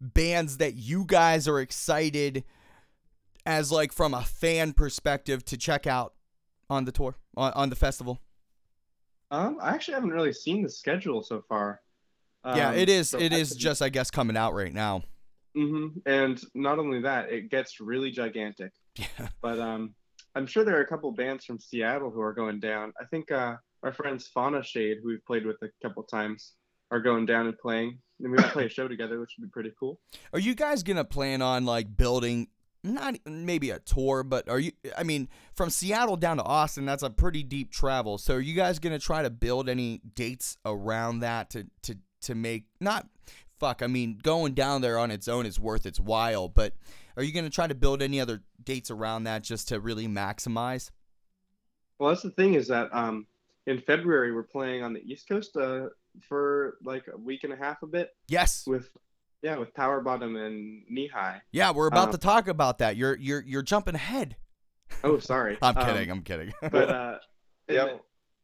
bands 0.00 0.56
that 0.56 0.74
you 0.74 1.04
guys 1.04 1.46
are 1.46 1.60
excited 1.60 2.42
as 3.46 3.70
like 3.70 3.92
from 3.92 4.12
a 4.12 4.22
fan 4.22 4.72
perspective 4.72 5.44
to 5.44 5.56
check 5.56 5.86
out 5.86 6.14
on 6.68 6.84
the 6.84 6.92
tour 6.92 7.14
on, 7.36 7.52
on 7.52 7.70
the 7.70 7.76
festival? 7.76 8.20
Um, 9.30 9.58
I 9.60 9.70
actually 9.74 9.94
haven't 9.94 10.10
really 10.10 10.32
seen 10.32 10.62
the 10.62 10.70
schedule 10.70 11.22
so 11.22 11.44
far. 11.48 11.82
Yeah, 12.44 12.70
Um, 12.70 12.74
it 12.76 12.88
is. 12.88 13.10
so 13.10 13.18
It 13.18 13.32
I 13.32 13.42
just 13.44 13.82
I 13.82 13.88
guess 13.88 14.10
coming 14.10 14.36
out 14.36 14.54
right 14.54 14.72
now. 14.72 15.02
Mhm. 15.56 16.00
And 16.06 16.40
not 16.54 16.78
only 16.78 17.00
that, 17.02 17.30
it 17.32 17.50
gets 17.50 17.80
really 17.80 18.10
gigantic. 18.10 18.72
Yeah. 18.98 19.28
But 19.40 19.58
um, 19.60 19.94
I'm 20.34 20.46
sure 20.46 20.64
there 20.64 20.76
are 20.76 20.82
a 20.82 20.86
couple 20.86 21.10
bands 21.12 21.44
from 21.44 21.58
Seattle 21.58 22.10
who 22.10 22.20
are 22.20 22.32
going 22.32 22.60
down. 22.60 22.92
I 23.00 23.04
think 23.06 23.30
uh, 23.30 23.54
our 23.82 23.92
friends 23.92 24.28
Fauna 24.28 24.62
Shade, 24.62 24.98
who 25.02 25.08
we've 25.08 25.24
played 25.24 25.46
with 25.46 25.56
a 25.62 25.68
couple 25.82 26.02
times, 26.02 26.52
are 26.90 27.00
going 27.00 27.24
down 27.26 27.46
and 27.46 27.56
playing. 27.58 27.98
And 28.20 28.30
we 28.32 28.36
might 28.38 28.50
play 28.50 28.66
a 28.66 28.68
show 28.68 28.88
together, 28.88 29.18
which 29.20 29.30
would 29.38 29.46
be 29.46 29.50
pretty 29.50 29.72
cool. 29.78 30.00
Are 30.32 30.38
you 30.40 30.54
guys 30.54 30.82
gonna 30.82 31.04
plan 31.04 31.40
on 31.40 31.64
like 31.64 31.96
building 31.96 32.48
not 32.82 33.14
maybe 33.26 33.70
a 33.70 33.78
tour, 33.78 34.22
but 34.22 34.48
are 34.48 34.58
you? 34.58 34.72
I 34.98 35.02
mean, 35.04 35.28
from 35.54 35.70
Seattle 35.70 36.16
down 36.16 36.36
to 36.38 36.42
Austin, 36.42 36.84
that's 36.84 37.02
a 37.02 37.10
pretty 37.10 37.42
deep 37.42 37.70
travel. 37.70 38.18
So 38.18 38.34
are 38.34 38.40
you 38.40 38.54
guys 38.54 38.78
gonna 38.78 38.98
try 38.98 39.22
to 39.22 39.30
build 39.30 39.68
any 39.68 40.00
dates 40.14 40.56
around 40.66 41.20
that 41.20 41.50
to 41.50 41.66
to 41.84 41.96
to 42.22 42.34
make 42.34 42.64
not 42.80 43.06
fuck? 43.58 43.82
I 43.82 43.86
mean, 43.86 44.18
going 44.22 44.54
down 44.54 44.80
there 44.82 44.98
on 44.98 45.10
its 45.10 45.28
own 45.28 45.46
is 45.46 45.58
worth 45.60 45.86
its 45.86 46.00
while, 46.00 46.48
but 46.48 46.74
are 47.16 47.22
you 47.22 47.32
gonna 47.32 47.50
try 47.50 47.66
to 47.66 47.74
build 47.74 48.02
any 48.02 48.20
other 48.20 48.42
dates 48.62 48.90
around 48.90 49.24
that 49.24 49.42
just 49.42 49.68
to 49.68 49.80
really 49.80 50.06
maximize? 50.06 50.90
Well, 51.98 52.10
that's 52.10 52.22
the 52.22 52.30
thing 52.30 52.54
is 52.54 52.68
that 52.68 52.88
um, 52.92 53.26
in 53.66 53.80
February 53.80 54.32
we're 54.32 54.42
playing 54.42 54.82
on 54.82 54.92
the 54.92 55.00
East 55.00 55.28
Coast 55.28 55.56
uh, 55.56 55.86
for 56.28 56.76
like 56.84 57.04
a 57.12 57.16
week 57.18 57.44
and 57.44 57.52
a 57.52 57.56
half 57.56 57.82
a 57.82 57.86
bit 57.86 58.10
Yes. 58.28 58.64
with 58.66 58.88
yeah 59.42 59.56
with 59.56 59.72
Power 59.74 60.00
Bottom 60.00 60.36
and 60.36 60.82
Knee 60.88 61.08
High. 61.12 61.40
Yeah, 61.52 61.72
we're 61.72 61.86
about 61.88 62.08
Um, 62.08 62.12
to 62.12 62.18
talk 62.18 62.48
about 62.48 62.78
that. 62.78 62.96
You're 62.96 63.16
you're 63.16 63.42
you're 63.42 63.62
jumping 63.62 63.94
ahead. 63.94 64.36
Oh, 65.04 65.18
sorry. 65.18 65.58
I'm 65.62 65.76
Um, 65.76 65.86
kidding. 65.86 66.10
I'm 66.10 66.22
kidding. 66.22 66.52
but 66.62 66.74
uh, 66.90 67.18
and 67.68 67.76
yeah, 67.76 67.84
then- 67.86 68.00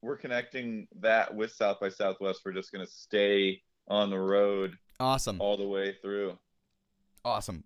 we're 0.07 0.17
connecting 0.17 0.87
that 1.01 1.35
with 1.35 1.53
South 1.53 1.81
by 1.81 1.89
Southwest. 1.89 2.41
We're 2.45 2.53
just 2.53 2.73
gonna 2.73 2.87
stay 2.87 3.61
on 3.89 4.11
the 4.11 4.19
road 4.19 4.77
awesome. 5.01 5.41
all 5.41 5.57
the 5.57 5.67
way 5.67 5.95
through. 6.03 6.39
Awesome. 7.25 7.65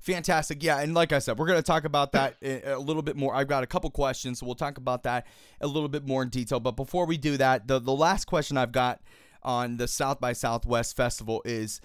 Fantastic. 0.00 0.62
Yeah, 0.62 0.80
and 0.80 0.94
like 0.94 1.12
I 1.12 1.18
said, 1.18 1.38
we're 1.38 1.46
going 1.46 1.58
to 1.58 1.66
talk 1.66 1.84
about 1.84 2.12
that 2.12 2.36
a 2.42 2.78
little 2.78 3.02
bit 3.02 3.16
more. 3.16 3.34
I've 3.34 3.48
got 3.48 3.64
a 3.64 3.66
couple 3.66 3.90
questions, 3.90 4.38
so 4.38 4.46
we'll 4.46 4.54
talk 4.54 4.78
about 4.78 5.02
that 5.02 5.26
a 5.60 5.66
little 5.66 5.88
bit 5.88 6.06
more 6.06 6.22
in 6.22 6.28
detail. 6.28 6.60
But 6.60 6.76
before 6.76 7.04
we 7.04 7.16
do 7.16 7.36
that, 7.38 7.66
the 7.66 7.80
the 7.80 7.94
last 7.94 8.26
question 8.26 8.56
I've 8.56 8.72
got 8.72 9.00
on 9.42 9.76
the 9.76 9.88
South 9.88 10.20
by 10.20 10.34
Southwest 10.34 10.96
Festival 10.96 11.42
is 11.44 11.80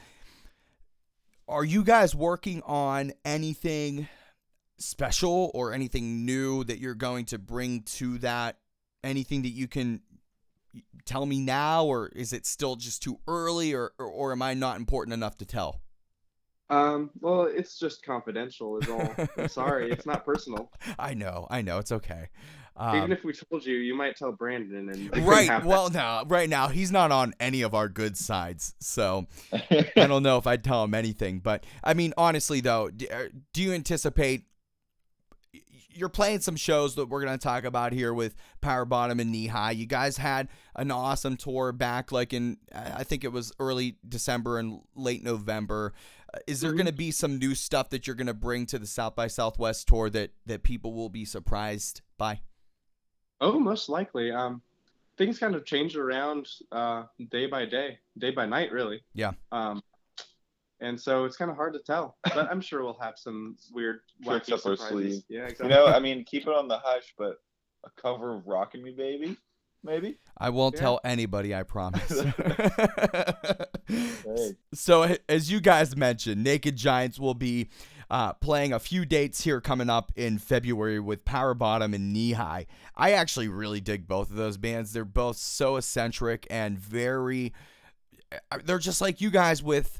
are 1.48 1.66
you 1.66 1.84
guys 1.84 2.16
working 2.16 2.62
on 2.64 3.14
anything 3.26 4.08
special 4.78 5.52
or 5.54 5.74
anything 5.74 6.26
new 6.26 6.64
that 6.66 6.80
you're 6.80 6.96
going 6.96 7.26
to 7.26 7.40
bring 7.40 7.82
to 7.82 8.20
that? 8.20 8.58
Anything 9.04 9.42
that 9.44 9.50
you 9.50 9.68
can 9.68 10.02
tell 11.06 11.26
me 11.26 11.40
now 11.40 11.86
or 11.86 12.08
is 12.10 12.34
it 12.34 12.46
still 12.46 12.76
just 12.76 13.04
too 13.04 13.20
early 13.28 13.74
or 13.74 13.92
or, 14.00 14.08
or 14.08 14.32
am 14.32 14.42
I 14.42 14.54
not 14.54 14.78
important 14.78 15.14
enough 15.14 15.38
to 15.38 15.46
tell? 15.46 15.82
um, 16.70 17.12
well, 17.22 17.44
it's 17.44 17.78
just 17.78 18.04
confidential. 18.04 18.78
Is 18.78 18.90
all. 18.90 19.14
I'm 19.38 19.48
sorry, 19.48 19.92
it's 19.92 20.06
not 20.06 20.26
personal. 20.26 20.72
I 21.00 21.14
know, 21.14 21.48
I 21.50 21.62
know, 21.62 21.78
it's 21.78 21.92
okay. 21.92 22.30
Even 22.92 23.12
Um, 23.12 23.12
if 23.12 23.24
we 23.24 23.34
told 23.34 23.66
you, 23.66 23.76
you 23.76 23.94
might 23.96 24.16
tell 24.16 24.32
Brandon, 24.32 24.90
and 24.90 25.16
right. 25.28 25.64
Well, 25.64 25.90
no, 25.92 26.24
right 26.28 26.50
now 26.50 26.70
he's 26.70 26.92
not 26.92 27.12
on 27.12 27.36
any 27.40 27.62
of 27.62 27.76
our 27.76 27.88
good 27.88 28.18
sides, 28.18 28.74
so 28.80 29.28
I 29.54 30.08
don't 30.08 30.24
know 30.24 30.38
if 30.38 30.48
I'd 30.48 30.64
tell 30.64 30.84
him 30.84 30.94
anything. 30.96 31.40
But 31.40 31.66
I 31.84 31.94
mean, 31.94 32.14
honestly, 32.18 32.62
though, 32.62 32.90
uh, 33.12 33.26
do 33.54 33.62
you 33.62 33.74
anticipate? 33.74 34.46
You're 35.94 36.10
playing 36.10 36.40
some 36.42 36.56
shows 36.56 36.96
that 36.96 37.08
we're 37.08 37.24
going 37.24 37.38
to 37.38 37.44
talk 37.44 37.64
about 37.64 37.94
here 37.94 38.14
with 38.14 38.36
Power 38.62 38.86
Bottom 38.86 39.20
and 39.20 39.32
Knee 39.32 39.48
High. 39.48 39.72
You 39.72 39.86
guys 39.86 40.18
had 40.18 40.48
an 40.76 40.92
awesome 40.92 41.38
tour 41.38 41.72
back, 41.72 42.12
like 42.12 42.34
in 42.34 42.58
I 42.74 43.04
think 43.04 43.24
it 43.24 43.32
was 43.32 43.52
early 43.60 43.98
December 44.08 44.60
and 44.60 44.82
late 44.96 45.24
November. 45.24 45.94
Uh, 46.34 46.40
Is 46.48 46.62
there 46.62 46.72
Mhm. 46.74 46.78
going 46.78 46.86
to 46.88 46.94
be 46.94 47.12
some 47.12 47.38
new 47.38 47.54
stuff 47.56 47.90
that 47.90 48.08
you're 48.08 48.16
going 48.16 48.28
to 48.28 48.34
bring 48.34 48.66
to 48.68 48.80
the 48.80 48.88
South 48.88 49.16
by 49.16 49.28
Southwest 49.28 49.88
tour 49.88 50.10
that 50.10 50.32
that 50.46 50.64
people 50.64 50.94
will 50.94 51.10
be 51.10 51.26
surprised 51.26 52.02
by? 52.18 52.42
Oh, 53.42 53.60
most 53.60 53.90
likely. 53.90 54.32
Um, 54.32 54.62
things 55.18 55.38
kind 55.38 55.54
of 55.54 55.66
change 55.66 55.96
around 55.96 56.48
uh, 56.72 57.04
day 57.30 57.46
by 57.46 57.66
day, 57.66 58.00
day 58.18 58.32
by 58.32 58.46
night, 58.46 58.72
really. 58.72 59.04
Yeah. 59.14 59.34
Um, 59.52 59.84
and 60.84 61.00
so 61.00 61.26
it's 61.26 61.36
kind 61.38 61.50
of 61.50 61.58
hard 61.58 61.74
to 61.74 61.80
tell, 61.80 62.18
but 62.24 62.50
I'm 62.52 62.62
sure 62.62 62.84
we'll 62.84 63.00
have 63.02 63.16
some 63.18 63.56
weird, 63.72 64.02
Tricks 64.24 64.50
wacky 64.50 64.54
up 64.54 64.66
our 64.66 64.76
sleeve. 64.76 65.24
Yeah, 65.30 65.44
exactly. 65.44 65.68
You 65.68 65.74
know, 65.74 65.88
I 65.88 66.00
mean, 66.00 66.24
keep 66.26 66.44
it 66.44 66.50
on 66.54 66.68
the 66.68 66.78
hush, 66.78 67.14
but 67.18 67.38
a 67.86 67.90
cover 68.02 68.36
of 68.36 68.46
"Rockin' 68.48 68.84
Me 68.84 68.92
Baby," 68.96 69.38
maybe. 69.84 70.18
I 70.38 70.50
won't 70.50 70.76
Yeah. 70.76 70.82
tell 70.82 71.00
anybody, 71.04 71.56
I 71.56 71.64
promise. 71.64 72.12
Hey. 73.88 74.54
So, 74.74 75.16
as 75.28 75.52
you 75.52 75.60
guys 75.60 75.96
mentioned, 75.96 76.44
Naked 76.44 76.78
Giants 76.78 77.20
will 77.20 77.34
be 77.34 77.70
uh, 78.10 78.34
playing 78.34 78.72
a 78.74 78.80
few 78.80 79.06
dates 79.06 79.44
here 79.44 79.60
coming 79.62 79.90
up 79.90 80.12
in 80.16 80.38
February 80.38 81.00
with 81.00 81.26
Power 81.26 81.54
Bottom 81.54 81.94
and 81.94 82.14
Knee 82.14 82.32
High. 82.32 82.66
I 82.96 83.12
actually 83.12 83.50
really 83.50 83.82
dig 83.82 84.08
both 84.08 84.30
of 84.30 84.38
those 84.38 84.58
bands. 84.58 84.94
They're 84.94 85.06
both 85.06 85.36
so 85.38 85.76
eccentric 85.76 86.48
and 86.50 86.80
very. 86.80 87.54
uh, 88.52 88.60
They're 88.64 88.80
just 88.80 89.02
like 89.02 89.20
you 89.22 89.30
guys 89.30 89.62
with 89.62 90.00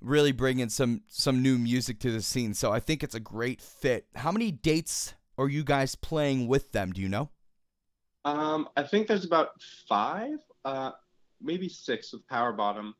really 0.00 0.32
bringing 0.32 0.68
some 0.68 1.02
some 1.08 1.42
new 1.42 1.58
music 1.58 1.98
to 2.00 2.10
the 2.10 2.22
scene. 2.22 2.54
So 2.54 2.72
I 2.72 2.80
think 2.80 3.02
it's 3.02 3.14
a 3.14 3.20
great 3.20 3.60
fit. 3.60 4.06
How 4.14 4.32
many 4.32 4.50
dates 4.50 5.14
are 5.38 5.48
you 5.48 5.64
guys 5.64 5.94
playing 5.94 6.48
with 6.48 6.72
them? 6.72 6.92
Do 6.92 7.00
you 7.00 7.08
know? 7.08 7.30
Um, 8.24 8.68
I 8.76 8.82
think 8.82 9.06
there's 9.06 9.24
about 9.24 9.50
five, 9.88 10.38
uh, 10.64 10.92
maybe 11.40 11.68
six 11.68 12.12
with 12.12 12.26
Power 12.28 12.52
Bottom, 12.52 12.94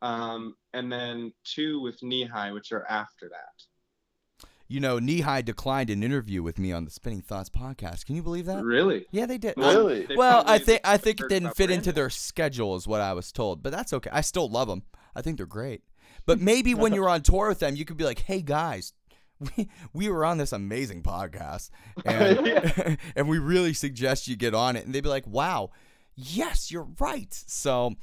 um, 0.00 0.56
and 0.72 0.90
then 0.90 1.32
two 1.44 1.80
with 1.80 2.02
Knee 2.02 2.24
High, 2.24 2.52
which 2.52 2.72
are 2.72 2.86
after 2.88 3.28
that. 3.28 4.46
You 4.68 4.80
know, 4.80 4.98
Knee 4.98 5.20
High 5.20 5.42
declined 5.42 5.90
an 5.90 6.02
interview 6.02 6.42
with 6.42 6.58
me 6.58 6.72
on 6.72 6.86
the 6.86 6.90
Spinning 6.90 7.20
Thoughts 7.20 7.50
podcast. 7.50 8.06
Can 8.06 8.16
you 8.16 8.22
believe 8.22 8.46
that? 8.46 8.64
Really? 8.64 9.04
Yeah, 9.10 9.26
they 9.26 9.36
did. 9.36 9.54
Really? 9.58 10.06
They 10.06 10.16
Well, 10.16 10.44
I 10.46 10.56
think 10.56 10.80
I 10.84 10.96
think 10.96 11.20
it 11.20 11.28
didn't 11.28 11.54
fit 11.54 11.70
into 11.70 11.92
their 11.92 12.08
schedule, 12.08 12.74
is 12.76 12.88
what 12.88 13.02
I 13.02 13.12
was 13.12 13.30
told. 13.32 13.62
But 13.62 13.72
that's 13.72 13.92
okay. 13.92 14.08
I 14.10 14.22
still 14.22 14.48
love 14.48 14.68
them. 14.68 14.84
I 15.14 15.20
think 15.20 15.36
they're 15.36 15.44
great. 15.44 15.82
But 16.26 16.40
maybe 16.40 16.74
when 16.74 16.92
you're 16.94 17.08
on 17.08 17.22
tour 17.22 17.48
with 17.48 17.58
them, 17.58 17.76
you 17.76 17.84
could 17.84 17.96
be 17.96 18.04
like, 18.04 18.20
"Hey 18.20 18.42
guys, 18.42 18.92
we 19.56 19.68
we 19.92 20.08
were 20.08 20.24
on 20.24 20.38
this 20.38 20.52
amazing 20.52 21.02
podcast, 21.02 21.70
and 22.04 22.98
and 23.16 23.28
we 23.28 23.38
really 23.38 23.74
suggest 23.74 24.28
you 24.28 24.36
get 24.36 24.54
on 24.54 24.76
it." 24.76 24.84
And 24.84 24.94
they'd 24.94 25.02
be 25.02 25.08
like, 25.08 25.26
"Wow, 25.26 25.70
yes, 26.14 26.70
you're 26.70 26.88
right." 26.98 27.32
So, 27.32 27.94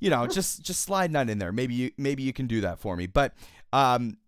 you 0.00 0.10
know, 0.10 0.26
just 0.26 0.62
just 0.62 0.82
slide 0.82 1.12
that 1.12 1.30
in 1.30 1.38
there. 1.38 1.52
Maybe 1.52 1.74
you 1.74 1.90
maybe 1.96 2.22
you 2.22 2.32
can 2.32 2.46
do 2.46 2.60
that 2.62 2.78
for 2.78 2.96
me. 2.96 3.06
But 3.06 3.34
um, 3.72 4.18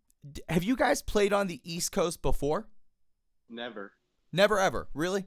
have 0.49 0.65
you 0.65 0.77
guys 0.77 1.03
played 1.03 1.33
on 1.33 1.47
the 1.47 1.61
East 1.65 1.93
Coast 1.93 2.23
before? 2.23 2.69
Never. 3.49 3.93
Never 4.33 4.59
ever, 4.59 4.89
really? 4.93 5.27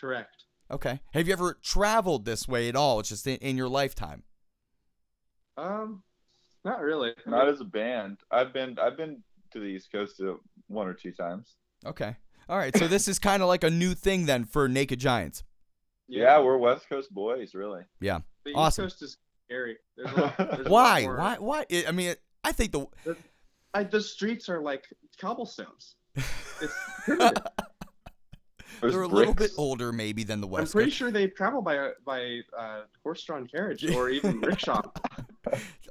Correct. 0.00 0.44
Okay. 0.70 1.00
Have 1.12 1.26
you 1.26 1.32
ever 1.32 1.58
traveled 1.62 2.24
this 2.24 2.48
way 2.48 2.68
at 2.68 2.76
all? 2.76 3.00
It's 3.00 3.10
just 3.10 3.26
in, 3.26 3.36
in 3.36 3.56
your 3.56 3.68
lifetime. 3.68 4.24
Um, 5.56 6.02
not 6.66 6.80
really. 6.80 7.12
Not 7.26 7.48
as 7.48 7.60
a 7.60 7.64
band. 7.64 8.18
I've 8.30 8.52
been 8.52 8.76
I've 8.78 8.96
been 8.96 9.22
to 9.52 9.60
the 9.60 9.66
East 9.66 9.90
Coast 9.92 10.20
uh, 10.20 10.34
one 10.66 10.88
or 10.88 10.92
two 10.94 11.12
times. 11.12 11.54
Okay. 11.86 12.16
All 12.48 12.58
right. 12.58 12.76
So 12.76 12.88
this 12.88 13.06
is 13.06 13.18
kind 13.18 13.40
of 13.40 13.48
like 13.48 13.64
a 13.64 13.70
new 13.70 13.94
thing 13.94 14.26
then 14.26 14.44
for 14.44 14.68
Naked 14.68 14.98
Giants. 14.98 15.44
Yeah, 16.08 16.40
we're 16.40 16.58
West 16.58 16.88
Coast 16.88 17.12
boys, 17.12 17.54
really. 17.54 17.82
Yeah. 18.00 18.20
The 18.44 18.52
awesome. 18.54 18.86
East 18.86 18.94
Coast 18.94 19.02
is 19.02 19.16
scary. 19.46 19.76
There's 19.96 20.12
a 20.12 20.20
lot, 20.20 20.36
there's 20.36 20.50
a 20.52 20.62
lot 20.62 20.70
Why? 20.70 21.04
Why? 21.06 21.36
Why? 21.38 21.64
I 21.70 21.84
I 21.88 21.92
mean, 21.92 22.08
it, 22.10 22.22
I 22.44 22.52
think 22.52 22.72
the 22.72 22.86
I, 23.72 23.84
the 23.84 24.00
streets 24.00 24.48
are 24.48 24.60
like 24.60 24.84
cobblestones. 25.20 25.94
It's 26.16 26.74
they're 28.80 29.02
a 29.02 29.08
little 29.08 29.34
bit 29.34 29.52
older 29.56 29.92
maybe 29.92 30.24
than 30.24 30.40
the 30.40 30.46
West. 30.46 30.74
I'm 30.74 30.78
pretty 30.78 30.90
Coast. 30.90 30.98
sure 30.98 31.10
they 31.10 31.28
travel 31.28 31.62
by 31.62 31.90
by 32.04 32.40
uh, 32.58 32.82
horse-drawn 33.02 33.46
carriage 33.46 33.84
or 33.90 34.08
even 34.08 34.40
rickshaw. 34.40 34.82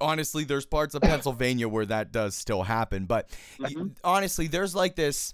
Honestly, 0.01 0.43
there's 0.43 0.65
parts 0.65 0.93
of 0.95 1.01
Pennsylvania 1.01 1.67
where 1.67 1.85
that 1.85 2.11
does 2.11 2.35
still 2.35 2.63
happen, 2.63 3.05
but 3.05 3.29
Mhm. 3.59 3.95
honestly, 4.03 4.47
there's 4.47 4.75
like 4.75 4.95
this. 4.95 5.33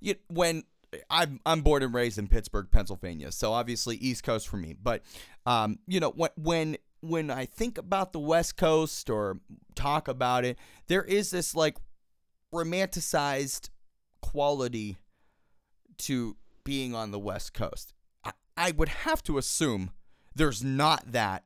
You, 0.00 0.14
when 0.28 0.64
I'm 1.10 1.40
I'm 1.44 1.62
born 1.62 1.82
and 1.82 1.92
raised 1.92 2.18
in 2.18 2.28
Pittsburgh, 2.28 2.68
Pennsylvania, 2.70 3.32
so 3.32 3.52
obviously 3.52 3.96
East 3.96 4.22
Coast 4.24 4.48
for 4.48 4.56
me. 4.56 4.74
But 4.80 5.02
um, 5.46 5.78
you 5.86 6.00
know 6.00 6.10
when 6.10 6.30
when 6.36 6.76
when 7.00 7.30
I 7.30 7.46
think 7.46 7.78
about 7.78 8.12
the 8.12 8.18
West 8.20 8.56
Coast 8.56 9.08
or 9.10 9.38
talk 9.74 10.08
about 10.08 10.44
it, 10.44 10.58
there 10.86 11.02
is 11.04 11.30
this 11.30 11.54
like 11.54 11.76
romanticized 12.52 13.70
quality 14.20 14.98
to 15.98 16.36
being 16.64 16.94
on 16.94 17.10
the 17.10 17.18
West 17.18 17.54
Coast. 17.54 17.94
I, 18.24 18.32
I 18.56 18.70
would 18.72 18.88
have 18.88 19.22
to 19.24 19.38
assume 19.38 19.90
there's 20.34 20.62
not 20.62 21.12
that 21.12 21.44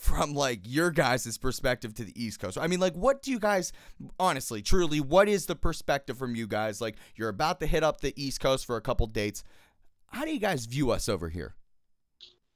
from 0.00 0.34
like 0.34 0.60
your 0.64 0.90
guys' 0.90 1.36
perspective 1.36 1.92
to 1.94 2.04
the 2.04 2.12
East 2.20 2.40
Coast. 2.40 2.56
I 2.58 2.66
mean, 2.66 2.80
like, 2.80 2.94
what 2.94 3.22
do 3.22 3.30
you 3.30 3.38
guys, 3.38 3.70
honestly, 4.18 4.62
truly, 4.62 4.98
what 5.00 5.28
is 5.28 5.44
the 5.46 5.54
perspective 5.54 6.16
from 6.16 6.34
you 6.34 6.46
guys? 6.46 6.80
Like, 6.80 6.96
you're 7.16 7.28
about 7.28 7.60
to 7.60 7.66
hit 7.66 7.84
up 7.84 8.00
the 8.00 8.14
East 8.20 8.40
Coast 8.40 8.64
for 8.64 8.76
a 8.76 8.80
couple 8.80 9.06
dates. 9.06 9.44
How 10.08 10.24
do 10.24 10.32
you 10.32 10.40
guys 10.40 10.64
view 10.64 10.90
us 10.90 11.08
over 11.08 11.28
here? 11.28 11.54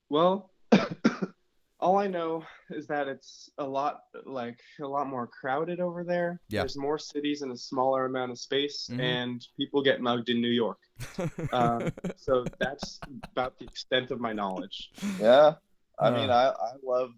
Well, 0.08 0.50
all 1.80 1.98
I 1.98 2.06
know 2.06 2.44
is 2.70 2.86
that 2.86 3.08
it's 3.08 3.50
a 3.58 3.64
lot 3.64 4.00
like 4.24 4.58
a 4.80 4.86
lot 4.86 5.06
more 5.06 5.26
crowded 5.26 5.80
over 5.80 6.02
there. 6.02 6.40
Yeah. 6.48 6.60
There's 6.60 6.78
more 6.78 6.98
cities 6.98 7.42
in 7.42 7.50
a 7.50 7.56
smaller 7.56 8.06
amount 8.06 8.30
of 8.32 8.38
space, 8.38 8.88
Mhm. 8.90 9.00
and 9.00 9.46
people 9.58 9.82
get 9.82 10.00
mugged 10.00 10.30
in 10.30 10.40
New 10.40 10.48
York. 10.50 10.78
Um, 11.52 11.92
so 12.16 12.44
that's 12.58 12.98
about 13.32 13.58
the 13.58 13.66
extent 13.66 14.10
of 14.10 14.18
my 14.20 14.32
knowledge. 14.32 14.90
Yeah. 15.20 15.54
I 15.98 16.08
Uh. 16.08 16.10
mean, 16.12 16.30
I, 16.30 16.48
I 16.48 16.72
love 16.82 17.10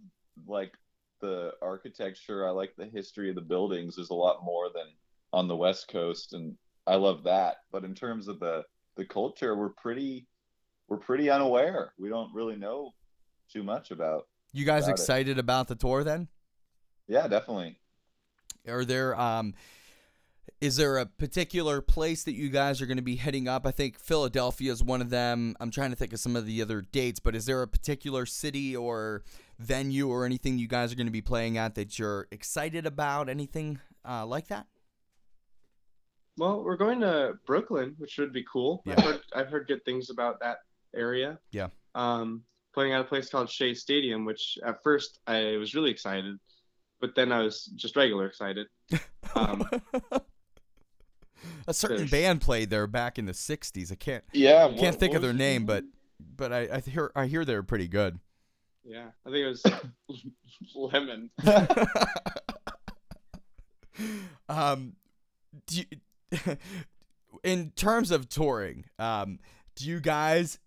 like 0.47 0.73
the 1.21 1.53
architecture. 1.63 2.47
I 2.47 2.51
like 2.51 2.75
the 2.77 2.87
history 2.87 3.29
of 3.29 3.35
the 3.35 3.43
buildings. 3.43 3.97
There's 3.97 4.11
a 4.11 4.15
lot 4.15 4.45
more 4.45 4.69
than 4.75 4.87
on 5.33 5.49
the 5.49 5.57
West 5.57 5.89
Coast, 5.89 6.33
and 6.33 6.57
I 6.87 6.97
love 6.97 7.25
that. 7.25 7.59
But 7.73 7.85
in 7.85 7.95
terms 7.95 8.29
of 8.29 8.41
the 8.41 8.65
the 8.97 9.05
culture, 9.05 9.57
we're 9.57 9.71
pretty 9.71 10.27
we're 10.89 10.99
pretty 10.99 11.31
unaware. 11.31 11.93
We 11.99 12.09
don't 12.09 12.35
really 12.35 12.57
know 12.57 12.95
too 13.53 13.63
much 13.63 13.91
about. 13.91 14.29
you 14.53 14.65
guys 14.65 14.89
it. 14.89 14.93
excited 14.93 15.39
about 15.39 15.69
the 15.69 15.75
tour 15.75 16.05
then? 16.05 16.29
Yeah, 17.09 17.29
definitely. 17.29 17.79
Are 18.69 18.85
there 18.85 19.19
um 19.19 19.55
is 20.61 20.77
there 20.77 20.97
a 20.97 21.07
particular 21.07 21.81
place 21.83 22.25
that 22.25 22.33
you 22.33 22.49
guys 22.49 22.81
are 22.81 22.87
going 22.87 22.97
to 22.97 23.03
be 23.03 23.17
heading 23.17 23.47
up? 23.47 23.67
I 23.67 23.73
think 23.73 23.99
Philadelphia 23.99 24.73
is 24.73 24.83
one 24.83 25.03
of 25.03 25.11
them. 25.11 25.55
I'm 25.61 25.71
trying 25.71 25.91
to 25.91 25.97
think 25.97 26.15
of 26.15 26.19
some 26.19 26.35
of 26.35 26.47
the 26.47 26.63
other 26.63 26.81
dates, 26.81 27.21
but 27.21 27.35
is 27.35 27.45
there 27.45 27.61
a 27.61 27.69
particular 27.69 28.25
city 28.25 28.75
or 28.75 29.23
venue 29.59 30.09
or 30.09 30.25
anything 30.25 30.59
you 30.59 30.69
guys 30.69 30.93
are 30.93 30.97
going 30.97 31.07
to 31.07 31.13
be 31.13 31.23
playing 31.23 31.59
at 31.59 31.75
that 31.75 31.99
you're 31.99 32.29
excited 32.31 32.87
about? 32.87 33.29
Anything 33.29 33.81
uh, 34.09 34.27
like 34.27 34.49
that? 34.49 34.67
Well, 36.39 36.63
we're 36.63 36.77
going 36.77 37.01
to 37.01 37.35
Brooklyn, 37.47 37.95
which 37.99 38.11
should 38.11 38.33
be 38.33 38.45
cool. 38.51 38.83
Yeah. 38.85 38.95
I've 38.97 39.05
heard 39.05 39.21
I've 39.35 39.49
heard 39.49 39.67
good 39.67 39.85
things 39.85 40.11
about 40.11 40.41
that 40.41 40.59
area. 40.95 41.39
Yeah. 41.51 41.69
Um, 41.95 42.43
playing 42.75 42.93
at 42.93 43.01
a 43.01 43.05
place 43.05 43.31
called 43.31 43.51
Shea 43.51 43.73
Stadium, 43.75 44.25
which 44.25 44.59
at 44.65 44.83
first 44.83 45.21
I 45.27 45.57
was 45.59 45.75
really 45.75 45.91
excited, 45.91 46.39
but 47.01 47.15
then 47.15 47.33
I 47.33 47.41
was 47.41 47.65
just 47.77 47.97
regular 47.97 48.27
excited. 48.27 48.67
Um, 49.35 49.69
a 51.67 51.75
certain 51.75 52.07
band 52.07 52.41
played 52.41 52.71
there 52.71 52.87
back 52.87 53.19
in 53.19 53.27
the 53.27 53.33
'60s. 53.33 53.93
I 53.93 53.97
can't 53.97 54.25
Yeah, 54.33 54.73
can't 54.79 54.99
think 54.99 55.15
of 55.15 55.21
their 55.21 55.35
name, 55.35 55.67
but 55.67 55.85
but 56.19 56.53
I, 56.53 56.69
I 56.73 56.81
hear 56.81 57.13
I 57.15 57.27
hear 57.27 57.45
they're 57.45 57.63
pretty 57.63 57.89
good. 57.89 58.19
Yeah, 58.89 59.09
I 59.27 59.31
think 59.31 59.39
it 59.39 59.49
was 59.49 59.65
Lemon. 60.75 61.31
um, 64.49 64.95
do 65.67 65.83
you, 65.83 65.87
in 67.43 67.71
terms 67.71 68.11
of 68.11 68.29
touring, 68.29 68.85
um, 68.99 69.39
do 69.75 69.89
you 69.89 70.01
guys 70.01 70.59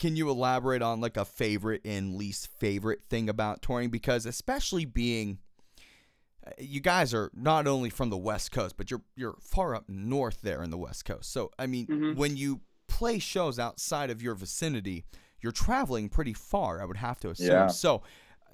can 0.00 0.16
you 0.16 0.28
elaborate 0.28 0.82
on 0.82 1.00
like 1.00 1.16
a 1.16 1.24
favorite 1.24 1.80
and 1.84 2.16
least 2.16 2.48
favorite 2.58 3.02
thing 3.08 3.28
about 3.28 3.62
touring? 3.62 3.88
Because 3.90 4.26
especially 4.26 4.84
being 4.84 5.38
uh, 6.46 6.50
you 6.58 6.80
guys 6.80 7.14
are 7.14 7.30
not 7.34 7.66
only 7.68 7.88
from 7.90 8.10
the 8.10 8.16
West 8.16 8.50
Coast, 8.50 8.76
but 8.76 8.90
you're 8.90 9.02
you're 9.16 9.36
far 9.40 9.74
up 9.74 9.84
north 9.88 10.40
there 10.42 10.62
in 10.62 10.70
the 10.70 10.78
West 10.78 11.04
Coast. 11.04 11.32
So 11.32 11.50
I 11.58 11.66
mean, 11.66 11.86
Mhm. 11.86 12.16
when 12.16 12.36
you 12.36 12.60
play 12.88 13.18
shows 13.20 13.58
outside 13.60 14.10
of 14.10 14.20
your 14.20 14.34
vicinity, 14.34 15.04
you're 15.40 15.52
traveling 15.52 16.08
pretty 16.08 16.32
far. 16.34 16.80
I 16.80 16.84
would 16.84 16.96
have 16.96 17.18
to 17.20 17.30
assume. 17.30 17.48
Yeah. 17.48 17.66
So 17.68 18.02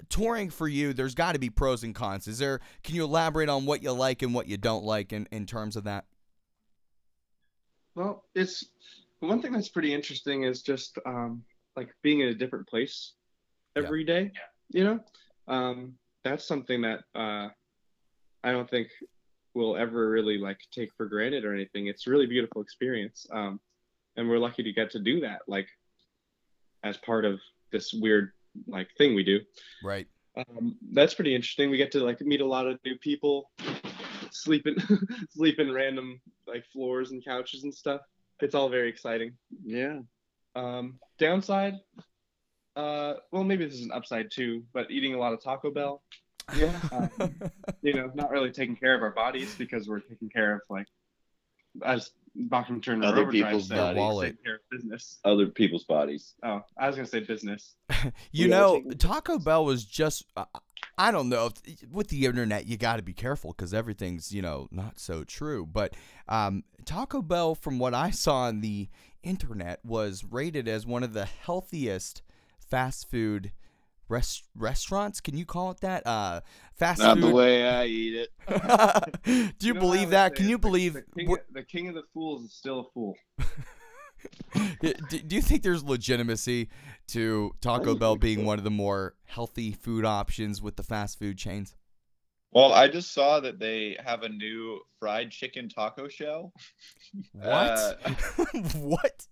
touring 0.09 0.49
for 0.49 0.67
you, 0.67 0.93
there's 0.93 1.15
got 1.15 1.33
to 1.33 1.39
be 1.39 1.49
pros 1.49 1.83
and 1.83 1.93
cons. 1.95 2.27
Is 2.27 2.39
there? 2.39 2.59
Can 2.83 2.95
you 2.95 3.03
elaborate 3.03 3.49
on 3.49 3.65
what 3.65 3.83
you 3.83 3.91
like 3.91 4.21
and 4.21 4.33
what 4.33 4.47
you 4.47 4.57
don't 4.57 4.83
like 4.83 5.11
in 5.13 5.27
in 5.31 5.45
terms 5.45 5.75
of 5.75 5.83
that? 5.85 6.05
Well, 7.95 8.25
it's 8.35 8.65
one 9.19 9.41
thing 9.41 9.51
that's 9.53 9.69
pretty 9.69 9.93
interesting 9.93 10.43
is 10.43 10.61
just 10.61 10.99
um, 11.05 11.43
like 11.75 11.89
being 12.03 12.19
in 12.21 12.29
a 12.29 12.33
different 12.33 12.67
place 12.67 13.13
Yeah. 13.75 13.83
every 13.83 14.03
day. 14.03 14.31
You 14.69 14.83
know, 14.83 14.99
um, 15.47 15.97
that's 16.23 16.45
something 16.45 16.81
that 16.81 16.99
uh, 17.15 17.49
I 18.43 18.51
don't 18.51 18.69
think 18.69 18.89
we'll 19.53 19.77
ever 19.77 20.09
really 20.09 20.37
like 20.37 20.59
take 20.71 20.93
for 20.95 21.07
granted 21.07 21.43
or 21.45 21.53
anything. 21.53 21.87
It's 21.87 22.05
a 22.05 22.11
really 22.11 22.27
beautiful 22.27 22.61
experience, 22.61 23.25
um, 23.31 23.59
and 24.15 24.29
we're 24.29 24.37
lucky 24.37 24.61
to 24.61 24.73
get 24.73 24.91
to 24.91 24.99
do 24.99 25.21
that. 25.21 25.41
Like 25.47 25.67
as 26.87 26.97
part 26.97 27.25
of 27.25 27.39
this 27.71 27.93
weird 27.93 28.31
like 28.67 28.87
thing 28.97 29.15
we 29.15 29.23
do. 29.23 29.39
Right. 29.83 30.07
um, 30.37 30.75
that's 30.91 31.13
pretty 31.13 31.35
interesting. 31.35 31.69
We 31.69 31.77
get 31.77 31.91
to 31.91 32.03
like 32.03 32.21
meet 32.21 32.41
a 32.41 32.45
lot 32.45 32.67
of 32.67 32.79
new 32.85 32.97
people, 32.97 33.51
sleep 34.31 34.65
in 34.67 34.75
sleep 35.29 35.59
in 35.59 35.71
random 35.71 36.21
like 36.47 36.65
floors 36.71 37.11
and 37.11 37.23
couches 37.23 37.63
and 37.63 37.73
stuff. 37.73 38.01
It's 38.39 38.55
all 38.55 38.69
very 38.69 38.89
exciting. 38.89 39.33
Yeah. 39.65 39.99
Um, 40.55 40.99
downside, 41.19 41.75
uh, 42.75 43.15
well 43.31 43.43
maybe 43.43 43.65
this 43.65 43.75
is 43.75 43.85
an 43.85 43.91
upside 43.93 44.31
too, 44.31 44.63
but 44.73 44.89
eating 44.89 45.13
a 45.13 45.19
lot 45.19 45.33
of 45.33 45.43
Taco 45.43 45.71
Bell. 45.71 46.01
Yeah. 46.55 46.73
Um, 47.19 47.35
you 47.81 47.93
know, 47.93 48.11
not 48.15 48.31
really 48.31 48.51
taking 48.51 48.75
care 48.75 48.95
of 48.95 49.01
our 49.01 49.11
bodies 49.11 49.53
because 49.55 49.87
we're 49.87 49.99
taking 49.99 50.29
care 50.29 50.55
of 50.55 50.61
like 50.69 50.87
as 51.83 52.11
Bachman 52.39 52.81
Turner 52.81 53.07
Other 53.07 53.21
Overdrive 53.21 53.45
people's 53.45 53.67
said, 53.67 53.75
bodies. 53.77 53.97
Wallet. 53.97 54.27
taking 54.31 54.43
care 54.45 54.55
of 54.55 54.61
business. 54.71 55.19
Other 55.25 55.47
people's 55.47 55.83
bodies. 55.85 56.35
Oh, 56.43 56.61
I 56.77 56.87
was 56.87 56.95
gonna 56.95 57.07
say 57.07 57.21
business. 57.21 57.75
You 58.31 58.47
Yeah, 58.47 58.47
know, 58.47 58.83
Taco 58.97 59.39
Bell 59.39 59.65
was 59.65 59.83
just. 59.85 60.25
Uh, 60.35 60.45
I 60.99 61.11
don't 61.11 61.29
know. 61.29 61.49
If, 61.65 61.89
with 61.91 62.07
the 62.07 62.25
internet, 62.25 62.65
you 62.65 62.75
got 62.77 62.97
to 62.97 63.03
be 63.03 63.13
careful 63.13 63.51
because 63.51 63.73
everything's, 63.73 64.31
you 64.31 64.41
know, 64.41 64.67
not 64.71 64.99
so 64.99 65.23
true. 65.23 65.65
But 65.65 65.93
um, 66.27 66.63
Taco 66.85 67.21
Bell, 67.21 67.53
from 67.55 67.77
what 67.79 67.93
I 67.93 68.09
saw 68.11 68.43
on 68.43 68.61
the 68.61 68.89
internet, 69.23 69.83
was 69.85 70.23
rated 70.23 70.67
as 70.67 70.85
one 70.87 71.03
of 71.03 71.13
the 71.13 71.25
healthiest 71.25 72.21
fast 72.59 73.09
food 73.11 73.51
rest- 74.09 74.47
restaurants. 74.55 75.21
Can 75.21 75.37
you 75.37 75.45
call 75.45 75.71
it 75.71 75.81
that? 75.81 76.05
Uh, 76.05 76.41
fast 76.75 76.99
Not 76.99 77.19
the 77.19 77.29
way 77.29 77.67
I 77.67 77.85
eat 77.85 78.15
it. 78.15 78.29
Do 79.59 79.67
you 79.67 79.73
know 79.73 79.79
believe 79.79 80.09
that? 80.11 80.35
Can 80.35 80.47
you 80.47 80.57
the- 80.57 80.61
believe? 80.61 80.93
the 80.93 81.03
king, 81.15 81.29
what- 81.29 81.45
the 81.51 81.63
king 81.63 81.87
of 81.89 81.95
the 81.95 82.03
fools 82.13 82.43
is 82.43 82.53
still 82.53 82.79
a 82.81 82.91
fool? 82.93 83.15
do, 84.81 84.93
do 84.93 85.35
you 85.35 85.41
think 85.41 85.63
there's 85.63 85.83
legitimacy 85.83 86.69
to 87.07 87.53
Taco 87.61 87.95
Bell 87.95 88.15
being 88.15 88.45
one 88.45 88.57
of 88.57 88.63
the 88.63 88.71
more 88.71 89.15
healthy 89.25 89.71
food 89.71 90.05
options 90.05 90.61
with 90.61 90.75
the 90.75 90.83
fast 90.83 91.19
food 91.19 91.37
chains? 91.37 91.75
Well, 92.51 92.73
I 92.73 92.87
just 92.87 93.13
saw 93.13 93.39
that 93.41 93.59
they 93.59 93.97
have 94.03 94.23
a 94.23 94.29
new 94.29 94.79
fried 94.99 95.31
chicken 95.31 95.69
taco 95.69 96.07
shell, 96.07 96.53
What? 97.33 97.45
Uh, 97.45 98.13
what? 98.77 99.27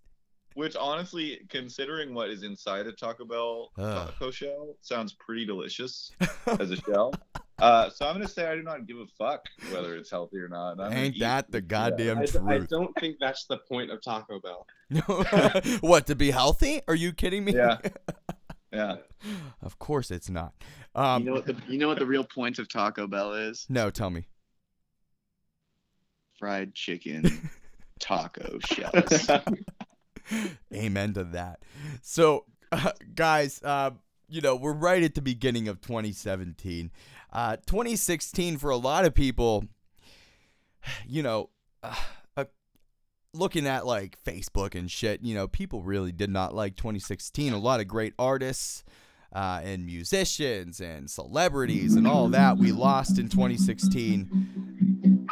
Which 0.56 0.76
honestly, 0.76 1.42
considering 1.50 2.14
what 2.14 2.30
is 2.30 2.44
inside 2.44 2.88
a 2.88 2.92
Taco 2.92 3.26
Bell 3.26 3.72
Ugh. 3.78 4.08
taco 4.08 4.32
shell, 4.32 4.76
sounds 4.82 5.14
pretty 5.14 5.46
delicious 5.46 6.12
as 6.60 6.72
a 6.72 6.78
shell. 6.78 7.14
Uh, 7.60 7.90
so 7.90 8.06
I'm 8.08 8.16
gonna 8.16 8.28
say 8.28 8.48
I 8.48 8.56
do 8.56 8.64
not 8.64 8.86
give 8.88 8.98
a 8.98 9.06
fuck 9.18 9.46
whether 9.72 9.96
it's 9.96 10.10
healthy 10.12 10.40
or 10.40 10.48
not. 10.50 10.80
I'm 10.80 10.92
Ain't 10.92 11.20
that 11.20 11.52
the 11.52 11.62
goddamn 11.62 12.18
I, 12.20 12.26
d- 12.26 12.32
I 12.40 12.58
truth? 12.58 12.64
I 12.64 12.76
don't 12.76 12.94
think 13.00 13.18
that's 13.20 13.46
the 13.46 13.60
point 13.60 13.92
of 13.92 14.02
Taco 14.02 14.40
Bell. 14.42 14.66
what 15.82 16.08
to 16.08 16.16
be 16.16 16.32
healthy? 16.32 16.82
Are 16.88 16.96
you 16.96 17.14
kidding 17.14 17.46
me? 17.46 17.54
Yeah. 17.54 17.78
Yeah. 18.74 18.98
of 19.62 19.80
course 19.80 20.12
it's 20.12 20.30
not. 20.30 20.54
Um, 20.96 21.22
you 21.24 21.30
know 21.30 21.36
what 21.36 21.46
the 21.46 21.56
you 21.70 21.78
know 21.78 21.88
what 21.88 21.98
the 21.98 22.06
real 22.06 22.26
point 22.26 22.60
of 22.60 22.68
Taco 22.68 23.08
Bell 23.08 23.32
is? 23.34 23.66
no, 23.70 23.90
tell 23.90 24.10
me. 24.10 24.28
Fried 26.38 26.74
chicken 26.76 27.50
taco 28.00 28.60
shells. 28.66 29.30
Amen 30.74 31.14
to 31.14 31.24
that. 31.26 31.60
So, 32.02 32.46
uh, 32.72 32.92
guys, 33.14 33.62
uh, 33.64 33.92
you 34.28 34.42
know, 34.42 34.56
we're 34.56 34.74
right 34.74 35.04
at 35.04 35.16
the 35.16 35.22
beginning 35.22 35.68
of 35.68 35.82
2017. 35.82 36.92
Uh, 37.32 37.58
2016 37.68 38.58
for 38.58 38.70
a 38.70 38.78
lot 38.78 39.06
of 39.06 39.14
people, 39.14 39.66
you 41.08 41.22
know, 41.22 41.50
uh, 41.84 41.96
uh, 42.38 42.46
looking 43.34 43.68
at 43.68 43.86
like 43.86 44.18
Facebook 44.24 44.76
and 44.76 44.90
shit, 44.90 45.22
you 45.22 45.36
know, 45.36 45.48
people 45.48 45.84
really 45.84 46.12
did 46.12 46.30
not 46.30 46.56
like 46.56 46.76
2016. 46.76 47.54
A 47.54 47.58
lot 47.58 47.80
of 47.80 47.88
great 47.88 48.14
artists 48.18 48.84
uh, 49.34 49.60
and 49.64 49.86
musicians 49.86 50.80
and 50.80 51.10
celebrities 51.10 51.96
and 51.96 52.08
all 52.08 52.30
that 52.30 52.58
we 52.58 52.72
lost 52.72 53.20
in 53.20 53.28
2016. 53.28 55.28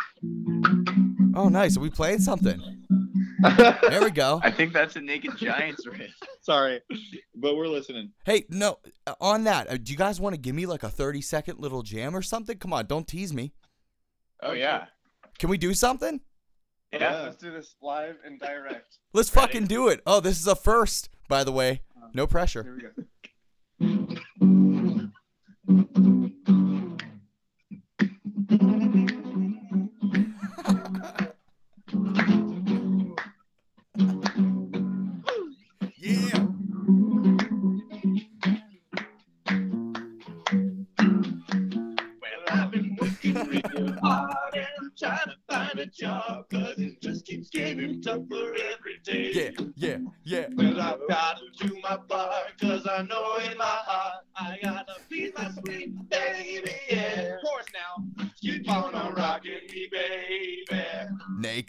Oh, 1.36 1.50
nice. 1.50 1.78
Are 1.78 1.80
we 1.80 1.90
playing 1.90 2.20
something? 2.20 2.62
There 3.44 4.02
we 4.02 4.12
go. 4.12 4.40
I 4.44 4.52
think 4.52 4.74
that's 4.74 4.96
a 4.96 5.02
Naked 5.02 5.38
Giants 5.38 5.86
riff. 5.86 6.12
Sorry, 6.42 6.82
but 7.36 7.56
we're 7.56 7.68
listening. 7.68 8.12
Hey, 8.26 8.46
no, 8.50 8.80
on 9.20 9.44
that, 9.46 9.70
uh, 9.70 9.78
do 9.78 9.92
you 9.92 9.98
guys 9.98 10.20
want 10.20 10.34
to 10.36 10.42
give 10.42 10.56
me 10.56 10.66
like 10.66 10.84
a 10.84 10.90
30 10.90 11.22
second 11.22 11.60
little 11.60 11.84
jam 11.84 12.16
or 12.16 12.22
something? 12.22 12.58
Come 12.58 12.74
on, 12.74 12.86
don't 12.86 13.08
tease 13.08 13.34
me. 13.34 13.54
Oh 14.42 14.54
yeah. 14.54 14.86
Can 15.40 15.50
we 15.50 15.58
do 15.58 15.74
something? 15.74 16.22
Yeah, 16.92 17.22
let's 17.24 17.38
do 17.38 17.52
this 17.52 17.76
live 17.82 18.18
and 18.24 18.40
direct. 18.40 18.98
Let's 19.14 19.36
Ready? 19.36 19.48
fucking 19.48 19.68
do 19.68 19.88
it. 19.88 20.02
Oh, 20.06 20.20
this 20.20 20.40
is 20.40 20.48
a 20.48 20.56
first, 20.56 21.10
by 21.28 21.44
the 21.44 21.52
way. 21.52 21.82
No 22.14 22.28
pressure. 22.28 22.64
Here 22.64 22.76
we 22.76 22.84
go. 22.84 24.20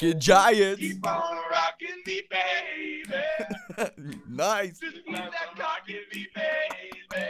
Naked 0.04 0.20
Giants. 0.20 0.80
Keep 0.80 1.06
on 1.06 1.36
rocking 1.50 2.02
me, 2.06 2.22
baby. 2.30 4.12
nice. 4.28 4.78
Just 4.78 4.96
keep 5.06 5.16
that 5.16 5.58
rocking 5.58 5.96
me, 6.12 6.26
baby. 6.34 7.26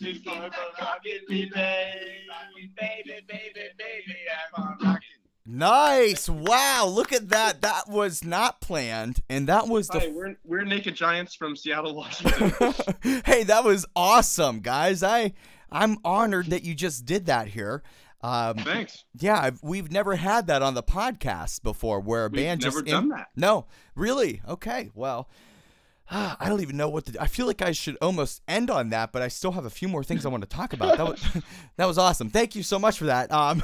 Just 0.00 0.24
keep 0.24 0.24
that 0.24 0.52
rocking 0.80 1.18
me, 1.28 1.50
baby. 1.52 2.70
Baby, 2.76 3.20
baby, 3.26 3.60
baby, 3.76 4.16
I'm 4.54 4.62
on 4.62 4.78
rocking. 4.80 5.08
Nice. 5.44 6.28
Wow, 6.28 6.86
look 6.86 7.12
at 7.12 7.30
that. 7.30 7.62
That 7.62 7.88
was 7.88 8.22
not 8.22 8.60
planned. 8.60 9.20
And 9.28 9.48
that 9.48 9.66
was 9.66 9.88
Hi, 9.92 9.98
the 10.06 10.10
we're 10.10 10.36
we're 10.44 10.64
Naked 10.64 10.94
Giants 10.94 11.34
from 11.34 11.56
Seattle, 11.56 11.96
Washington. 11.96 12.74
Hey, 13.24 13.42
that 13.44 13.64
was 13.64 13.86
awesome, 13.96 14.60
guys. 14.60 15.02
I 15.02 15.32
I'm 15.70 15.98
honored 16.04 16.46
that 16.46 16.64
you 16.64 16.74
just 16.74 17.06
did 17.06 17.26
that 17.26 17.48
here. 17.48 17.82
Um, 18.20 18.56
Thanks. 18.58 19.04
yeah, 19.18 19.40
I've, 19.40 19.62
we've 19.62 19.92
never 19.92 20.16
had 20.16 20.48
that 20.48 20.62
on 20.62 20.74
the 20.74 20.82
podcast 20.82 21.62
before, 21.62 22.00
where 22.00 22.24
a 22.24 22.28
We've 22.28 22.42
band 22.42 22.62
never 22.62 22.82
just 22.82 22.86
done 22.86 23.10
that. 23.10 23.28
No, 23.36 23.66
really? 23.94 24.42
Okay. 24.46 24.90
Well, 24.94 25.28
I 26.10 26.48
don't 26.48 26.60
even 26.60 26.76
know 26.76 26.88
what 26.88 27.06
to 27.06 27.12
do. 27.12 27.18
I 27.20 27.26
feel 27.26 27.46
like 27.46 27.62
I 27.62 27.72
should 27.72 27.96
almost 28.02 28.42
end 28.48 28.70
on 28.70 28.90
that, 28.90 29.12
but 29.12 29.22
I 29.22 29.28
still 29.28 29.52
have 29.52 29.66
a 29.66 29.70
few 29.70 29.88
more 29.88 30.02
things 30.02 30.26
I 30.26 30.30
want 30.30 30.42
to 30.42 30.48
talk 30.48 30.72
about. 30.72 30.96
That 30.96 31.06
was 31.06 31.22
that 31.76 31.86
was 31.86 31.98
awesome. 31.98 32.30
Thank 32.30 32.56
you 32.56 32.62
so 32.62 32.78
much 32.78 32.98
for 32.98 33.06
that. 33.06 33.30
Um, 33.30 33.62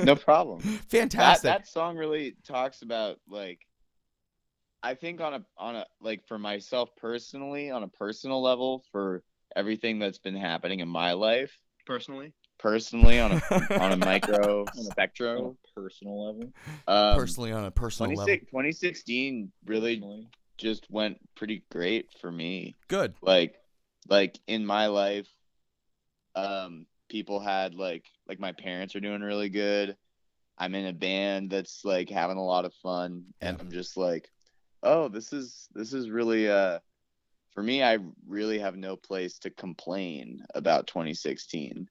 No 0.00 0.16
problem. 0.16 0.60
That, 0.60 0.84
fantastic. 0.88 1.44
that 1.44 1.66
song 1.66 1.96
really 1.96 2.36
talks 2.46 2.82
about 2.82 3.20
like 3.28 3.60
I 4.82 4.94
think 4.94 5.22
on 5.22 5.34
a 5.34 5.44
on 5.56 5.76
a 5.76 5.86
like 6.02 6.26
for 6.26 6.38
myself 6.38 6.90
personally 6.96 7.70
on 7.70 7.82
a 7.82 7.88
personal 7.88 8.42
level 8.42 8.84
for 8.92 9.22
everything 9.56 9.98
that's 9.98 10.18
been 10.18 10.36
happening 10.36 10.80
in 10.80 10.88
my 10.88 11.12
life 11.12 11.56
Personally, 11.86 12.32
personally 12.64 13.20
on 13.20 13.30
a 13.32 13.42
on 13.78 13.92
a 13.92 13.96
micro 13.96 14.62
On 14.62 14.84
spectrum? 14.84 15.56
A 15.76 15.80
personal 15.80 16.26
level. 16.26 16.52
um, 16.88 17.18
Personally, 17.18 17.52
on 17.52 17.66
a 17.66 17.70
personal 17.70 18.10
level, 18.14 18.26
2016 18.26 19.52
really 19.66 20.02
just 20.56 20.90
went 20.90 21.18
pretty 21.36 21.62
great 21.70 22.08
for 22.20 22.32
me. 22.32 22.74
Good. 22.88 23.14
like 23.20 23.54
like 24.08 24.38
in 24.46 24.64
my 24.66 24.86
life 24.86 25.28
um 26.36 26.86
people 27.08 27.40
had 27.40 27.74
like 27.74 28.06
like 28.26 28.40
my 28.40 28.52
parents 28.52 28.96
are 28.96 29.00
doing 29.00 29.20
really 29.20 29.50
good. 29.50 29.96
I'm 30.56 30.74
in 30.74 30.86
a 30.86 30.92
band 30.92 31.50
that's 31.50 31.84
like 31.84 32.08
having 32.08 32.38
a 32.38 32.44
lot 32.44 32.64
of 32.64 32.72
fun. 32.74 33.24
And 33.42 33.60
i'm 33.60 33.70
just 33.70 33.96
like 33.96 34.30
oh 34.82 35.08
this 35.08 35.32
is 35.32 35.68
this 35.74 35.92
is 35.92 36.08
really 36.08 36.48
uh 36.48 36.78
for 37.52 37.62
me 37.62 37.82
i 37.82 37.98
really 38.26 38.58
have 38.58 38.76
no 38.76 38.96
place 38.96 39.38
to 39.40 39.50
complain 39.50 40.44
about 40.54 40.86
2016 40.86 41.88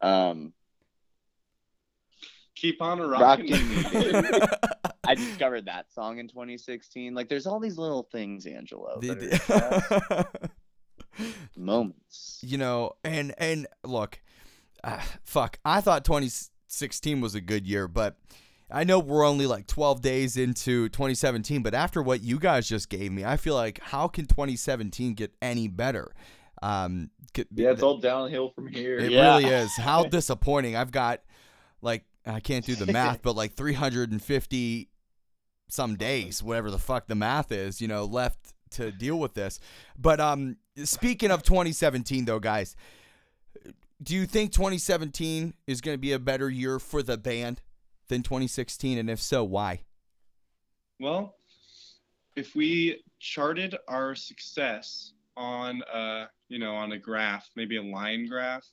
um 0.00 0.52
keep 2.54 2.80
on 2.82 3.00
rocking. 3.00 3.52
rocking 3.52 3.68
me 4.22 4.30
i 5.06 5.14
discovered 5.14 5.66
that 5.66 5.90
song 5.92 6.18
in 6.18 6.26
2016 6.28 7.14
like 7.14 7.28
there's 7.28 7.46
all 7.46 7.60
these 7.60 7.78
little 7.78 8.02
things 8.10 8.46
angelo 8.46 8.98
The- 9.00 9.14
that 9.14 9.22
are 9.22 9.30
just 9.30 9.48
the- 9.48 10.50
moments 11.56 12.38
you 12.42 12.56
know, 12.58 12.92
and 13.02 13.34
and 13.38 13.66
look, 13.84 14.20
uh, 14.84 15.00
fuck, 15.24 15.58
I 15.64 15.80
thought 15.80 16.04
2016 16.04 17.20
was 17.20 17.34
a 17.34 17.40
good 17.40 17.66
year, 17.66 17.88
but 17.88 18.16
I 18.70 18.84
know 18.84 19.00
we're 19.00 19.26
only 19.26 19.46
like 19.46 19.66
12 19.66 20.00
days 20.00 20.36
into 20.36 20.88
2017, 20.90 21.62
but 21.62 21.74
after 21.74 22.00
what 22.00 22.22
you 22.22 22.38
guys 22.38 22.68
just 22.68 22.88
gave 22.88 23.10
me, 23.10 23.24
I 23.24 23.36
feel 23.36 23.54
like 23.56 23.80
how 23.82 24.06
can 24.06 24.26
2017 24.26 25.14
get 25.14 25.34
any 25.42 25.66
better? 25.66 26.14
Um, 26.62 27.10
Yeah, 27.54 27.70
it's 27.70 27.82
all 27.82 27.98
downhill 27.98 28.50
from 28.50 28.66
here. 28.68 28.98
it 28.98 29.12
Yeah. 29.12 29.36
really 29.38 29.46
is. 29.52 29.76
How 29.76 30.04
disappointing. 30.08 30.76
I've 30.76 30.90
got 30.90 31.22
like 31.82 32.04
I 32.26 32.40
can't 32.40 32.64
do 32.64 32.74
the 32.74 32.86
math, 32.92 33.22
but 33.22 33.36
like 33.36 33.54
350 33.54 34.88
some 35.68 35.96
days, 35.96 36.42
whatever 36.42 36.70
the 36.70 36.78
fuck 36.78 37.06
the 37.06 37.14
math 37.14 37.52
is, 37.52 37.80
you 37.80 37.88
know, 37.88 38.04
left 38.04 38.54
to 38.70 38.90
deal 38.90 39.18
with 39.18 39.34
this. 39.34 39.60
But 39.98 40.20
um 40.20 40.56
speaking 40.84 41.30
of 41.30 41.42
2017 41.42 42.24
though, 42.24 42.38
guys, 42.40 42.74
do 44.02 44.14
you 44.14 44.26
think 44.26 44.52
2017 44.52 45.54
is 45.66 45.80
going 45.80 45.94
to 45.94 46.00
be 46.00 46.12
a 46.12 46.18
better 46.18 46.48
year 46.48 46.78
for 46.78 47.02
the 47.02 47.16
band 47.18 47.60
than 48.08 48.22
2016 48.22 48.96
and 48.98 49.10
if 49.10 49.20
so, 49.20 49.42
why? 49.44 49.82
Well, 51.00 51.34
if 52.36 52.54
we 52.54 53.02
charted 53.20 53.76
our 53.88 54.14
success 54.14 55.12
on 55.36 55.82
a 55.92 56.26
you 56.48 56.58
know 56.58 56.74
on 56.74 56.92
a 56.92 56.98
graph, 56.98 57.48
maybe 57.56 57.76
a 57.76 57.82
line 57.82 58.26
graph, 58.28 58.66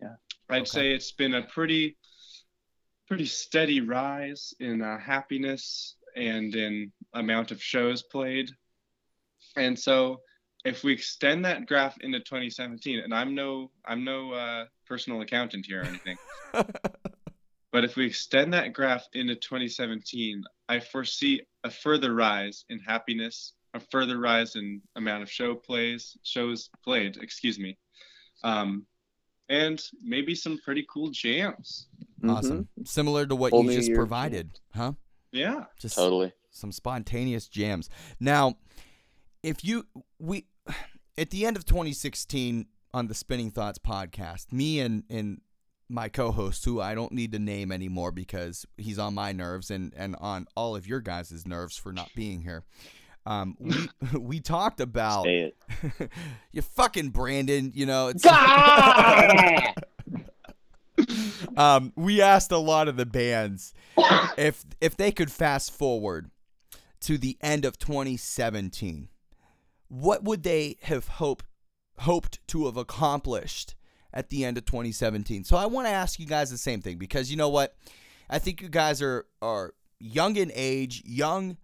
Yeah. 0.00 0.16
I'd 0.48 0.62
Okay. 0.62 0.66
say 0.66 0.90
it's 0.92 1.12
been 1.12 1.34
a 1.34 1.42
pretty 1.42 1.96
pretty 3.08 3.26
steady 3.26 3.80
rise 3.80 4.54
in 4.60 4.82
uh, 4.82 4.98
happiness 4.98 5.96
and 6.16 6.54
in 6.54 6.92
amount 7.14 7.50
of 7.50 7.62
shows 7.62 8.02
played. 8.04 8.50
And 9.56 9.78
so 9.78 10.20
if 10.64 10.84
we 10.84 10.92
extend 10.92 11.44
that 11.44 11.66
graph 11.66 11.98
into 12.00 12.20
2017, 12.20 13.00
and 13.00 13.14
I'm 13.14 13.34
no 13.34 13.70
I'm 13.84 14.04
no 14.04 14.32
uh, 14.32 14.66
personal 14.86 15.20
accountant 15.22 15.66
here 15.66 15.82
or 15.82 15.86
anything, 15.86 16.18
but 17.72 17.84
if 17.84 17.96
we 17.96 18.06
extend 18.06 18.52
that 18.54 18.72
graph 18.72 19.06
into 19.12 19.34
2017, 19.34 20.42
I 20.68 20.80
foresee 20.80 21.42
a 21.64 21.70
further 21.70 22.14
rise 22.14 22.64
in 22.68 22.78
happiness, 22.80 23.54
a 23.74 23.80
further 23.80 24.18
rise 24.18 24.56
in 24.56 24.80
amount 24.96 25.22
of 25.22 25.30
show 25.30 25.54
plays, 25.54 26.16
shows 26.22 26.70
played, 26.82 27.16
excuse 27.18 27.58
me, 27.58 27.78
um, 28.44 28.86
and 29.48 29.82
maybe 30.02 30.34
some 30.34 30.58
pretty 30.64 30.86
cool 30.92 31.10
jams. 31.10 31.88
Awesome. 32.26 32.68
Similar 32.84 33.26
to 33.26 33.34
what 33.34 33.52
Whole 33.52 33.64
you 33.64 33.72
just 33.72 33.88
year 33.88 33.96
provided, 33.96 34.50
huh? 34.74 34.92
Yeah. 35.32 35.64
Just 35.78 35.96
totally 35.96 36.32
some 36.50 36.72
spontaneous 36.72 37.48
jams. 37.48 37.88
Now, 38.18 38.56
if 39.42 39.64
you 39.64 39.86
we 40.18 40.46
at 41.16 41.30
the 41.30 41.46
end 41.46 41.56
of 41.56 41.64
2016 41.64 42.66
on 42.92 43.06
the 43.06 43.14
Spinning 43.14 43.50
Thoughts 43.50 43.78
podcast, 43.78 44.52
me 44.52 44.80
and 44.80 45.04
and 45.08 45.40
my 45.88 46.08
co-host, 46.08 46.64
who 46.64 46.80
I 46.80 46.94
don't 46.94 47.12
need 47.12 47.32
to 47.32 47.38
name 47.38 47.72
anymore 47.72 48.12
because 48.12 48.64
he's 48.76 48.98
on 48.98 49.14
my 49.14 49.32
nerves 49.32 49.70
and 49.70 49.92
and 49.96 50.16
on 50.20 50.46
all 50.54 50.76
of 50.76 50.86
your 50.86 51.00
guys' 51.00 51.46
nerves 51.46 51.76
for 51.76 51.92
not 51.92 52.10
being 52.14 52.42
here. 52.42 52.64
Um, 53.26 53.56
we 53.60 53.88
we 54.18 54.40
talked 54.40 54.80
about 54.80 55.26
you 56.52 56.62
fucking 56.62 57.10
Brandon. 57.10 57.72
You 57.74 57.86
know, 57.86 58.08
it's 58.08 58.26
um, 61.56 61.92
we 61.96 62.20
asked 62.20 62.52
a 62.52 62.58
lot 62.58 62.88
of 62.88 62.96
the 62.96 63.06
bands 63.06 63.74
if 64.36 64.64
if 64.80 64.96
they 64.96 65.12
could 65.12 65.30
fast 65.30 65.72
forward 65.72 66.30
to 67.00 67.16
the 67.16 67.38
end 67.40 67.64
of 67.64 67.78
2017, 67.78 69.08
what 69.88 70.22
would 70.24 70.42
they 70.42 70.76
have 70.82 71.08
hoped 71.08 71.44
hoped 72.00 72.46
to 72.48 72.66
have 72.66 72.76
accomplished 72.76 73.74
at 74.12 74.28
the 74.28 74.44
end 74.44 74.58
of 74.58 74.64
2017. 74.64 75.44
So 75.44 75.56
I 75.56 75.66
want 75.66 75.86
to 75.86 75.92
ask 75.92 76.18
you 76.18 76.26
guys 76.26 76.50
the 76.50 76.58
same 76.58 76.80
thing 76.80 76.98
because 76.98 77.30
you 77.30 77.36
know 77.36 77.48
what? 77.48 77.76
I 78.28 78.38
think 78.38 78.60
you 78.60 78.68
guys 78.68 79.02
are 79.02 79.26
are 79.42 79.74
young 79.98 80.36
in 80.36 80.50
age, 80.54 81.02
young 81.04 81.56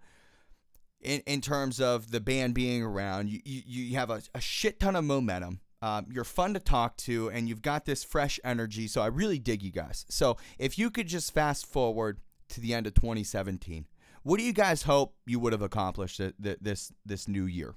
in, 1.06 1.20
in 1.26 1.40
terms 1.40 1.80
of 1.80 2.10
the 2.10 2.20
band 2.20 2.54
being 2.54 2.82
around. 2.82 3.30
You 3.30 3.40
you, 3.44 3.62
you 3.84 3.96
have 3.96 4.10
a, 4.10 4.20
a 4.34 4.40
shit 4.40 4.80
ton 4.80 4.96
of 4.96 5.04
momentum. 5.04 5.60
Um, 5.82 6.06
you're 6.10 6.24
fun 6.24 6.54
to 6.54 6.60
talk 6.60 6.96
to, 6.98 7.30
and 7.30 7.48
you've 7.48 7.62
got 7.62 7.84
this 7.84 8.02
fresh 8.02 8.40
energy. 8.42 8.88
So 8.88 9.02
I 9.02 9.06
really 9.06 9.38
dig 9.38 9.62
you 9.62 9.70
guys. 9.70 10.04
So 10.08 10.36
if 10.58 10.78
you 10.78 10.90
could 10.90 11.06
just 11.06 11.32
fast 11.32 11.66
forward 11.66 12.18
to 12.48 12.60
the 12.60 12.74
end 12.74 12.86
of 12.86 12.94
2017, 12.94 13.86
what 14.22 14.38
do 14.38 14.44
you 14.44 14.52
guys 14.52 14.82
hope 14.82 15.14
you 15.26 15.38
would 15.38 15.52
have 15.52 15.62
accomplished 15.62 16.16
th- 16.16 16.34
th- 16.42 16.58
this 16.60 16.92
this 17.04 17.28
new 17.28 17.44
year? 17.46 17.74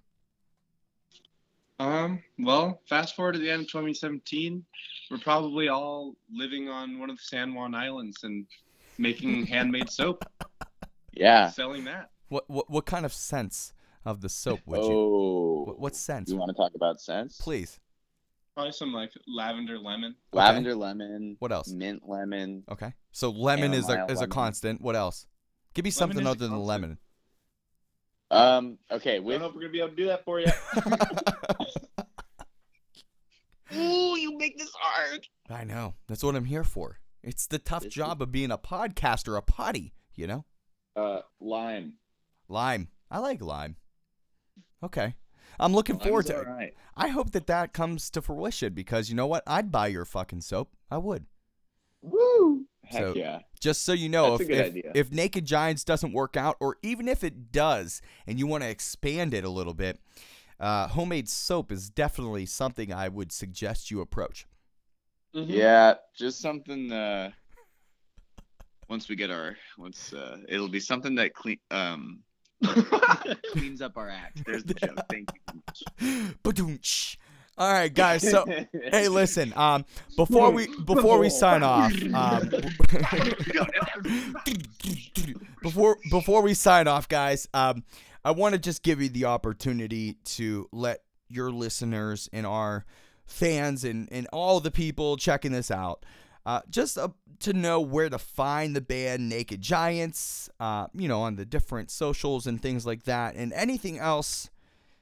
Um, 1.79 2.21
well, 2.37 2.81
fast 2.89 3.15
forward 3.15 3.33
to 3.33 3.39
the 3.39 3.49
end 3.49 3.61
of 3.61 3.67
2017, 3.69 4.65
we're 5.11 5.17
probably 5.19 5.69
all 5.69 6.15
living 6.31 6.67
on 6.67 6.99
one 6.99 7.09
of 7.09 7.15
the 7.15 7.23
San 7.23 7.53
Juan 7.53 7.73
Islands 7.73 8.23
and 8.23 8.45
making 8.97 9.45
handmade 9.45 9.89
soap, 9.89 10.25
Yeah. 11.13 11.49
selling 11.49 11.85
that. 11.85 12.09
What 12.29 12.49
what 12.49 12.69
what 12.69 12.85
kind 12.85 13.05
of 13.05 13.13
sense 13.13 13.73
of 14.05 14.21
the 14.21 14.29
soap 14.29 14.61
would 14.65 14.79
you? 14.79 14.91
Oh. 14.91 15.63
What, 15.67 15.79
what 15.79 15.95
sense? 15.95 16.29
You 16.29 16.37
want 16.37 16.49
to 16.49 16.55
talk 16.55 16.71
about 16.75 17.01
scents? 17.01 17.39
Please. 17.41 17.79
Probably 18.55 18.71
some 18.71 18.93
like 18.93 19.11
lavender 19.27 19.77
lemon. 19.77 20.15
Lavender 20.33 20.75
lemon. 20.75 21.35
What 21.39 21.51
else? 21.51 21.69
Mint 21.69 22.07
lemon. 22.07 22.63
Okay. 22.69 22.93
So 23.11 23.29
lemon 23.29 23.73
is 23.73 23.85
a 23.89 23.93
Chamomile 23.93 24.11
is 24.11 24.21
a 24.21 24.27
constant. 24.27 24.81
What 24.81 24.95
else? 24.95 25.25
Give 25.73 25.85
me 25.85 25.91
something 25.91 26.25
other 26.25 26.39
than 26.39 26.49
constant. 26.51 26.67
lemon. 26.67 26.97
Um. 28.31 28.77
Okay. 28.91 29.15
I 29.15 29.19
don't 29.19 29.39
know 29.39 29.45
if 29.47 29.55
we're 29.55 29.61
gonna 29.61 29.71
be 29.73 29.79
able 29.79 29.89
to 29.89 29.95
do 29.95 30.07
that 30.07 30.23
for 30.25 30.39
you. 30.39 30.47
Ooh, 33.75 34.17
you 34.17 34.37
make 34.37 34.57
this 34.57 34.71
hard. 34.79 35.27
I 35.49 35.63
know. 35.63 35.95
That's 36.07 36.23
what 36.23 36.35
I'm 36.35 36.45
here 36.45 36.63
for. 36.63 36.99
It's 37.23 37.47
the 37.47 37.59
tough 37.59 37.83
This 37.83 37.89
is- 37.89 37.93
job 37.95 38.21
of 38.21 38.31
being 38.31 38.51
a 38.51 38.57
podcaster, 38.57 39.37
a 39.37 39.41
potty, 39.41 39.93
you 40.15 40.27
know? 40.27 40.45
Uh, 40.95 41.21
lime. 41.39 41.93
Lime. 42.49 42.89
I 43.09 43.19
like 43.19 43.41
lime. 43.41 43.75
Okay. 44.83 45.15
I'm 45.59 45.73
looking 45.73 45.95
Lime's 45.97 46.07
forward 46.07 46.25
to 46.27 46.39
it. 46.41 46.47
right. 46.47 46.73
I 46.95 47.09
hope 47.09 47.31
that 47.31 47.47
that 47.47 47.73
comes 47.73 48.09
to 48.11 48.21
fruition 48.21 48.73
because 48.73 49.09
you 49.09 49.15
know 49.15 49.27
what? 49.27 49.43
I'd 49.47 49.71
buy 49.71 49.87
your 49.87 50.05
fucking 50.05 50.41
soap. 50.41 50.71
I 50.91 50.97
would. 50.97 51.25
Woo. 52.01 52.65
Heck 52.83 53.01
So- 53.01 53.13
yeah. 53.15 53.39
Just 53.59 53.83
so 53.83 53.91
you 53.91 54.07
know, 54.07 54.37
That's 54.37 54.49
if, 54.49 54.75
if, 54.75 54.85
if 54.95 55.11
Naked 55.11 55.43
Giants 55.45 55.83
doesn't 55.83 56.13
work 56.13 56.37
out, 56.37 56.55
or 56.61 56.77
even 56.81 57.09
if 57.09 57.25
it 57.25 57.51
does, 57.51 58.01
and 58.25 58.39
you 58.39 58.47
want 58.47 58.63
to 58.63 58.69
expand 58.69 59.33
it 59.33 59.43
a 59.43 59.49
little 59.49 59.73
bit, 59.73 59.99
uh, 60.61 60.87
homemade 60.87 61.27
soap 61.27 61.73
is 61.73 61.89
definitely 61.89 62.45
something 62.45 62.93
I 62.93 63.09
would 63.09 63.33
suggest 63.33 63.91
you 63.91 63.99
approach. 63.99 64.47
Mm-hmm. 65.35 65.51
Yeah. 65.51 65.95
Just 66.17 66.39
something. 66.39 66.91
Uh. 66.91 67.31
Once 68.87 69.07
we 69.07 69.15
get 69.15 69.29
our 69.29 69.55
once 69.77 70.13
uh 70.13 70.37
it'll 70.47 70.67
be 70.67 70.79
something 70.79 71.13
that 71.13 71.35
clean 71.35 71.59
um 71.69 72.23
cleans 73.51 73.81
up 73.81 73.97
our 73.97 74.09
act. 74.09 74.43
There's 74.45 74.63
the 74.63 74.73
joke. 74.73 74.99
Thank 75.09 75.29
you. 75.99 76.35
Ba-doom-tsh. 76.43 77.17
All 77.59 77.73
right, 77.73 77.93
guys. 77.93 78.21
So, 78.21 78.45
hey, 78.91 79.09
listen. 79.09 79.51
Um, 79.53 79.83
before 80.15 80.49
we 80.49 80.67
before 80.85 81.19
we 81.19 81.29
sign 81.29 81.61
off, 81.63 81.91
um, 82.13 82.49
before 85.61 85.97
before 86.09 86.41
we 86.41 86.53
sign 86.53 86.87
off, 86.87 87.09
guys, 87.09 87.49
um, 87.53 87.83
I 88.23 88.31
want 88.31 88.53
to 88.53 88.59
just 88.59 88.81
give 88.81 89.01
you 89.01 89.09
the 89.09 89.25
opportunity 89.25 90.15
to 90.23 90.69
let 90.71 91.03
your 91.27 91.51
listeners 91.51 92.29
and 92.31 92.47
our 92.47 92.85
fans 93.25 93.83
and 93.83 94.07
and 94.09 94.25
all 94.31 94.61
the 94.61 94.71
people 94.71 95.17
checking 95.17 95.51
this 95.51 95.69
out. 95.69 96.05
Uh, 96.45 96.61
just 96.69 96.97
uh, 96.97 97.09
to 97.39 97.53
know 97.53 97.79
where 97.79 98.09
to 98.09 98.17
find 98.17 98.75
the 98.75 98.81
band 98.81 99.29
Naked 99.29 99.61
Giants, 99.61 100.49
uh, 100.59 100.87
you 100.93 101.07
know, 101.07 101.21
on 101.21 101.35
the 101.35 101.45
different 101.45 101.91
socials 101.91 102.47
and 102.47 102.61
things 102.61 102.85
like 102.85 103.03
that, 103.03 103.35
and 103.35 103.53
anything 103.53 103.99
else 103.99 104.49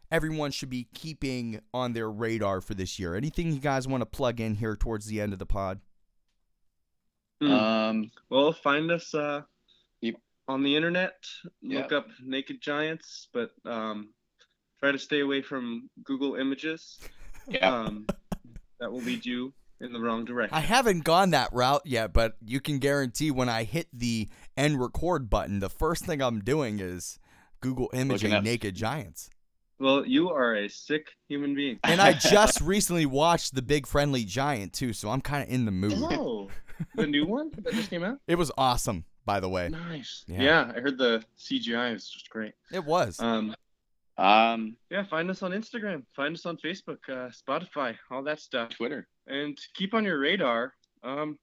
everyone 0.10 0.52
should 0.52 0.70
be 0.70 0.88
keeping 0.94 1.60
on 1.74 1.92
their 1.94 2.10
radar 2.10 2.62
for 2.62 2.74
this 2.74 2.98
year. 2.98 3.14
Anything 3.16 3.52
you 3.52 3.60
guys 3.60 3.88
want 3.88 4.02
to 4.02 4.06
plug 4.06 4.40
in 4.40 4.56
here 4.56 4.76
towards 4.76 5.06
the 5.08 5.20
end 5.22 5.34
of 5.34 5.40
the 5.40 5.46
pod? 5.46 5.80
Hmm. 7.42 7.52
Um 7.52 8.12
Well, 8.30 8.52
find 8.54 8.90
us 8.92 9.14
uh, 9.14 9.42
Yep. 10.02 10.16
on 10.48 10.64
the 10.64 10.76
internet. 10.76 11.16
Look 11.62 11.92
Yeah. 11.92 11.98
up 11.98 12.08
Naked 12.24 12.62
Giants, 12.62 13.28
but 13.34 13.52
um, 13.66 14.14
try 14.80 14.92
to 14.92 15.00
stay 15.00 15.20
away 15.22 15.42
from 15.42 15.90
Google 16.04 16.36
Images. 16.36 17.00
Yeah. 17.48 17.70
Um, 17.74 18.08
that 18.80 18.92
will 18.92 19.02
lead 19.02 19.26
you 19.26 19.54
in 19.80 19.94
the 19.94 20.00
wrong 20.00 20.26
direction. 20.26 20.56
I 20.56 20.62
haven't 20.62 21.04
gone 21.04 21.30
that 21.32 21.50
route 21.54 21.84
yet, 21.86 22.14
but 22.14 22.36
you 22.46 22.60
can 22.60 22.80
guarantee 22.80 23.32
when 23.32 23.50
I 23.50 23.64
hit 23.64 23.88
the 23.94 24.28
end 24.56 24.80
record 24.82 25.30
button, 25.30 25.60
the 25.60 25.70
first 25.70 26.06
thing 26.06 26.22
I'm 26.22 26.40
doing 26.42 26.80
is 26.80 27.20
Google 27.62 27.90
imaging 27.94 28.34
up- 28.34 28.44
naked 28.44 28.76
giants. 28.76 29.30
Well, 29.80 30.06
you 30.08 30.32
are 30.32 30.56
a 30.56 30.68
sick 30.68 31.06
human 31.30 31.54
being. 31.54 31.78
And 31.84 32.02
I 32.02 32.14
just 32.32 32.60
recently 32.62 33.06
watched 33.06 33.54
The 33.54 33.62
Big 33.62 33.86
Friendly 33.86 34.24
Giant 34.26 34.74
too, 34.74 34.92
so 34.94 35.10
I'm 35.10 35.22
kind 35.22 35.44
of 35.44 35.50
in 35.54 35.66
the 35.66 35.72
mood. 35.72 35.94
Oh, 35.96 36.50
the 36.96 37.06
new 37.06 37.26
one 37.28 37.52
that 37.62 37.74
just 37.76 37.92
came 37.92 38.04
out. 38.04 38.18
It 38.28 38.36
was 38.36 38.52
awesome, 38.58 39.06
by 39.26 39.40
the 39.40 39.50
way. 39.50 39.70
Nice. 39.70 40.26
Yeah. 40.28 40.42
Yeah. 40.42 40.72
I 40.76 40.80
heard 40.80 40.98
the 40.98 41.24
CGI 41.38 41.94
is 41.94 42.10
just 42.10 42.28
great. 42.32 42.54
It 42.72 42.84
was. 42.84 43.20
Um, 43.20 43.56
Um. 44.18 44.78
yeah, 44.90 45.04
find 45.06 45.30
us 45.30 45.44
on 45.44 45.52
Instagram, 45.52 46.04
find 46.16 46.34
us 46.36 46.48
on 46.48 46.58
Facebook, 46.58 46.98
uh, 47.08 47.30
Spotify, 47.30 47.96
all 48.10 48.24
that 48.24 48.40
stuff, 48.40 48.70
Twitter. 48.70 49.08
And 49.28 49.58
keep 49.74 49.94
on 49.94 50.04
your 50.04 50.20
radar. 50.20 50.74
Um, 51.04 51.38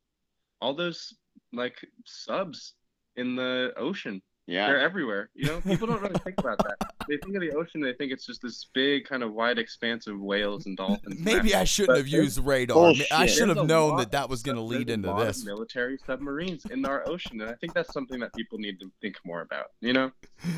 all 0.60 0.74
those 0.74 1.14
like 1.52 1.76
subs 2.04 2.74
in 3.16 3.36
the 3.36 3.72
ocean. 3.76 4.22
Yeah. 4.46 4.66
They're 4.66 4.80
everywhere. 4.80 5.30
You 5.34 5.46
know, 5.46 5.60
people 5.62 5.86
don't 5.86 6.02
really 6.02 6.18
think 6.18 6.38
about 6.38 6.58
that. 6.58 6.76
They 7.08 7.16
think 7.16 7.34
of 7.34 7.40
the 7.40 7.52
ocean. 7.52 7.80
They 7.80 7.94
think 7.94 8.12
it's 8.12 8.26
just 8.26 8.42
this 8.42 8.66
big, 8.74 9.06
kind 9.06 9.22
of 9.22 9.32
wide 9.32 9.58
expanse 9.58 10.06
of 10.06 10.20
whales 10.20 10.66
and 10.66 10.76
dolphins. 10.76 11.18
Maybe 11.18 11.52
that. 11.52 11.62
I 11.62 11.64
shouldn't 11.64 11.94
But 11.94 11.96
have 11.98 12.08
used 12.08 12.38
radar. 12.38 12.92
I 13.10 13.24
should 13.24 13.48
have 13.48 13.66
known 13.66 13.92
lot 13.92 13.98
that 14.00 14.12
that 14.12 14.28
was 14.28 14.42
going 14.42 14.56
to 14.56 14.62
lead 14.62 14.90
into 14.90 15.08
lot 15.08 15.20
of 15.22 15.26
this. 15.28 15.44
military 15.46 15.98
submarines 16.06 16.66
in 16.66 16.84
our 16.84 17.08
ocean, 17.08 17.40
and 17.40 17.50
I 17.50 17.54
think 17.54 17.72
that's 17.72 17.92
something 17.94 18.20
that 18.20 18.34
people 18.34 18.58
need 18.58 18.80
to 18.80 18.90
think 19.00 19.16
more 19.24 19.40
about. 19.40 19.66
You 19.80 19.92
know? 19.94 20.10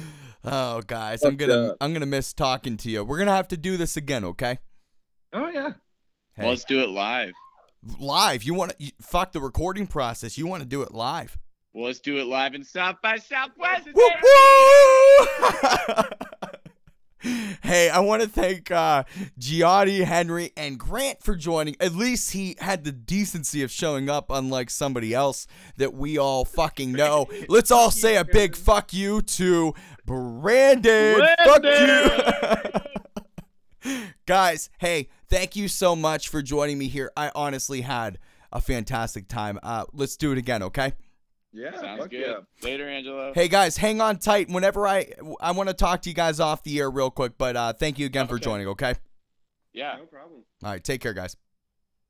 Oh, 0.48 0.80
guys, 0.82 1.24
I'm 1.24 1.34
gonna 1.34 1.70
uh, 1.70 1.74
I'm 1.80 1.92
gonna 1.92 2.06
miss 2.06 2.32
talking 2.32 2.76
to 2.76 2.90
you. 2.90 3.02
We're 3.02 3.18
gonna 3.18 3.34
have 3.34 3.48
to 3.48 3.56
do 3.56 3.76
this 3.76 3.96
again, 3.96 4.24
okay? 4.24 4.60
Oh 5.32 5.48
yeah. 5.48 5.72
Hey, 6.36 6.46
let's 6.46 6.64
do 6.64 6.80
it 6.80 6.90
live. 6.90 7.32
live. 7.98 8.44
You 8.44 8.52
want 8.52 8.78
to 8.78 8.92
fuck 9.00 9.32
the 9.32 9.40
recording 9.40 9.86
process? 9.86 10.36
You 10.36 10.46
want 10.46 10.62
to 10.62 10.68
do 10.68 10.82
it 10.82 10.92
live? 10.92 11.38
Well, 11.72 11.86
let's 11.86 11.98
do 11.98 12.18
it 12.18 12.24
live 12.24 12.54
in 12.54 12.62
South 12.62 12.96
by 13.02 13.16
Southwest. 13.16 13.88
Woo 13.94 14.10
woo! 14.22 15.26
hey, 17.62 17.88
I 17.88 18.00
want 18.00 18.20
to 18.20 18.28
thank 18.28 18.70
uh, 18.70 19.04
Gianni, 19.38 20.00
Henry, 20.00 20.52
and 20.58 20.78
Grant 20.78 21.22
for 21.22 21.36
joining. 21.36 21.74
At 21.80 21.94
least 21.94 22.32
he 22.32 22.56
had 22.58 22.84
the 22.84 22.92
decency 22.92 23.62
of 23.62 23.70
showing 23.70 24.10
up, 24.10 24.26
unlike 24.28 24.68
somebody 24.68 25.14
else 25.14 25.46
that 25.78 25.94
we 25.94 26.18
all 26.18 26.44
fucking 26.44 26.92
know. 26.92 27.28
Let's 27.48 27.70
all 27.70 27.90
say 27.90 28.16
a 28.16 28.26
big 28.26 28.56
fuck 28.56 28.92
you 28.92 29.22
to 29.22 29.72
Brandon. 30.04 31.26
Fuck 31.44 31.64
you. 31.64 32.10
Guys, 34.26 34.68
hey, 34.78 35.08
thank 35.28 35.56
you 35.56 35.68
so 35.68 35.94
much 35.96 36.28
for 36.28 36.42
joining 36.42 36.78
me 36.78 36.88
here. 36.88 37.10
I 37.16 37.30
honestly 37.34 37.80
had 37.82 38.18
a 38.52 38.60
fantastic 38.60 39.28
time. 39.28 39.58
Uh, 39.62 39.84
let's 39.92 40.16
do 40.16 40.32
it 40.32 40.38
again, 40.38 40.62
okay? 40.62 40.92
Yeah, 41.52 41.78
Sounds 41.80 42.06
good. 42.08 42.20
yeah. 42.20 42.34
Later, 42.62 42.88
Angelo. 42.88 43.32
Hey 43.34 43.48
guys, 43.48 43.78
hang 43.78 44.00
on 44.00 44.18
tight. 44.18 44.50
Whenever 44.50 44.86
I 44.86 45.12
I 45.40 45.52
want 45.52 45.68
to 45.70 45.74
talk 45.74 46.02
to 46.02 46.10
you 46.10 46.14
guys 46.14 46.38
off 46.38 46.62
the 46.62 46.78
air 46.78 46.90
real 46.90 47.10
quick, 47.10 47.32
but 47.38 47.56
uh, 47.56 47.72
thank 47.72 47.98
you 47.98 48.04
again 48.04 48.26
for 48.28 48.38
joining. 48.38 48.66
Okay. 48.68 48.94
Yeah. 49.72 49.96
No 49.98 50.04
problem. 50.04 50.42
All 50.62 50.70
right. 50.70 50.84
Take 50.84 51.00
care, 51.00 51.14
guys. 51.14 51.34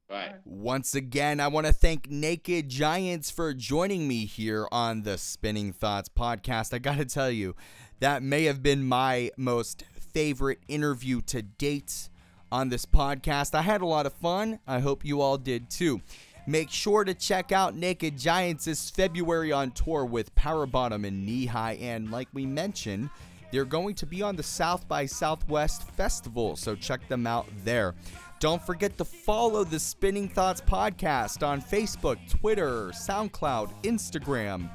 Bye. 0.08 0.34
Once 0.44 0.94
again, 0.94 1.38
I 1.40 1.48
want 1.48 1.66
to 1.66 1.72
thank 1.72 2.08
Naked 2.10 2.68
Giants 2.68 3.30
for 3.30 3.52
joining 3.54 4.06
me 4.08 4.24
here 4.24 4.68
on 4.70 5.02
the 5.02 5.18
Spinning 5.18 5.72
Thoughts 5.72 6.08
podcast. 6.08 6.72
I 6.72 6.78
got 6.78 6.96
to 6.98 7.04
tell 7.04 7.30
you, 7.30 7.54
that 8.00 8.22
may 8.22 8.44
have 8.44 8.62
been 8.62 8.84
my 8.84 9.30
most 9.36 9.84
favorite 10.12 10.60
interview 10.68 11.20
to 11.22 11.42
date 11.42 12.08
on 12.50 12.68
this 12.68 12.86
podcast. 12.86 13.54
I 13.54 13.62
had 13.62 13.80
a 13.80 13.86
lot 13.86 14.06
of 14.06 14.12
fun. 14.12 14.58
I 14.66 14.80
hope 14.80 15.04
you 15.04 15.20
all 15.20 15.38
did 15.38 15.70
too. 15.70 16.00
Make 16.46 16.70
sure 16.70 17.04
to 17.04 17.12
check 17.12 17.50
out 17.50 17.74
Naked 17.74 18.16
Giants 18.16 18.66
this 18.66 18.88
February 18.88 19.50
on 19.50 19.72
tour 19.72 20.04
with 20.04 20.34
Power 20.36 20.66
Bottom 20.66 21.04
and 21.04 21.26
Knee 21.26 21.46
High. 21.46 21.72
And 21.80 22.10
like 22.12 22.28
we 22.32 22.46
mentioned, 22.46 23.10
they're 23.50 23.64
going 23.64 23.94
to 23.96 24.06
be 24.06 24.22
on 24.22 24.36
the 24.36 24.42
South 24.42 24.86
by 24.86 25.06
Southwest 25.06 25.88
Festival, 25.90 26.56
so 26.56 26.74
check 26.74 27.08
them 27.08 27.26
out 27.26 27.46
there. 27.64 27.94
Don't 28.38 28.64
forget 28.64 28.98
to 28.98 29.04
follow 29.04 29.64
the 29.64 29.78
Spinning 29.78 30.28
Thoughts 30.28 30.60
podcast 30.60 31.46
on 31.46 31.62
Facebook, 31.62 32.18
Twitter, 32.28 32.90
SoundCloud, 32.90 33.72
Instagram. 33.82 34.68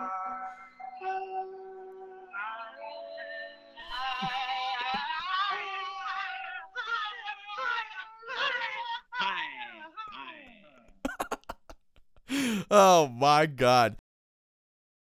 Oh 12.71 13.09
my 13.09 13.47
god. 13.47 14.00